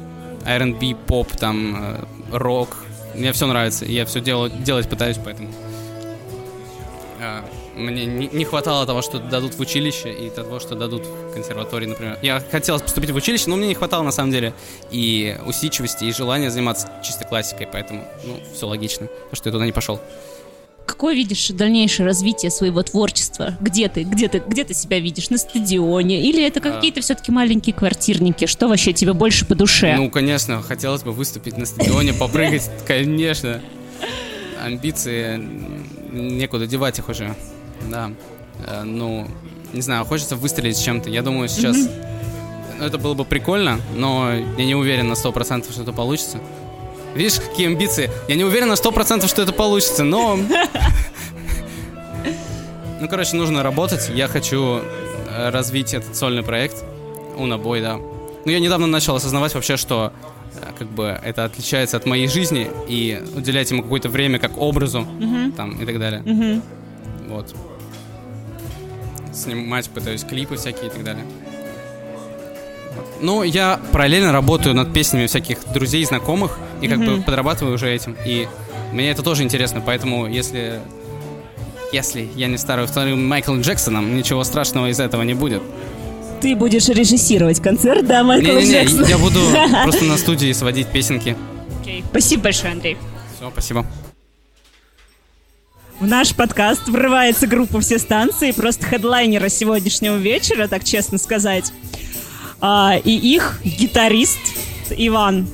R&B, 0.45 0.95
поп, 1.05 1.31
там, 1.37 1.75
э, 1.83 1.97
рок. 2.31 2.77
Мне 3.13 3.31
все 3.33 3.45
нравится, 3.47 3.85
я 3.85 4.05
все 4.05 4.21
делаю, 4.21 4.49
делать 4.51 4.89
пытаюсь, 4.89 5.17
поэтому... 5.23 5.49
э, 7.19 7.41
Мне 7.75 8.05
не, 8.05 8.45
хватало 8.45 8.85
того, 8.85 9.01
что 9.01 9.19
дадут 9.19 9.55
в 9.55 9.59
училище, 9.59 10.13
и 10.13 10.29
того, 10.29 10.59
что 10.59 10.75
дадут 10.75 11.05
в 11.05 11.33
консерватории, 11.33 11.87
например. 11.87 12.17
Я 12.21 12.41
хотел 12.51 12.79
поступить 12.79 13.11
в 13.11 13.15
училище, 13.15 13.49
но 13.49 13.57
мне 13.57 13.67
не 13.67 13.75
хватало, 13.75 14.03
на 14.03 14.11
самом 14.11 14.31
деле, 14.31 14.53
и 14.91 15.37
усидчивости, 15.45 16.05
и 16.05 16.13
желания 16.13 16.49
заниматься 16.49 16.89
чистой 17.03 17.27
классикой, 17.27 17.67
поэтому, 17.71 18.07
ну, 18.23 18.39
все 18.53 18.67
логично, 18.67 19.07
то, 19.29 19.35
что 19.35 19.49
я 19.49 19.53
туда 19.53 19.65
не 19.65 19.73
пошел. 19.73 19.99
Какое 20.85 21.15
видишь 21.15 21.47
дальнейшее 21.49 22.05
развитие 22.05 22.51
своего 22.51 22.83
творчества? 22.83 23.55
Где 23.59 23.89
ты? 23.89 24.03
Где 24.03 24.27
ты? 24.27 24.41
Где 24.45 24.63
ты 24.63 24.73
себя 24.73 24.99
видишь? 24.99 25.29
На 25.29 25.37
стадионе? 25.37 26.21
Или 26.21 26.45
это 26.45 26.59
какие-то 26.59 27.01
все-таки 27.01 27.31
маленькие 27.31 27.73
квартирники? 27.73 28.45
Что 28.45 28.67
вообще 28.67 28.93
тебе 28.93 29.13
больше 29.13 29.45
по 29.45 29.55
душе? 29.55 29.95
Ну, 29.97 30.09
конечно, 30.11 30.61
хотелось 30.61 31.03
бы 31.03 31.11
выступить 31.11 31.57
на 31.57 31.65
стадионе, 31.65 32.13
попрыгать, 32.13 32.69
конечно. 32.87 33.61
Амбиции, 34.63 35.37
некуда 36.11 36.67
девать 36.67 36.99
их 36.99 37.09
уже. 37.09 37.35
Да. 37.89 38.11
Э, 38.65 38.83
Ну, 38.83 39.27
не 39.73 39.81
знаю, 39.81 40.05
хочется 40.05 40.35
выстрелить 40.35 40.77
с 40.77 40.81
чем-то. 40.81 41.09
Я 41.09 41.21
думаю, 41.21 41.49
сейчас 41.49 41.77
это 42.81 42.97
было 42.97 43.13
бы 43.13 43.25
прикольно, 43.25 43.79
но 43.95 44.31
я 44.57 44.65
не 44.65 44.75
уверен 44.75 45.07
на 45.07 45.13
100%, 45.13 45.71
что 45.71 45.81
это 45.83 45.91
получится. 45.93 46.39
Видишь, 47.15 47.39
какие 47.39 47.67
амбиции? 47.67 48.09
Я 48.27 48.35
не 48.35 48.43
уверен 48.43 48.67
на 48.67 48.73
100%, 48.73 49.27
что 49.27 49.41
это 49.41 49.53
получится, 49.53 50.03
но... 50.03 50.37
Ну, 53.01 53.09
короче, 53.09 53.35
нужно 53.35 53.61
работать. 53.61 54.09
Я 54.15 54.27
хочу 54.27 54.79
э, 55.29 55.49
развить 55.49 55.93
этот 55.93 56.15
сольный 56.15 56.43
проект. 56.43 56.83
Унабой, 57.37 57.81
да. 57.81 57.97
Ну, 57.97 58.51
я 58.51 58.59
недавно 58.59 58.87
начал 58.87 59.15
осознавать 59.15 59.53
вообще, 59.53 59.75
что 59.77 60.13
э, 60.55 60.71
как 60.79 60.87
бы 60.87 61.19
это 61.23 61.43
отличается 61.43 61.97
от 61.97 62.05
моей 62.05 62.27
жизни, 62.27 62.67
и 62.87 63.21
уделять 63.35 63.69
ему 63.69 63.83
какое-то 63.83 64.07
время 64.09 64.39
как 64.39 64.57
образу, 64.57 65.05
там, 65.57 65.71
и 65.81 65.85
так 65.85 65.99
далее. 65.99 66.21
Мгм. 66.25 66.61
Вот. 67.27 67.53
Снимать 69.35 69.89
пытаюсь 69.89 70.23
клипы 70.23 70.55
всякие 70.55 70.87
и 70.87 70.89
так 70.89 71.03
далее. 71.03 71.25
Ну, 73.21 73.43
я 73.43 73.79
параллельно 73.91 74.31
работаю 74.31 74.75
над 74.75 74.93
песнями 74.93 75.27
всяких 75.27 75.57
друзей, 75.73 76.03
знакомых, 76.05 76.57
и 76.81 76.87
как 76.87 76.99
бы 76.99 77.05
Мгм. 77.15 77.23
подрабатываю 77.23 77.75
уже 77.75 77.89
этим. 77.93 78.15
И 78.25 78.47
мне 78.91 79.09
это 79.11 79.23
тоже 79.23 79.43
интересно, 79.43 79.81
поэтому 79.85 80.27
если... 80.27 80.79
Если 81.91 82.29
я 82.35 82.47
не 82.47 82.57
старую 82.57 82.87
вторым 82.87 83.25
Майклом 83.27 83.61
Джексоном, 83.61 84.17
ничего 84.17 84.43
страшного 84.43 84.87
из 84.89 84.99
этого 84.99 85.21
не 85.21 85.33
будет. 85.33 85.61
Ты 86.41 86.55
будешь 86.55 86.87
режиссировать 86.89 87.61
концерт, 87.61 88.05
да, 88.05 88.23
Майкла 88.23 88.51
Не-не-не, 88.51 88.83
Джексона? 88.83 89.05
я 89.05 89.17
буду 89.17 89.39
просто 89.83 90.03
на 90.05 90.17
студии 90.17 90.51
сводить 90.51 90.87
песенки. 90.87 91.37
Окей. 91.81 92.03
Спасибо 92.09 92.43
большое, 92.43 92.73
Андрей. 92.73 92.97
Все, 93.37 93.49
спасибо. 93.51 93.85
В 95.99 96.07
наш 96.07 96.35
подкаст 96.35 96.89
врывается 96.89 97.47
группа 97.47 97.79
«Все 97.79 97.99
станции», 97.99 98.51
просто 98.51 98.85
хедлайнера 98.85 99.47
сегодняшнего 99.47 100.17
вечера, 100.17 100.67
так 100.67 100.83
честно 100.83 101.17
сказать. 101.17 101.71
А, 102.59 102.95
и 103.01 103.11
их 103.11 103.61
гитарист 103.63 104.39
Иван. 104.89 105.47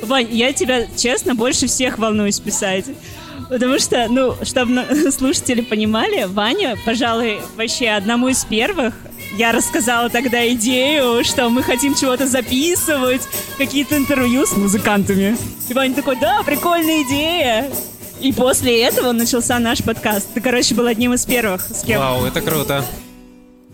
Вань, 0.00 0.28
я 0.30 0.52
тебя, 0.52 0.86
честно, 0.96 1.34
больше 1.34 1.66
всех 1.66 1.98
волнуюсь 1.98 2.38
писать. 2.38 2.84
Потому 3.48 3.78
что, 3.78 4.06
ну, 4.08 4.34
чтобы 4.42 5.10
слушатели 5.10 5.60
понимали, 5.60 6.24
Ваня, 6.24 6.76
пожалуй, 6.84 7.40
вообще 7.56 7.90
одному 7.90 8.28
из 8.28 8.44
первых 8.44 8.94
я 9.36 9.52
рассказала 9.52 10.08
тогда 10.08 10.46
идею, 10.52 11.24
что 11.24 11.48
мы 11.48 11.62
хотим 11.62 11.94
чего-то 11.94 12.26
записывать, 12.26 13.22
какие-то 13.58 13.96
интервью 13.96 14.46
с 14.46 14.56
музыкантами. 14.56 15.36
И 15.68 15.74
Ваня 15.74 15.94
такой, 15.94 16.16
да, 16.16 16.42
прикольная 16.44 17.02
идея. 17.02 17.70
И 18.20 18.32
после 18.32 18.82
этого 18.82 19.12
начался 19.12 19.58
наш 19.58 19.82
подкаст. 19.82 20.28
Ты, 20.32 20.40
короче, 20.40 20.74
был 20.74 20.86
одним 20.86 21.14
из 21.14 21.26
первых, 21.26 21.62
с 21.62 21.82
кем... 21.82 21.98
Вау, 21.98 22.24
это 22.24 22.40
круто. 22.40 22.84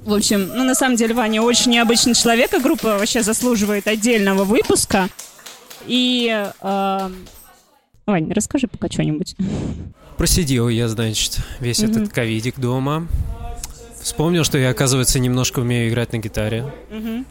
В 0.04 0.14
общем, 0.14 0.50
ну, 0.54 0.64
на 0.64 0.74
самом 0.74 0.96
деле, 0.96 1.14
Ваня 1.14 1.42
очень 1.42 1.72
необычный 1.72 2.14
человек, 2.14 2.54
и 2.54 2.58
группа 2.58 2.96
вообще 2.96 3.22
заслуживает 3.22 3.86
отдельного 3.86 4.44
выпуска. 4.44 5.08
И... 5.86 6.48
э, 6.60 7.10
Вань, 8.10 8.32
расскажи 8.32 8.66
пока 8.66 8.88
что-нибудь. 8.88 9.36
Просидел 10.16 10.68
я, 10.68 10.88
значит, 10.88 11.38
весь 11.60 11.80
этот 11.80 12.12
ковидик 12.12 12.58
дома. 12.58 13.06
Вспомнил, 14.02 14.44
что 14.44 14.56
я, 14.58 14.70
оказывается, 14.70 15.18
немножко 15.18 15.60
умею 15.60 15.90
играть 15.90 16.12
на 16.12 16.18
гитаре. 16.18 16.66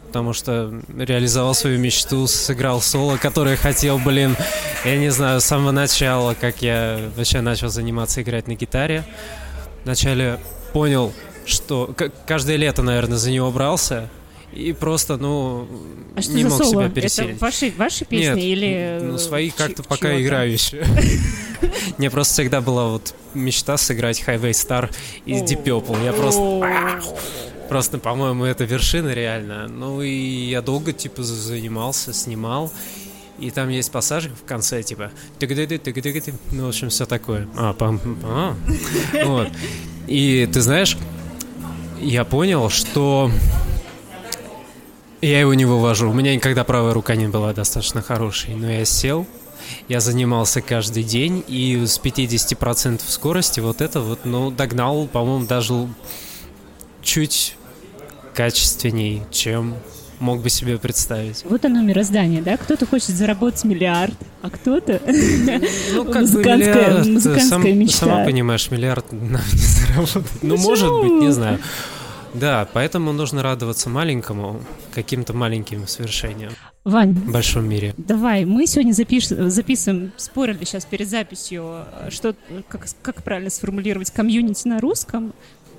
Потому 0.06 0.32
что 0.32 0.80
реализовал 0.96 1.54
свою 1.54 1.78
мечту, 1.78 2.26
сыграл 2.26 2.80
соло, 2.80 3.16
которое 3.16 3.56
хотел, 3.56 3.98
блин, 3.98 4.36
я 4.84 4.96
не 4.96 5.10
знаю, 5.10 5.40
с 5.40 5.44
самого 5.44 5.72
начала, 5.72 6.34
как 6.40 6.62
я 6.62 6.98
вообще 7.16 7.40
начал 7.40 7.68
заниматься 7.68 8.22
играть 8.22 8.46
на 8.46 8.54
гитаре. 8.54 9.04
Вначале 9.84 10.38
понял, 10.72 11.12
что 11.44 11.94
каждое 12.26 12.56
лето, 12.56 12.82
наверное, 12.82 13.18
за 13.18 13.30
него 13.30 13.50
брался. 13.50 14.08
И 14.52 14.72
просто, 14.72 15.16
ну, 15.16 15.68
А 16.16 16.22
что 16.22 16.32
не 16.32 16.44
мог 16.44 16.58
соло? 16.58 16.70
себя 16.70 16.84
Это 16.86 16.94
пересилить. 16.94 17.40
ваши, 17.40 17.72
ваши 17.76 18.04
песни 18.04 18.26
Нет, 18.34 18.38
или... 18.38 18.98
ну, 19.02 19.18
свои 19.18 19.50
чи- 19.50 19.56
как-то 19.56 19.82
пока 19.84 20.20
играю 20.20 20.52
еще. 20.52 20.84
Мне 21.98 22.10
просто 22.10 22.34
всегда 22.34 22.60
была 22.60 22.88
вот 22.88 23.14
мечта 23.34 23.76
сыграть 23.76 24.22
Highway 24.26 24.50
Star 24.50 24.90
из 25.24 25.42
Deep 25.42 25.62
Purple. 25.64 26.04
Я 26.04 26.12
просто... 26.12 27.00
Просто, 27.68 27.98
по-моему, 27.98 28.44
это 28.44 28.64
вершина 28.64 29.10
реально. 29.10 29.68
Ну 29.68 30.02
и 30.02 30.10
я 30.48 30.60
долго, 30.62 30.92
типа, 30.92 31.22
за- 31.22 31.34
занимался, 31.36 32.12
снимал. 32.12 32.72
И 33.38 33.50
там 33.52 33.68
есть 33.68 33.92
пассажи 33.92 34.30
в 34.30 34.44
конце, 34.44 34.82
типа... 34.82 35.12
Ну, 35.40 36.64
в 36.64 36.68
общем, 36.68 36.88
все 36.88 37.06
такое. 37.06 37.48
А, 37.56 37.72
пам 37.72 38.00
а. 38.24 38.56
Вот. 39.24 39.48
И 40.08 40.48
ты 40.52 40.60
знаешь, 40.60 40.96
я 42.00 42.24
понял, 42.24 42.68
что 42.70 43.30
я 45.22 45.40
его 45.40 45.54
не 45.54 45.64
вывожу. 45.64 46.10
У 46.10 46.12
меня 46.12 46.34
никогда 46.34 46.64
правая 46.64 46.94
рука 46.94 47.14
не 47.16 47.28
была 47.28 47.52
достаточно 47.52 48.02
хорошей. 48.02 48.54
Но 48.54 48.70
я 48.70 48.84
сел, 48.84 49.26
я 49.88 50.00
занимался 50.00 50.60
каждый 50.62 51.02
день, 51.04 51.44
и 51.46 51.84
с 51.86 52.00
50% 52.00 53.00
скорости 53.06 53.60
вот 53.60 53.80
это 53.80 54.00
вот, 54.00 54.20
ну, 54.24 54.50
догнал, 54.50 55.06
по-моему, 55.06 55.46
даже 55.46 55.88
чуть 57.02 57.56
качественней, 58.34 59.22
чем 59.30 59.74
мог 60.20 60.42
бы 60.42 60.50
себе 60.50 60.76
представить. 60.78 61.44
Вот 61.44 61.64
оно 61.64 61.80
мироздание, 61.80 62.42
да? 62.42 62.56
Кто-то 62.58 62.84
хочет 62.86 63.10
заработать 63.16 63.64
миллиард, 63.64 64.14
а 64.42 64.50
кто-то... 64.50 65.00
Ну, 65.94 66.04
как 66.04 66.24
бы 66.30 66.42
Музыкантская- 66.42 66.56
миллиард, 66.56 67.06
музыкантская 67.06 67.48
сам- 67.48 67.78
мечта. 67.78 67.98
Сама 68.06 68.24
понимаешь, 68.24 68.70
миллиард 68.70 69.06
нам 69.12 69.40
не 69.52 69.58
заработать. 69.58 70.42
Ну, 70.42 70.56
может 70.58 70.90
быть, 70.90 71.22
не 71.22 71.32
знаю. 71.32 71.58
Да, 72.34 72.68
поэтому 72.72 73.12
нужно 73.12 73.42
радоваться 73.42 73.88
маленькому, 73.88 74.60
каким-то 74.94 75.32
маленьким 75.32 75.86
свершениям 75.86 76.52
Вань, 76.84 77.12
в 77.12 77.32
большом 77.32 77.68
мире. 77.68 77.94
давай, 77.98 78.44
мы 78.44 78.66
сегодня 78.66 78.92
запиш- 78.92 79.48
записываем, 79.50 80.12
спорили 80.16 80.64
сейчас 80.64 80.84
перед 80.84 81.08
записью, 81.08 81.84
что, 82.10 82.34
как, 82.68 82.86
как 83.02 83.22
правильно 83.22 83.50
сформулировать, 83.50 84.10
комьюнити 84.10 84.68
на 84.68 84.80
русском. 84.80 85.32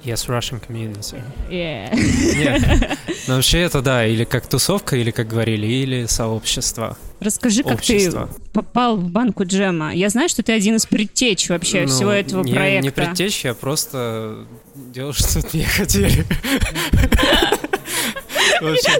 Yes, 0.03 0.27
Russian 0.27 0.59
community. 0.59 1.21
Yeah. 1.49 1.93
Нет. 1.93 2.97
Но 3.27 3.35
вообще 3.35 3.59
это 3.59 3.81
да, 3.83 4.05
или 4.07 4.23
как 4.23 4.47
тусовка, 4.47 4.95
или 4.95 5.11
как 5.11 5.27
говорили, 5.27 5.67
или 5.67 6.05
сообщество. 6.07 6.97
Расскажи, 7.19 7.61
как 7.61 7.73
Общество. 7.75 8.27
ты 8.33 8.41
попал 8.51 8.97
в 8.97 9.07
банку 9.09 9.43
джема. 9.45 9.93
Я 9.93 10.09
знаю, 10.09 10.27
что 10.27 10.41
ты 10.41 10.53
один 10.53 10.77
из 10.77 10.87
предтеч 10.87 11.49
вообще 11.49 11.81
Ну, 11.81 11.87
всего 11.87 12.09
этого 12.11 12.43
я 12.47 12.55
проекта. 12.55 12.83
не 12.83 12.89
предтечь, 12.89 13.45
я 13.45 13.53
просто 13.53 14.37
делал, 14.75 15.13
что 15.13 15.39
меня 15.55 15.67
хотели. 15.67 16.25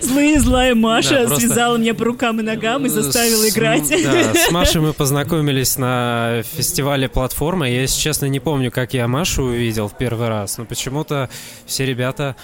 Злые 0.01 0.39
злая 0.39 0.76
Маша 0.76 1.28
Да, 1.28 1.36
связала 1.38 1.78
меня 1.78 1.93
по 1.93 2.05
рукам 2.05 2.39
и 2.39 2.43
ногам 2.43 2.86
и 2.86 2.89
заставила 2.89 3.43
С- 3.43 3.49
играть. 3.53 3.88
Да, 4.03 4.34
с 4.36 4.51
Машей 4.51 4.82
мы 4.82 4.93
познакомились 4.93 5.78
на 5.78 6.43
фестивале 6.55 7.07
«Платформа». 7.07 7.70
Я, 7.70 7.82
если 7.82 7.99
честно, 7.99 8.26
не 8.26 8.39
помню, 8.39 8.72
как 8.72 8.93
я 8.93 9.07
Машу 9.07 9.43
увидел 9.43 9.88
в 9.88 9.97
первый 9.97 10.28
раз, 10.30 10.57
но 10.57 10.66
почему-то 10.66 11.30
все 11.66 11.86
ребята 11.86 12.36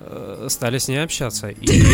э, 0.00 0.46
стали 0.48 0.78
с 0.78 0.88
ней 0.88 0.98
общаться. 1.02 1.48
И- 1.50 1.82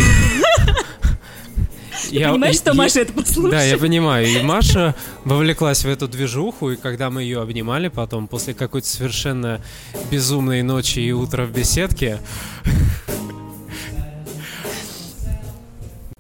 Я- 2.10 2.30
Понимаешь, 2.30 2.56
что 2.56 2.72
и- 2.72 2.76
Маша 2.76 3.00
это 3.00 3.12
послушает? 3.12 3.50
Да, 3.52 3.62
я 3.62 3.78
понимаю. 3.78 4.26
И 4.26 4.42
Маша 4.42 4.94
вовлеклась 5.24 5.84
в 5.84 5.88
эту 5.88 6.08
движуху, 6.08 6.70
и 6.70 6.76
когда 6.76 7.10
мы 7.10 7.22
ее 7.22 7.40
обнимали 7.40 7.88
потом, 7.88 8.28
после 8.28 8.54
какой-то 8.54 8.86
совершенно 8.88 9.60
безумной 10.10 10.62
ночи 10.62 10.98
и 10.98 11.12
утра 11.12 11.44
в 11.44 11.52
беседке, 11.52 12.18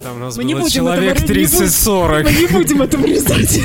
там 0.02 0.16
у 0.16 0.18
нас 0.20 0.36
Мы 0.36 0.44
не 0.44 0.54
было 0.54 0.62
будем 0.62 0.74
человек 0.74 1.16
это 1.18 1.26
вырезать, 1.32 1.60
не 1.60 1.66
30-40. 1.68 2.24
Мы 2.24 2.32
не 2.32 2.46
будем 2.46 2.82
это 2.82 2.98
вырезать. 2.98 3.60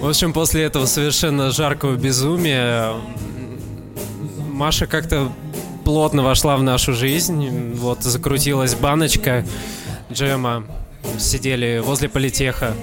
В 0.00 0.08
общем, 0.08 0.32
после 0.32 0.62
этого 0.62 0.86
совершенно 0.86 1.50
жаркого 1.50 1.94
безумия 1.96 2.94
Маша 4.48 4.86
как-то 4.86 5.30
плотно 5.84 6.22
вошла 6.22 6.56
в 6.56 6.62
нашу 6.62 6.94
жизнь. 6.94 7.74
Вот 7.74 8.02
закрутилась 8.02 8.74
баночка 8.74 9.44
джема. 10.12 10.64
Сидели 11.18 11.80
возле 11.84 12.08
политеха. 12.08 12.74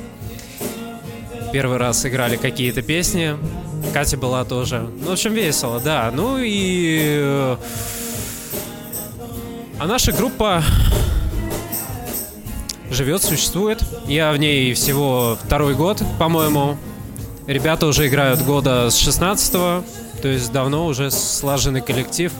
Первый 1.53 1.77
раз 1.77 2.05
играли 2.05 2.35
какие-то 2.35 2.81
песни. 2.81 3.35
Катя 3.93 4.17
была 4.17 4.43
тоже. 4.43 4.87
Ну, 5.01 5.09
в 5.09 5.11
общем, 5.13 5.33
весело, 5.33 5.79
да. 5.79 6.11
Ну 6.13 6.37
и... 6.39 7.19
э, 7.21 7.57
А 9.79 9.85
наша 9.87 10.11
группа 10.11 10.63
живет, 12.89 13.23
существует. 13.23 13.83
Я 14.07 14.31
в 14.31 14.37
ней 14.37 14.73
всего 14.73 15.37
второй 15.43 15.75
год, 15.75 16.01
по-моему. 16.19 16.77
Ребята 17.45 17.87
уже 17.87 18.07
играют 18.07 18.41
года 18.41 18.89
с 18.89 18.95
16-го, 18.95 19.83
то 20.21 20.27
есть 20.27 20.51
давно 20.51 20.85
уже 20.85 21.11
слаженный 21.11 21.81
коллектив. 21.81 22.31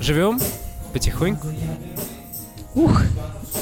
Живем 0.00 0.40
потихоньку. 0.92 1.48
Ух. 2.74 3.02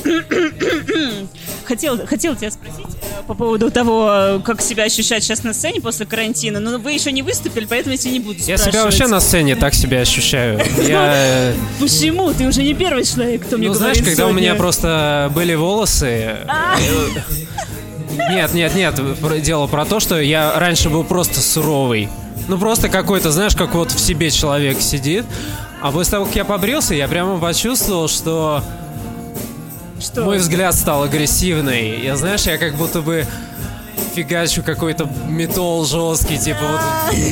Хотел, 1.64 2.06
хотел 2.06 2.34
тебя 2.34 2.50
спросить 2.50 2.99
по 3.26 3.30
по 3.30 3.34
поводу 3.34 3.70
того, 3.70 4.40
как 4.44 4.60
себя 4.60 4.84
ощущать 4.84 5.22
сейчас 5.22 5.42
на 5.44 5.54
сцене 5.54 5.80
после 5.80 6.06
карантина, 6.06 6.60
но 6.60 6.78
вы 6.78 6.92
еще 6.92 7.12
не 7.12 7.22
выступили, 7.22 7.64
поэтому 7.64 7.92
я 7.92 7.98
тебя 7.98 8.12
не 8.12 8.20
буду 8.20 8.38
Я 8.38 8.58
спрашивать. 8.58 8.72
себя 8.72 8.84
вообще 8.84 9.06
на 9.06 9.20
сцене 9.20 9.56
так 9.56 9.74
себя 9.74 10.00
ощущаю. 10.00 10.60
Я... 10.88 11.52
Почему? 11.78 12.32
Ты 12.32 12.46
уже 12.46 12.62
не 12.62 12.74
первый 12.74 13.04
человек, 13.04 13.46
кто 13.46 13.56
мне 13.56 13.68
Ну, 13.68 13.74
говорит 13.74 13.96
знаешь, 13.96 14.08
когда 14.08 14.26
у 14.26 14.32
меня 14.32 14.54
просто 14.54 15.30
были 15.34 15.54
волосы... 15.54 16.38
А. 16.48 16.76
Нет, 18.30 18.52
нет, 18.54 18.74
нет, 18.74 19.00
дело 19.42 19.66
про 19.66 19.84
то, 19.84 20.00
что 20.00 20.20
я 20.20 20.58
раньше 20.58 20.90
был 20.90 21.04
просто 21.04 21.40
суровый. 21.40 22.08
Ну, 22.48 22.58
просто 22.58 22.88
какой-то, 22.88 23.30
знаешь, 23.30 23.54
как 23.54 23.74
вот 23.74 23.92
в 23.92 24.00
себе 24.00 24.30
человек 24.30 24.80
сидит. 24.80 25.24
А 25.80 25.90
после 25.92 26.12
того, 26.12 26.26
как 26.26 26.36
я 26.36 26.44
побрился, 26.44 26.94
я 26.94 27.08
прямо 27.08 27.38
почувствовал, 27.38 28.08
что 28.08 28.62
Что? 30.00 30.24
мой 30.24 30.38
взгляд 30.38 30.74
стал 30.74 31.02
агрессивный. 31.02 32.00
Я, 32.02 32.16
знаешь, 32.16 32.42
я 32.42 32.58
как 32.58 32.74
будто 32.76 33.02
бы 33.02 33.26
фигачу 34.14 34.62
какой-то 34.62 35.08
металл 35.28 35.84
жесткий, 35.84 36.38
типа 36.38 36.58
вот, 36.62 36.80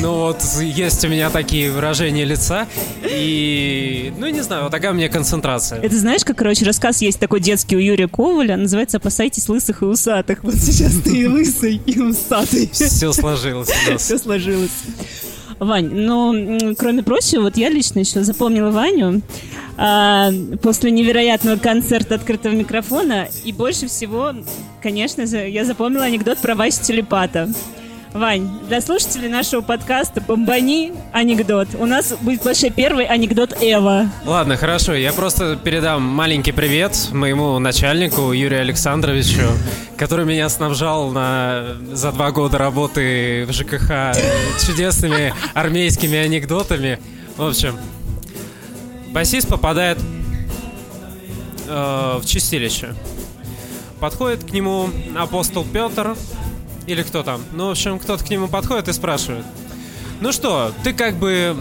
ну 0.01 0.13
вот 0.13 0.41
есть 0.61 1.03
у 1.03 1.09
меня 1.09 1.29
такие 1.29 1.71
выражения 1.71 2.23
лица, 2.23 2.67
и, 3.03 4.13
ну 4.17 4.27
не 4.27 4.41
знаю, 4.41 4.63
вот 4.63 4.71
такая 4.71 4.91
у 4.91 4.93
меня 4.93 5.09
концентрация. 5.09 5.81
Это 5.81 5.97
знаешь, 5.97 6.23
как, 6.23 6.37
короче, 6.37 6.65
рассказ 6.65 7.01
есть 7.01 7.19
такой 7.19 7.41
детский 7.41 7.75
у 7.75 7.79
Юрия 7.79 8.07
Коваля, 8.07 8.55
называется 8.55 8.97
«Опасайтесь 8.97 9.49
лысых 9.49 9.81
и 9.81 9.85
усатых». 9.85 10.43
Вот 10.43 10.55
сейчас 10.55 10.93
ты 11.03 11.17
и 11.17 11.27
лысый, 11.27 11.81
и 11.85 11.99
усатый. 11.99 12.69
Все 12.71 13.11
сложилось. 13.11 13.69
Все 13.97 14.17
сложилось. 14.17 14.71
Вань, 15.59 15.89
ну, 15.91 16.73
кроме 16.77 17.03
прочего, 17.03 17.41
вот 17.43 17.57
я 17.57 17.69
лично 17.69 17.99
еще 17.99 18.23
запомнила 18.23 18.71
Ваню 18.71 19.21
а, 19.77 20.31
после 20.61 20.91
невероятного 20.91 21.57
концерта 21.57 22.15
открытого 22.15 22.53
микрофона. 22.53 23.27
И 23.43 23.51
больше 23.51 23.87
всего, 23.87 24.33
конечно, 24.81 25.25
за- 25.25 25.45
я 25.47 25.65
запомнила 25.65 26.05
анекдот 26.05 26.37
про 26.39 26.55
Васю 26.55 26.83
Телепата. 26.83 27.49
Вань, 28.13 28.59
для 28.67 28.81
слушателей 28.81 29.29
нашего 29.29 29.61
подкаста 29.61 30.19
«Бомбани» 30.19 30.93
анекдот. 31.13 31.67
У 31.77 31.85
нас 31.85 32.11
будет 32.19 32.43
вообще 32.43 32.71
первый 32.71 33.05
анекдот 33.05 33.55
Эва. 33.61 34.09
Ладно, 34.25 34.57
хорошо, 34.57 34.95
я 34.95 35.13
просто 35.13 35.55
передам 35.55 36.01
маленький 36.01 36.51
привет 36.51 37.09
моему 37.11 37.59
начальнику 37.59 38.31
Юрию 38.31 38.61
Александровичу, 38.61 39.43
который 39.95 40.25
меня 40.25 40.49
снабжал 40.49 41.11
на... 41.11 41.77
за 41.91 42.11
два 42.11 42.31
года 42.31 42.57
работы 42.57 43.45
в 43.47 43.53
ЖКХ 43.53 44.17
чудесными 44.65 45.31
армейскими 45.53 46.17
анекдотами. 46.17 46.99
В 47.37 47.45
общем, 47.45 47.77
басист 49.11 49.47
попадает 49.47 49.99
э, 51.67 52.19
в 52.19 52.25
чистилище. 52.25 52.95
Подходит 53.99 54.45
к 54.45 54.51
нему 54.51 54.89
апостол 55.15 55.63
Петр, 55.63 56.15
или 56.89 57.03
кто 57.03 57.23
там. 57.23 57.41
Ну, 57.51 57.67
в 57.67 57.71
общем, 57.71 57.99
кто-то 57.99 58.23
к 58.23 58.29
нему 58.29 58.47
подходит 58.47 58.87
и 58.87 58.93
спрашивает. 58.93 59.45
Ну 60.21 60.31
что, 60.31 60.73
ты 60.83 60.91
как 60.91 61.15
бы 61.15 61.55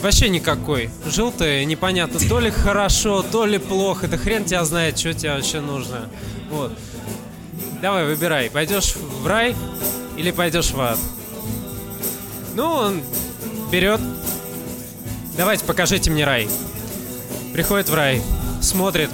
вообще 0.00 0.28
никакой. 0.28 0.90
Жил 1.06 1.32
ты 1.32 1.64
непонятно, 1.64 2.20
то 2.20 2.38
ли 2.40 2.50
хорошо, 2.50 3.22
то 3.22 3.44
ли 3.44 3.58
плохо. 3.58 4.06
Да 4.06 4.16
хрен 4.16 4.44
тебя 4.44 4.64
знает, 4.64 4.98
что 4.98 5.12
тебе 5.12 5.34
вообще 5.34 5.60
нужно. 5.60 6.08
Вот. 6.50 6.72
Давай, 7.82 8.06
выбирай, 8.06 8.48
пойдешь 8.50 8.94
в 8.96 9.26
рай 9.26 9.54
или 10.16 10.30
пойдешь 10.30 10.70
в 10.70 10.80
ад. 10.80 10.98
Ну, 12.54 12.64
он 12.64 13.02
берет. 13.70 14.00
Давайте, 15.36 15.64
покажите 15.64 16.10
мне 16.10 16.24
рай. 16.24 16.48
Приходит 17.52 17.88
в 17.88 17.94
рай, 17.94 18.22
смотрит. 18.60 19.10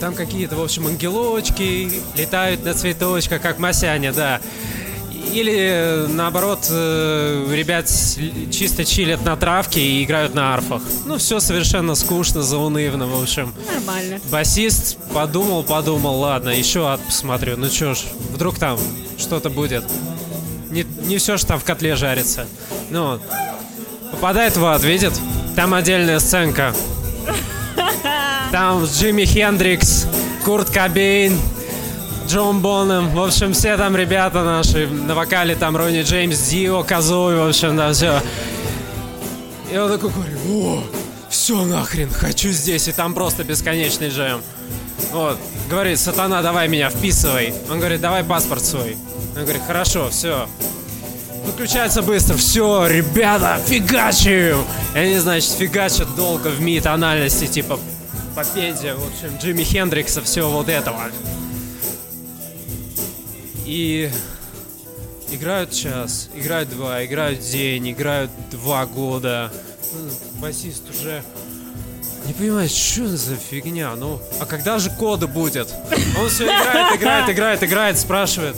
Там 0.00 0.14
какие-то, 0.14 0.56
в 0.56 0.62
общем, 0.62 0.86
ангелочки 0.86 1.90
летают 2.16 2.64
на 2.64 2.74
цветочках, 2.74 3.42
как 3.42 3.58
Масяня, 3.58 4.12
да. 4.12 4.40
Или, 5.32 5.56
э, 5.56 6.06
наоборот, 6.06 6.66
э, 6.70 7.46
ребят 7.52 7.86
чисто 8.50 8.84
чилят 8.84 9.24
на 9.24 9.36
травке 9.36 9.80
и 9.80 10.04
играют 10.04 10.34
на 10.34 10.54
арфах. 10.54 10.82
Ну, 11.04 11.18
все 11.18 11.38
совершенно 11.40 11.94
скучно, 11.94 12.42
заунывно, 12.42 13.06
в 13.06 13.22
общем. 13.22 13.52
Нормально. 13.72 14.20
Басист 14.30 14.96
подумал, 15.12 15.64
подумал, 15.64 16.18
ладно, 16.18 16.50
еще 16.50 16.86
ад 16.86 17.00
посмотрю. 17.04 17.56
Ну 17.56 17.68
чё 17.68 17.94
ж, 17.94 18.04
вдруг 18.32 18.58
там 18.58 18.78
что-то 19.18 19.50
будет. 19.50 19.84
Не, 20.70 20.86
не 21.06 21.18
все 21.18 21.36
же 21.36 21.44
там 21.44 21.58
в 21.58 21.64
котле 21.64 21.96
жарится. 21.96 22.46
Ну, 22.90 23.18
попадает 24.12 24.56
в 24.56 24.64
ад, 24.64 24.82
видит? 24.82 25.12
Там 25.56 25.74
отдельная 25.74 26.20
сценка. 26.20 26.74
Там 28.50 28.84
Джимми 28.84 29.24
Хендрикс, 29.24 30.06
Курт 30.44 30.70
Кобейн, 30.70 31.38
Джон 32.26 32.60
Бонем. 32.60 33.10
В 33.10 33.22
общем, 33.22 33.52
все 33.52 33.76
там 33.76 33.94
ребята 33.94 34.42
наши. 34.42 34.86
На 34.86 35.14
вокале 35.14 35.54
там 35.54 35.76
Ронни 35.76 36.02
Джеймс, 36.02 36.38
Дио, 36.48 36.82
Козой, 36.82 37.36
в 37.36 37.48
общем, 37.48 37.76
да, 37.76 37.92
все. 37.92 38.22
И 39.70 39.76
он 39.76 39.90
такой 39.90 40.10
говорит, 40.10 40.38
о, 40.48 40.82
все 41.28 41.62
нахрен, 41.64 42.10
хочу 42.10 42.48
здесь. 42.50 42.88
И 42.88 42.92
там 42.92 43.12
просто 43.12 43.44
бесконечный 43.44 44.08
джем. 44.08 44.40
Вот. 45.12 45.38
Говорит, 45.68 45.98
сатана, 45.98 46.40
давай 46.40 46.68
меня 46.68 46.88
вписывай. 46.88 47.52
Он 47.70 47.78
говорит, 47.78 48.00
давай 48.00 48.24
паспорт 48.24 48.64
свой. 48.64 48.96
Он 49.36 49.42
говорит, 49.42 49.62
хорошо, 49.66 50.08
все. 50.10 50.48
Выключается 51.44 52.02
быстро. 52.02 52.36
Все, 52.36 52.86
ребята, 52.86 53.60
фигачим! 53.66 54.64
И 54.94 54.98
они, 54.98 55.18
значит, 55.18 55.50
фигачат 55.50 56.14
долго 56.14 56.48
в 56.48 56.60
ми 56.60 56.80
тональности, 56.80 57.46
типа 57.46 57.78
по 58.38 58.44
пенде, 58.44 58.94
в 58.94 59.04
общем, 59.04 59.36
Джимми 59.38 59.64
Хендрикса, 59.64 60.22
все 60.22 60.48
вот 60.48 60.68
этого. 60.68 61.10
И 63.66 64.08
играют 65.32 65.72
час, 65.72 66.30
играют 66.36 66.68
два, 66.70 67.04
играют 67.04 67.40
день, 67.40 67.90
играют 67.90 68.30
два 68.52 68.86
года. 68.86 69.52
Ну, 69.92 70.40
Басист 70.40 70.88
уже 70.88 71.24
не 72.26 72.32
понимает, 72.32 72.70
что 72.70 73.08
за 73.08 73.34
фигня. 73.34 73.96
Ну, 73.96 74.22
а 74.38 74.46
когда 74.46 74.78
же 74.78 74.90
кода 74.90 75.26
будет? 75.26 75.74
Он 76.16 76.28
все 76.28 76.44
играет, 76.44 76.96
играет, 76.96 77.30
играет, 77.30 77.64
играет, 77.64 77.98
спрашивает. 77.98 78.54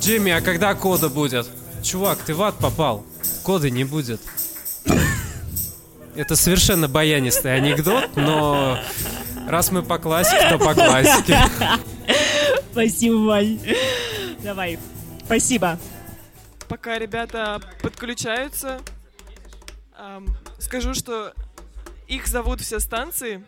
Джимми, 0.00 0.30
а 0.30 0.42
когда 0.42 0.74
кода 0.76 1.08
будет? 1.08 1.48
Чувак, 1.82 2.20
ты 2.24 2.36
в 2.36 2.42
ад 2.42 2.54
попал. 2.58 3.04
Кода 3.42 3.68
не 3.68 3.82
будет. 3.82 4.20
Это 6.16 6.36
совершенно 6.36 6.88
баянистый 6.88 7.54
анекдот, 7.54 8.16
но 8.16 8.78
раз 9.48 9.70
мы 9.70 9.82
по 9.82 9.98
классике, 9.98 10.48
то 10.48 10.58
по 10.58 10.74
классике. 10.74 11.38
Спасибо, 12.72 13.16
Вань. 13.16 13.60
Давай. 14.42 14.78
Спасибо. 15.24 15.78
Пока 16.68 16.98
ребята 16.98 17.60
подключаются, 17.82 18.80
скажу, 20.58 20.94
что 20.94 21.32
их 22.06 22.26
зовут 22.26 22.60
все 22.60 22.80
станции. 22.80 23.42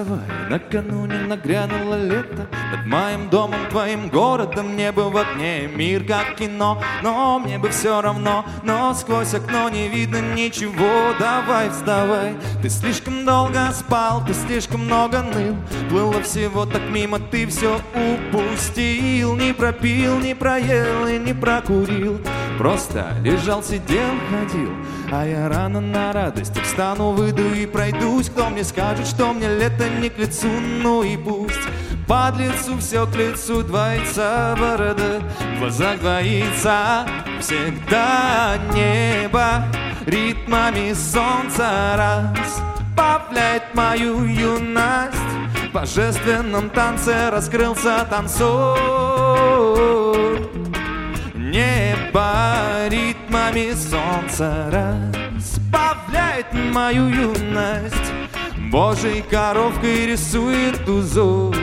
Вставай, 0.00 0.48
накануне 0.48 1.18
нагрянуло 1.26 1.94
лето. 1.94 2.46
Над 2.72 2.86
моим 2.86 3.28
домом, 3.28 3.60
твоим 3.70 4.08
городом, 4.08 4.76
небо 4.76 5.10
в 5.10 5.16
окне 5.16 5.66
Мир 5.66 6.04
как 6.04 6.36
кино, 6.36 6.80
но 7.02 7.38
мне 7.38 7.58
бы 7.58 7.70
все 7.70 8.00
равно. 8.00 8.44
Но 8.62 8.94
сквозь 8.94 9.34
окно 9.34 9.68
не 9.68 9.88
видно 9.88 10.20
ничего. 10.34 11.14
Давай, 11.18 11.70
вставай, 11.70 12.36
ты 12.62 12.68
слишком 12.68 13.24
долго 13.24 13.72
спал 13.72 14.22
Ты 14.26 14.34
слишком 14.34 14.84
много 14.84 15.22
ныл. 15.22 15.56
Плыло 15.88 16.22
всего 16.22 16.66
так 16.66 16.82
мимо, 16.90 17.18
ты 17.18 17.46
все 17.46 17.80
упустил. 17.94 19.36
Не 19.36 19.52
пропил, 19.52 20.18
не 20.18 20.34
проел 20.34 21.06
и 21.06 21.18
не 21.18 21.34
прокурил 21.34 22.20
Просто 22.60 23.14
лежал, 23.24 23.62
сидел, 23.62 24.10
ходил. 24.28 24.70
А 25.10 25.24
я 25.24 25.48
рано 25.48 25.80
на 25.80 26.12
радости 26.12 26.60
встану, 26.60 27.12
выйду 27.12 27.54
и 27.54 27.64
пройдусь. 27.64 28.28
Кто 28.28 28.50
мне 28.50 28.64
скажет, 28.64 29.06
что 29.06 29.32
мне 29.32 29.48
лето 29.48 29.88
не 29.88 30.10
к 30.10 30.18
лицу, 30.18 30.46
ну 30.82 31.02
и 31.02 31.16
пусть 31.16 31.58
Под 32.06 32.36
лицу 32.36 32.76
все 32.78 33.06
к 33.06 33.16
лицу 33.16 33.62
двоится 33.62 34.54
борода. 34.60 35.22
В 35.56 35.60
глазах 35.60 36.00
двоится 36.00 37.06
всегда 37.40 38.58
небо 38.74 39.64
Ритмами 40.04 40.92
солнца. 40.92 42.34
Разбавляет 42.36 43.74
мою 43.74 44.22
юность. 44.24 45.16
В 45.70 45.72
божественном 45.72 46.68
танце 46.68 47.30
раскрылся 47.30 48.06
танцор 48.10 49.99
Небо 52.00 52.88
ритмами 52.88 53.72
солнца 53.74 54.66
разбавляет 54.72 56.46
мою 56.52 57.08
юность. 57.08 58.12
Божьей 58.70 59.22
коровкой 59.22 60.06
рисует 60.06 60.88
узор 60.88 61.54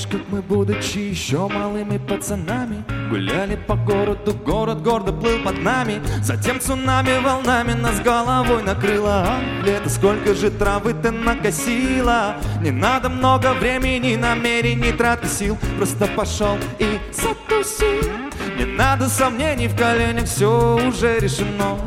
помнишь, 0.00 0.06
как 0.10 0.20
мы, 0.30 0.42
будучи 0.42 0.98
еще 0.98 1.48
малыми 1.48 1.98
пацанами 1.98 2.84
Гуляли 3.10 3.56
по 3.56 3.76
городу, 3.76 4.34
город 4.34 4.82
гордо 4.82 5.12
плыл 5.12 5.42
под 5.42 5.62
нами. 5.62 6.00
Затем 6.22 6.60
цунами 6.60 7.22
волнами 7.22 7.72
нас 7.72 8.00
головой 8.00 8.62
накрыло 8.62 9.26
Лето, 9.64 9.88
сколько 9.88 10.34
же 10.34 10.50
травы 10.50 10.94
ты 10.94 11.10
накосила! 11.10 12.36
Не 12.62 12.70
надо 12.70 13.08
много 13.08 13.52
времени, 13.54 14.16
намерений, 14.16 14.92
траты 14.92 15.26
сил. 15.28 15.58
Просто 15.76 16.06
пошел 16.06 16.56
и 16.78 16.98
затусил 17.12 18.12
Не 18.58 18.64
надо 18.64 19.08
сомнений 19.08 19.68
в 19.68 19.76
коленях, 19.76 20.26
все 20.26 20.76
уже 20.86 21.18
решено. 21.18 21.78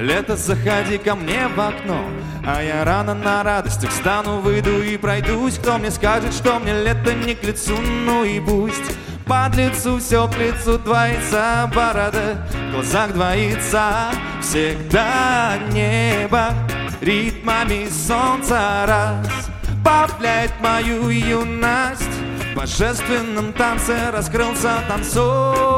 Лето, 0.00 0.36
заходи 0.36 0.98
ко 0.98 1.14
мне 1.14 1.46
в 1.48 1.60
окно 1.60 2.00
а 2.44 2.62
я 2.62 2.84
рано 2.84 3.14
на 3.14 3.42
радостях 3.42 3.92
стану, 3.92 4.40
выйду 4.40 4.82
и 4.82 4.96
пройдусь. 4.96 5.58
Кто 5.58 5.78
мне 5.78 5.90
скажет, 5.90 6.32
что 6.32 6.58
мне 6.58 6.72
лето 6.82 7.14
не 7.14 7.34
к 7.34 7.44
лицу, 7.44 7.76
ну 7.80 8.24
и 8.24 8.40
пусть. 8.40 8.96
Под 9.26 9.54
лицу 9.54 9.98
все 9.98 10.26
к 10.26 10.36
лицу 10.36 10.76
двоится 10.78 11.70
борода 11.72 12.44
В 12.68 12.72
глазах 12.72 13.12
двоится 13.12 14.10
всегда 14.40 15.56
небо. 15.70 16.52
Ритмами 17.00 17.88
солнца 17.88 19.20
разбавляет 19.84 20.52
мою 20.60 21.10
юность. 21.10 22.02
В 22.52 22.56
божественном 22.56 23.52
танце 23.52 24.10
раскрылся 24.10 24.82
танцор. 24.88 25.70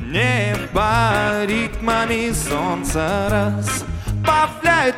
Небо 0.00 1.44
ритмами 1.46 2.32
солнца 2.32 3.26
разбавляет 3.28 3.97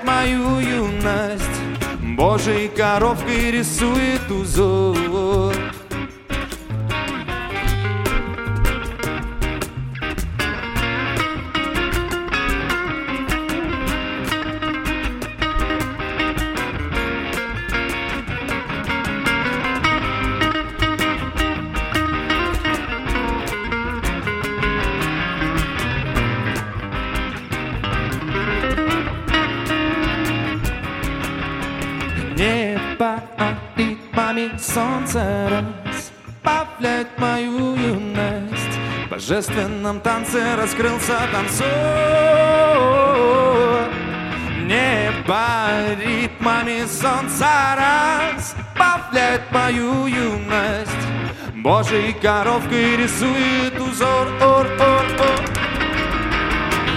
мою 0.04 0.58
юность. 0.60 1.44
Божьей 2.16 2.68
коровкой 2.68 3.50
рисует 3.50 4.30
узор 4.30 5.69
божественном 40.00 40.02
танце 40.02 40.56
раскрылся 40.56 41.18
танцор. 41.32 41.66
Небо 44.64 45.46
ритмами 45.98 46.84
солнца 46.86 47.76
разбавляет 48.36 49.42
мою 49.50 50.06
юность. 50.06 50.90
Божьей 51.54 52.12
коровкой 52.14 52.96
рисует 52.96 53.78
узор 53.80 54.28
ор, 54.40 54.66
ор, 54.80 55.06
ор. 55.18 55.40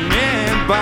Небо 0.09 0.79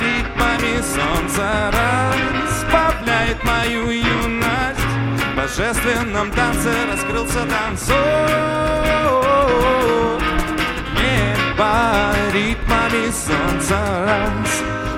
ритмами 0.00 0.82
солнца 0.82 1.72
разбавляет 1.72 3.42
мою 3.44 3.90
юность. 3.90 4.80
В 4.80 5.36
божественном 5.36 6.30
танце 6.32 6.72
раскрылся 6.90 7.46
танцор 7.46 8.48
Небо 11.68 12.14
ритмами 12.32 13.10
солнца 13.10 13.78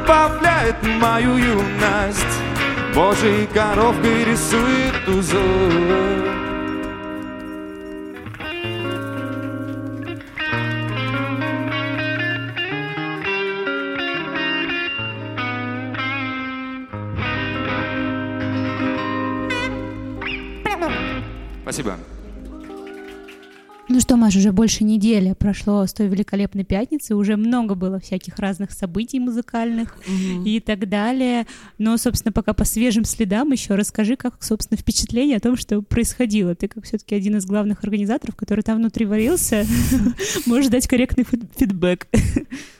разбавляет 0.07 0.77
мою 1.01 1.37
юность. 1.37 2.35
Божьей 2.95 3.47
коровкой 3.53 4.25
рисует 4.25 5.09
узор 5.09 6.39
Ну 24.01 24.03
что, 24.03 24.17
Маш, 24.17 24.35
уже 24.35 24.51
больше 24.51 24.83
недели 24.83 25.35
прошло 25.39 25.87
с 25.87 25.93
той 25.93 26.09
великолепной 26.09 26.65
пятницы, 26.65 27.15
уже 27.15 27.37
много 27.37 27.75
было 27.75 28.01
всяких 28.01 28.39
разных 28.39 28.73
событий 28.73 29.21
музыкальных 29.21 29.95
и 30.43 30.59
так 30.59 30.89
далее. 30.89 31.47
Но, 31.77 31.99
собственно, 31.99 32.33
пока 32.33 32.55
по 32.55 32.65
свежим 32.65 33.05
следам 33.05 33.53
еще 33.53 33.75
расскажи, 33.75 34.17
как, 34.17 34.43
собственно, 34.43 34.79
впечатление 34.79 35.37
о 35.37 35.41
том, 35.41 35.55
что 35.55 35.83
происходило. 35.83 36.55
Ты, 36.55 36.67
как 36.67 36.85
все-таки 36.85 37.15
один 37.15 37.37
из 37.37 37.45
главных 37.45 37.85
организаторов, 37.85 38.37
который 38.37 38.63
там 38.63 38.79
внутри 38.79 39.05
варился, 39.05 39.67
можешь 40.47 40.71
дать 40.71 40.89
корректный 40.89 41.25
фид- 41.25 41.53
фидбэк. 41.55 42.09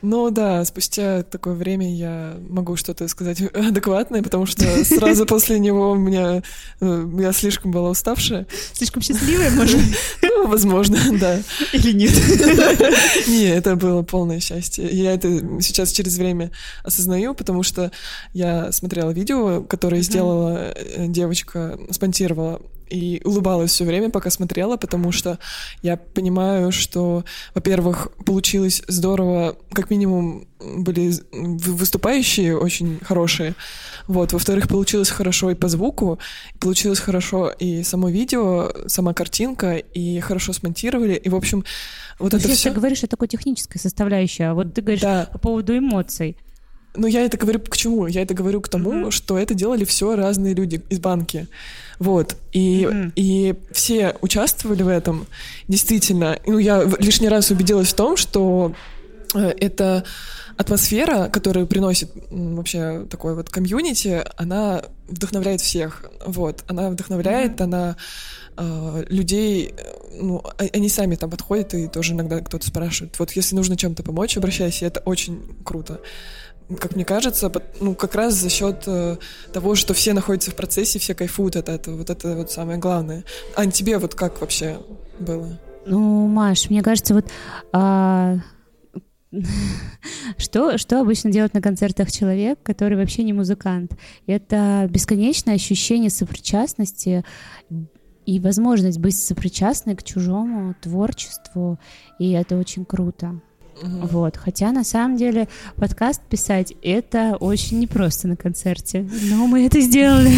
Ну 0.01 0.31
да, 0.31 0.65
спустя 0.65 1.23
такое 1.23 1.53
время 1.53 1.95
я 1.95 2.39
могу 2.49 2.77
что-то 2.77 3.07
сказать 3.09 3.43
адекватное, 3.43 4.23
потому 4.23 4.47
что 4.47 4.65
сразу 4.87 5.27
после 5.27 5.59
него 5.59 5.91
у 5.91 5.97
меня 5.97 6.43
э, 6.81 7.09
я 7.19 7.33
слишком 7.33 7.73
была 7.73 7.91
уставшая. 7.91 8.47
Слишком 8.73 9.03
счастливая, 9.03 9.51
может? 9.51 9.79
Ну, 10.23 10.47
возможно, 10.47 10.97
да. 11.21 11.41
Или 11.73 11.93
нет? 11.93 12.13
Не, 13.29 13.49
это 13.49 13.77
было 13.77 14.03
полное 14.03 14.41
счастье. 14.41 14.89
Я 14.91 15.13
это 15.13 15.29
сейчас 15.61 15.93
через 15.93 16.17
время 16.17 16.51
осознаю, 16.85 17.35
потому 17.35 17.63
что 17.63 17.91
я 18.33 18.73
смотрела 18.73 19.11
видео, 19.11 19.63
которое 19.63 20.03
сделала 20.03 20.73
э, 20.75 21.07
девочка, 21.09 21.79
спонсировала 21.91 22.61
и 22.91 23.23
улыбалась 23.25 23.71
все 23.71 23.85
время, 23.85 24.11
пока 24.11 24.31
смотрела, 24.31 24.77
потому 24.77 25.13
что 25.13 25.39
я 25.83 25.97
понимаю, 25.97 26.73
что, 26.73 27.25
во-первых, 27.55 28.09
получилось 28.27 28.83
здорово, 28.89 29.57
как 29.73 29.91
минимум 29.91 30.47
были 30.59 31.13
выступающие 31.33 32.57
очень 32.57 32.99
хорошие, 33.03 33.55
вот, 34.07 34.33
во-вторых, 34.33 34.69
получилось 34.69 35.09
хорошо 35.09 35.51
и 35.51 35.55
по 35.55 35.69
звуку, 35.69 36.19
получилось 36.59 36.99
хорошо 36.99 37.51
и 37.51 37.83
само 37.83 38.11
видео, 38.11 38.71
сама 38.87 39.15
картинка, 39.15 39.77
и 39.77 40.21
хорошо 40.21 40.53
смонтировали, 40.53 41.15
и, 41.15 41.29
в 41.29 41.35
общем, 41.37 41.65
вот 42.19 42.35
это 42.35 42.43
Вообще, 42.43 42.57
все... 42.57 42.69
ты 42.71 42.75
говоришь 42.75 43.05
о 43.05 43.07
такой 43.07 43.29
технической 43.29 43.81
составляющей, 43.81 44.43
а 44.43 44.55
вот 44.55 44.75
ты 44.75 44.83
говоришь 44.83 45.01
Да. 45.01 45.29
по 45.33 45.39
поводу 45.39 45.77
эмоций. 45.79 46.37
Ну, 46.95 47.07
я 47.07 47.25
это 47.25 47.37
говорю 47.37 47.61
к 47.61 47.77
чему? 47.77 48.07
Я 48.09 48.23
это 48.23 48.35
говорю 48.35 48.61
к 48.61 48.69
тому, 48.69 49.11
что 49.11 49.39
это 49.39 49.55
делали 49.55 49.85
все 49.85 50.17
разные 50.17 50.55
люди 50.55 50.83
из 50.91 50.99
банки. 50.99 51.47
Вот. 51.99 52.37
И, 52.53 52.87
Мгм. 52.87 53.13
и 53.15 53.55
все 53.73 54.17
участвовали 54.21 54.83
в 54.83 54.89
этом. 54.89 55.27
Действительно. 55.69 56.39
Ну, 56.47 56.59
я 56.59 56.83
лишний 56.99 57.29
раз 57.29 57.51
убедилась 57.51 57.89
в 57.89 57.95
том, 57.95 58.17
что 58.17 58.75
э, 59.35 59.53
эта 59.61 60.03
атмосфера, 60.57 61.29
которую 61.29 61.67
приносит 61.69 62.11
вообще 62.31 63.07
такой 63.09 63.35
вот 63.37 63.49
комьюнити, 63.51 64.25
она 64.37 64.83
вдохновляет 65.09 65.61
всех. 65.61 66.05
Вот. 66.27 66.65
Она 66.67 66.91
вдохновляет, 66.91 67.61
она 67.61 67.97
э, 68.57 69.05
людей, 69.09 69.73
э, 69.77 70.19
ну, 70.21 70.43
а- 70.59 70.65
они 70.73 70.89
сами 70.89 71.15
там 71.15 71.31
подходят, 71.31 71.73
и 71.75 71.87
тоже 71.87 72.13
иногда 72.15 72.41
кто-то 72.41 72.67
спрашивает, 72.67 73.17
вот 73.19 73.31
если 73.33 73.55
нужно 73.57 73.77
чем-то 73.77 74.03
помочь, 74.03 74.37
обращайся, 74.37 74.87
это 74.87 75.01
очень 75.01 75.41
круто 75.65 76.01
как 76.79 76.95
мне 76.95 77.05
кажется, 77.05 77.51
ну, 77.81 77.95
как 77.95 78.15
раз 78.15 78.35
за 78.35 78.49
счет 78.49 78.85
э, 78.87 79.17
того, 79.53 79.75
что 79.75 79.95
все 79.95 80.13
находятся 80.13 80.51
в 80.51 80.55
процессе, 80.55 80.99
все 80.99 81.15
кайфуют 81.15 81.57
от 81.57 81.69
этого. 81.69 81.97
Вот 81.97 82.11
это 82.11 82.37
вот 82.37 82.51
самое 82.51 82.79
главное. 82.79 83.25
Ань, 83.57 83.71
тебе 83.71 83.99
вот 83.99 84.15
как 84.15 84.41
вообще 84.41 84.79
было? 85.19 85.59
Ну, 85.87 86.27
Маш, 86.27 86.71
мне 86.71 86.83
кажется, 86.83 87.15
вот 87.15 87.27
а, 87.73 88.37
что, 90.37 90.79
что 90.79 91.01
обычно 91.01 91.31
делает 91.31 91.55
на 91.55 91.63
концертах 91.63 92.11
человек, 92.11 92.59
который 92.63 92.97
вообще 92.97 93.23
не 93.23 93.33
музыкант? 93.33 93.97
Это 94.27 94.87
бесконечное 94.91 95.55
ощущение 95.55 96.11
сопричастности 96.11 97.25
и 98.27 98.41
возможность 98.41 98.99
быть 98.99 99.17
сопричастной 99.17 99.97
к 99.97 100.03
чужому 100.03 100.75
творчеству, 100.81 101.79
и 102.19 102.33
это 102.33 102.57
очень 102.57 102.85
круто. 102.85 103.41
Вот. 103.83 104.37
Хотя 104.37 104.73
на 104.73 104.85
самом 104.85 105.17
деле 105.17 105.49
подкаст 105.77 106.23
писать 106.23 106.75
это 106.83 107.37
очень 107.41 107.81
непросто 107.81 108.29
на 108.29 108.37
концерте. 108.37 109.09
Но 109.31 109.47
мы 109.47 109.67
это 109.67 109.81
сделали. 109.81 110.33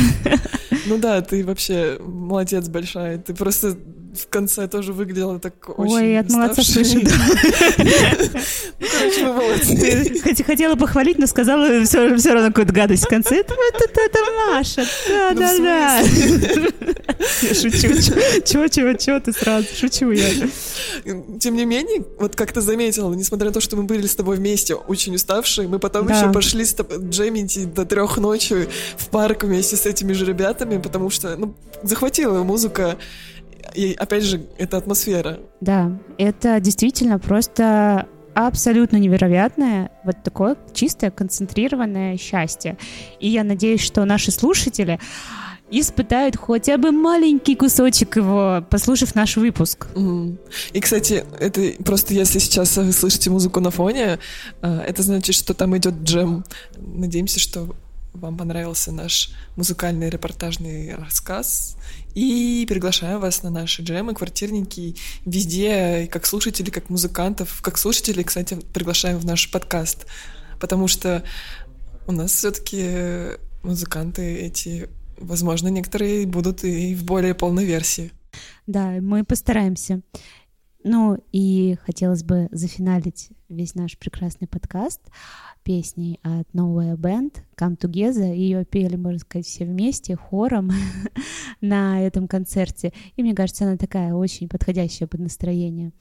Ну 0.87 0.99
да, 0.99 1.21
ты 1.21 1.45
вообще 1.45 1.99
молодец 2.01 2.69
большая. 2.69 3.19
Ты 3.19 3.35
просто 3.35 3.77
в 4.15 4.29
конце 4.29 4.69
тоже 4.69 4.93
выглядела 4.93 5.39
так 5.39 5.55
очень 5.79 5.95
Ой, 5.95 6.19
от 6.19 6.29
молодца 6.31 6.63
слышу. 6.63 7.01
Ну, 7.03 8.87
короче, 8.99 9.25
вы 9.27 9.33
молодцы. 9.33 10.45
Хотела 10.45 10.75
похвалить, 10.77 11.19
но 11.19 11.27
сказала 11.27 11.85
все, 11.85 12.17
все 12.17 12.33
равно 12.35 12.49
какую-то 12.49 12.73
гадость 12.73 13.05
в 13.05 13.09
конце. 13.09 13.37
Это, 13.37 13.55
это, 13.55 14.01
это 14.01 14.19
Маша. 14.51 14.85
Да, 15.09 15.31
Ну, 15.33 15.41
да, 15.41 15.59
да. 15.59 15.99
Я 17.43 17.55
шучу. 17.55 17.89
Чего, 18.45 18.69
чего, 18.69 18.93
чего 18.95 19.21
ты 19.21 19.33
сразу? 19.33 19.67
Шучу 19.75 20.11
я. 20.11 20.29
Тем 21.41 21.57
не 21.57 21.65
менее, 21.65 22.05
вот 22.19 22.37
как 22.37 22.53
ты 22.53 22.61
заметила, 22.61 23.13
несмотря 23.15 23.49
на 23.49 23.53
то, 23.55 23.61
что 23.61 23.77
мы 23.77 23.85
были 23.85 24.07
с 24.07 24.15
тобой 24.15 24.37
вместе 24.37 24.75
очень 24.75 25.15
уставшие, 25.15 25.69
мы 25.69 25.79
потом 25.79 26.07
Да. 26.07 26.19
еще 26.19 26.33
пошли 26.33 26.65
с 26.65 26.75
тобой 26.75 26.99
джемить 26.99 27.73
до 27.75 27.85
трех 27.85 28.19
ночи 28.19 28.69
в 28.97 29.09
парк 29.09 29.45
вместе 29.45 29.77
с 29.77 29.87
этими 29.87 30.13
же 30.13 30.25
ребятами, 30.27 30.79
потому 30.81 31.11
что, 31.11 31.37
ну, 31.37 31.55
захватила 31.83 32.43
музыка. 32.43 32.99
И 33.75 33.95
опять 33.95 34.25
же, 34.25 34.47
это 34.59 34.77
атмосфера. 34.77 35.41
Да, 35.61 35.99
это 36.19 36.61
действительно 36.61 37.19
просто 37.19 38.07
абсолютно 38.35 38.97
невероятное, 38.97 39.91
вот 40.05 40.23
такое 40.23 40.57
чистое, 40.73 41.11
концентрированное 41.11 42.17
счастье. 42.17 42.79
И 43.21 43.29
я 43.29 43.45
надеюсь, 43.45 43.81
что 43.81 44.05
наши 44.05 44.31
слушатели 44.31 44.99
испытают 45.71 46.37
хотя 46.37 46.77
бы 46.77 46.93
маленький 46.93 47.57
кусочек 47.57 48.17
его, 48.17 48.65
послушав 48.69 49.15
наш 49.15 49.37
выпуск. 49.37 49.89
Мгм. 49.95 50.39
И, 50.73 50.81
кстати, 50.81 51.25
это 51.41 51.83
просто 51.83 52.15
если 52.15 52.39
сейчас 52.39 52.77
вы 52.77 52.93
слышите 52.93 53.31
музыку 53.31 53.61
на 53.61 53.71
фоне, 53.71 54.19
э, 54.61 54.79
это 54.87 55.03
значит, 55.03 55.35
что 55.35 55.55
там 55.55 55.77
идет 55.77 55.95
джем. 56.03 56.45
Надеемся, 56.77 57.41
что 57.41 57.75
вам 58.13 58.37
понравился 58.37 58.93
наш 58.93 59.31
музыкальный 59.57 60.11
репортажный 60.11 60.95
рассказ. 60.95 61.77
И 62.15 62.67
приглашаем 62.69 63.21
вас 63.21 63.43
на 63.43 63.51
наши 63.51 63.83
джемы, 63.83 64.15
квартирники, 64.15 64.97
везде, 65.25 66.09
как 66.11 66.27
слушателей, 66.27 66.71
как 66.71 66.91
музыкантов. 66.91 67.61
Как 67.63 67.79
слушателей, 67.79 68.25
кстати, 68.25 68.59
приглашаем 68.73 69.19
в 69.19 69.25
наш 69.25 69.51
подкаст. 69.51 70.07
Потому 70.61 70.89
что 70.89 71.25
у 72.07 72.13
нас 72.13 72.33
все-таки 72.33 73.39
музыканты 73.63 74.37
эти, 74.37 74.89
возможно, 75.17 75.69
некоторые 75.69 76.27
будут 76.27 76.65
и 76.65 76.95
в 76.95 77.05
более 77.05 77.35
полной 77.35 77.65
версии. 77.65 78.13
Да, 78.67 78.91
мы 79.01 79.25
постараемся. 79.25 80.01
Ну 80.85 81.19
и 81.31 81.77
хотелось 81.85 82.25
бы 82.25 82.49
зафиналить 82.51 83.31
весь 83.49 83.75
наш 83.75 83.97
прекрасный 83.97 84.49
подкаст 84.49 85.01
песней 85.63 86.19
от 86.23 86.49
Nowhere 86.53 86.97
Band 86.97 87.37
Come 87.57 87.79
Together. 87.79 88.35
Ее 88.35 88.65
пели, 88.65 88.97
можно 88.97 89.21
сказать, 89.21 89.47
все 89.47 89.65
вместе, 89.65 90.17
хором 90.17 90.73
на 91.61 92.01
этом 92.01 92.27
концерте. 92.27 92.93
И 93.17 93.23
мне 93.23 93.35
кажется, 93.35 93.65
она 93.65 93.77
такая 93.77 94.15
очень 94.15 94.49
подходящая 94.49 95.09
под 95.09 95.21
настроение. 95.21 95.93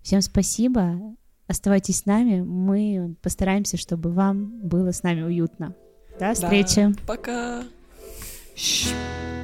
Всем 0.00 0.22
спасибо. 0.22 1.16
Оставайтесь 1.46 1.98
с 1.98 2.06
нами. 2.06 2.40
Мы 2.40 3.16
постараемся, 3.20 3.76
чтобы 3.76 4.10
вам 4.10 4.60
было 4.62 4.92
с 4.92 5.02
нами 5.02 5.22
уютно. 5.22 5.74
До 6.18 6.32
встречи. 6.32 6.86
Да, 6.86 6.94
пока. 7.06 7.64
He 8.56 9.39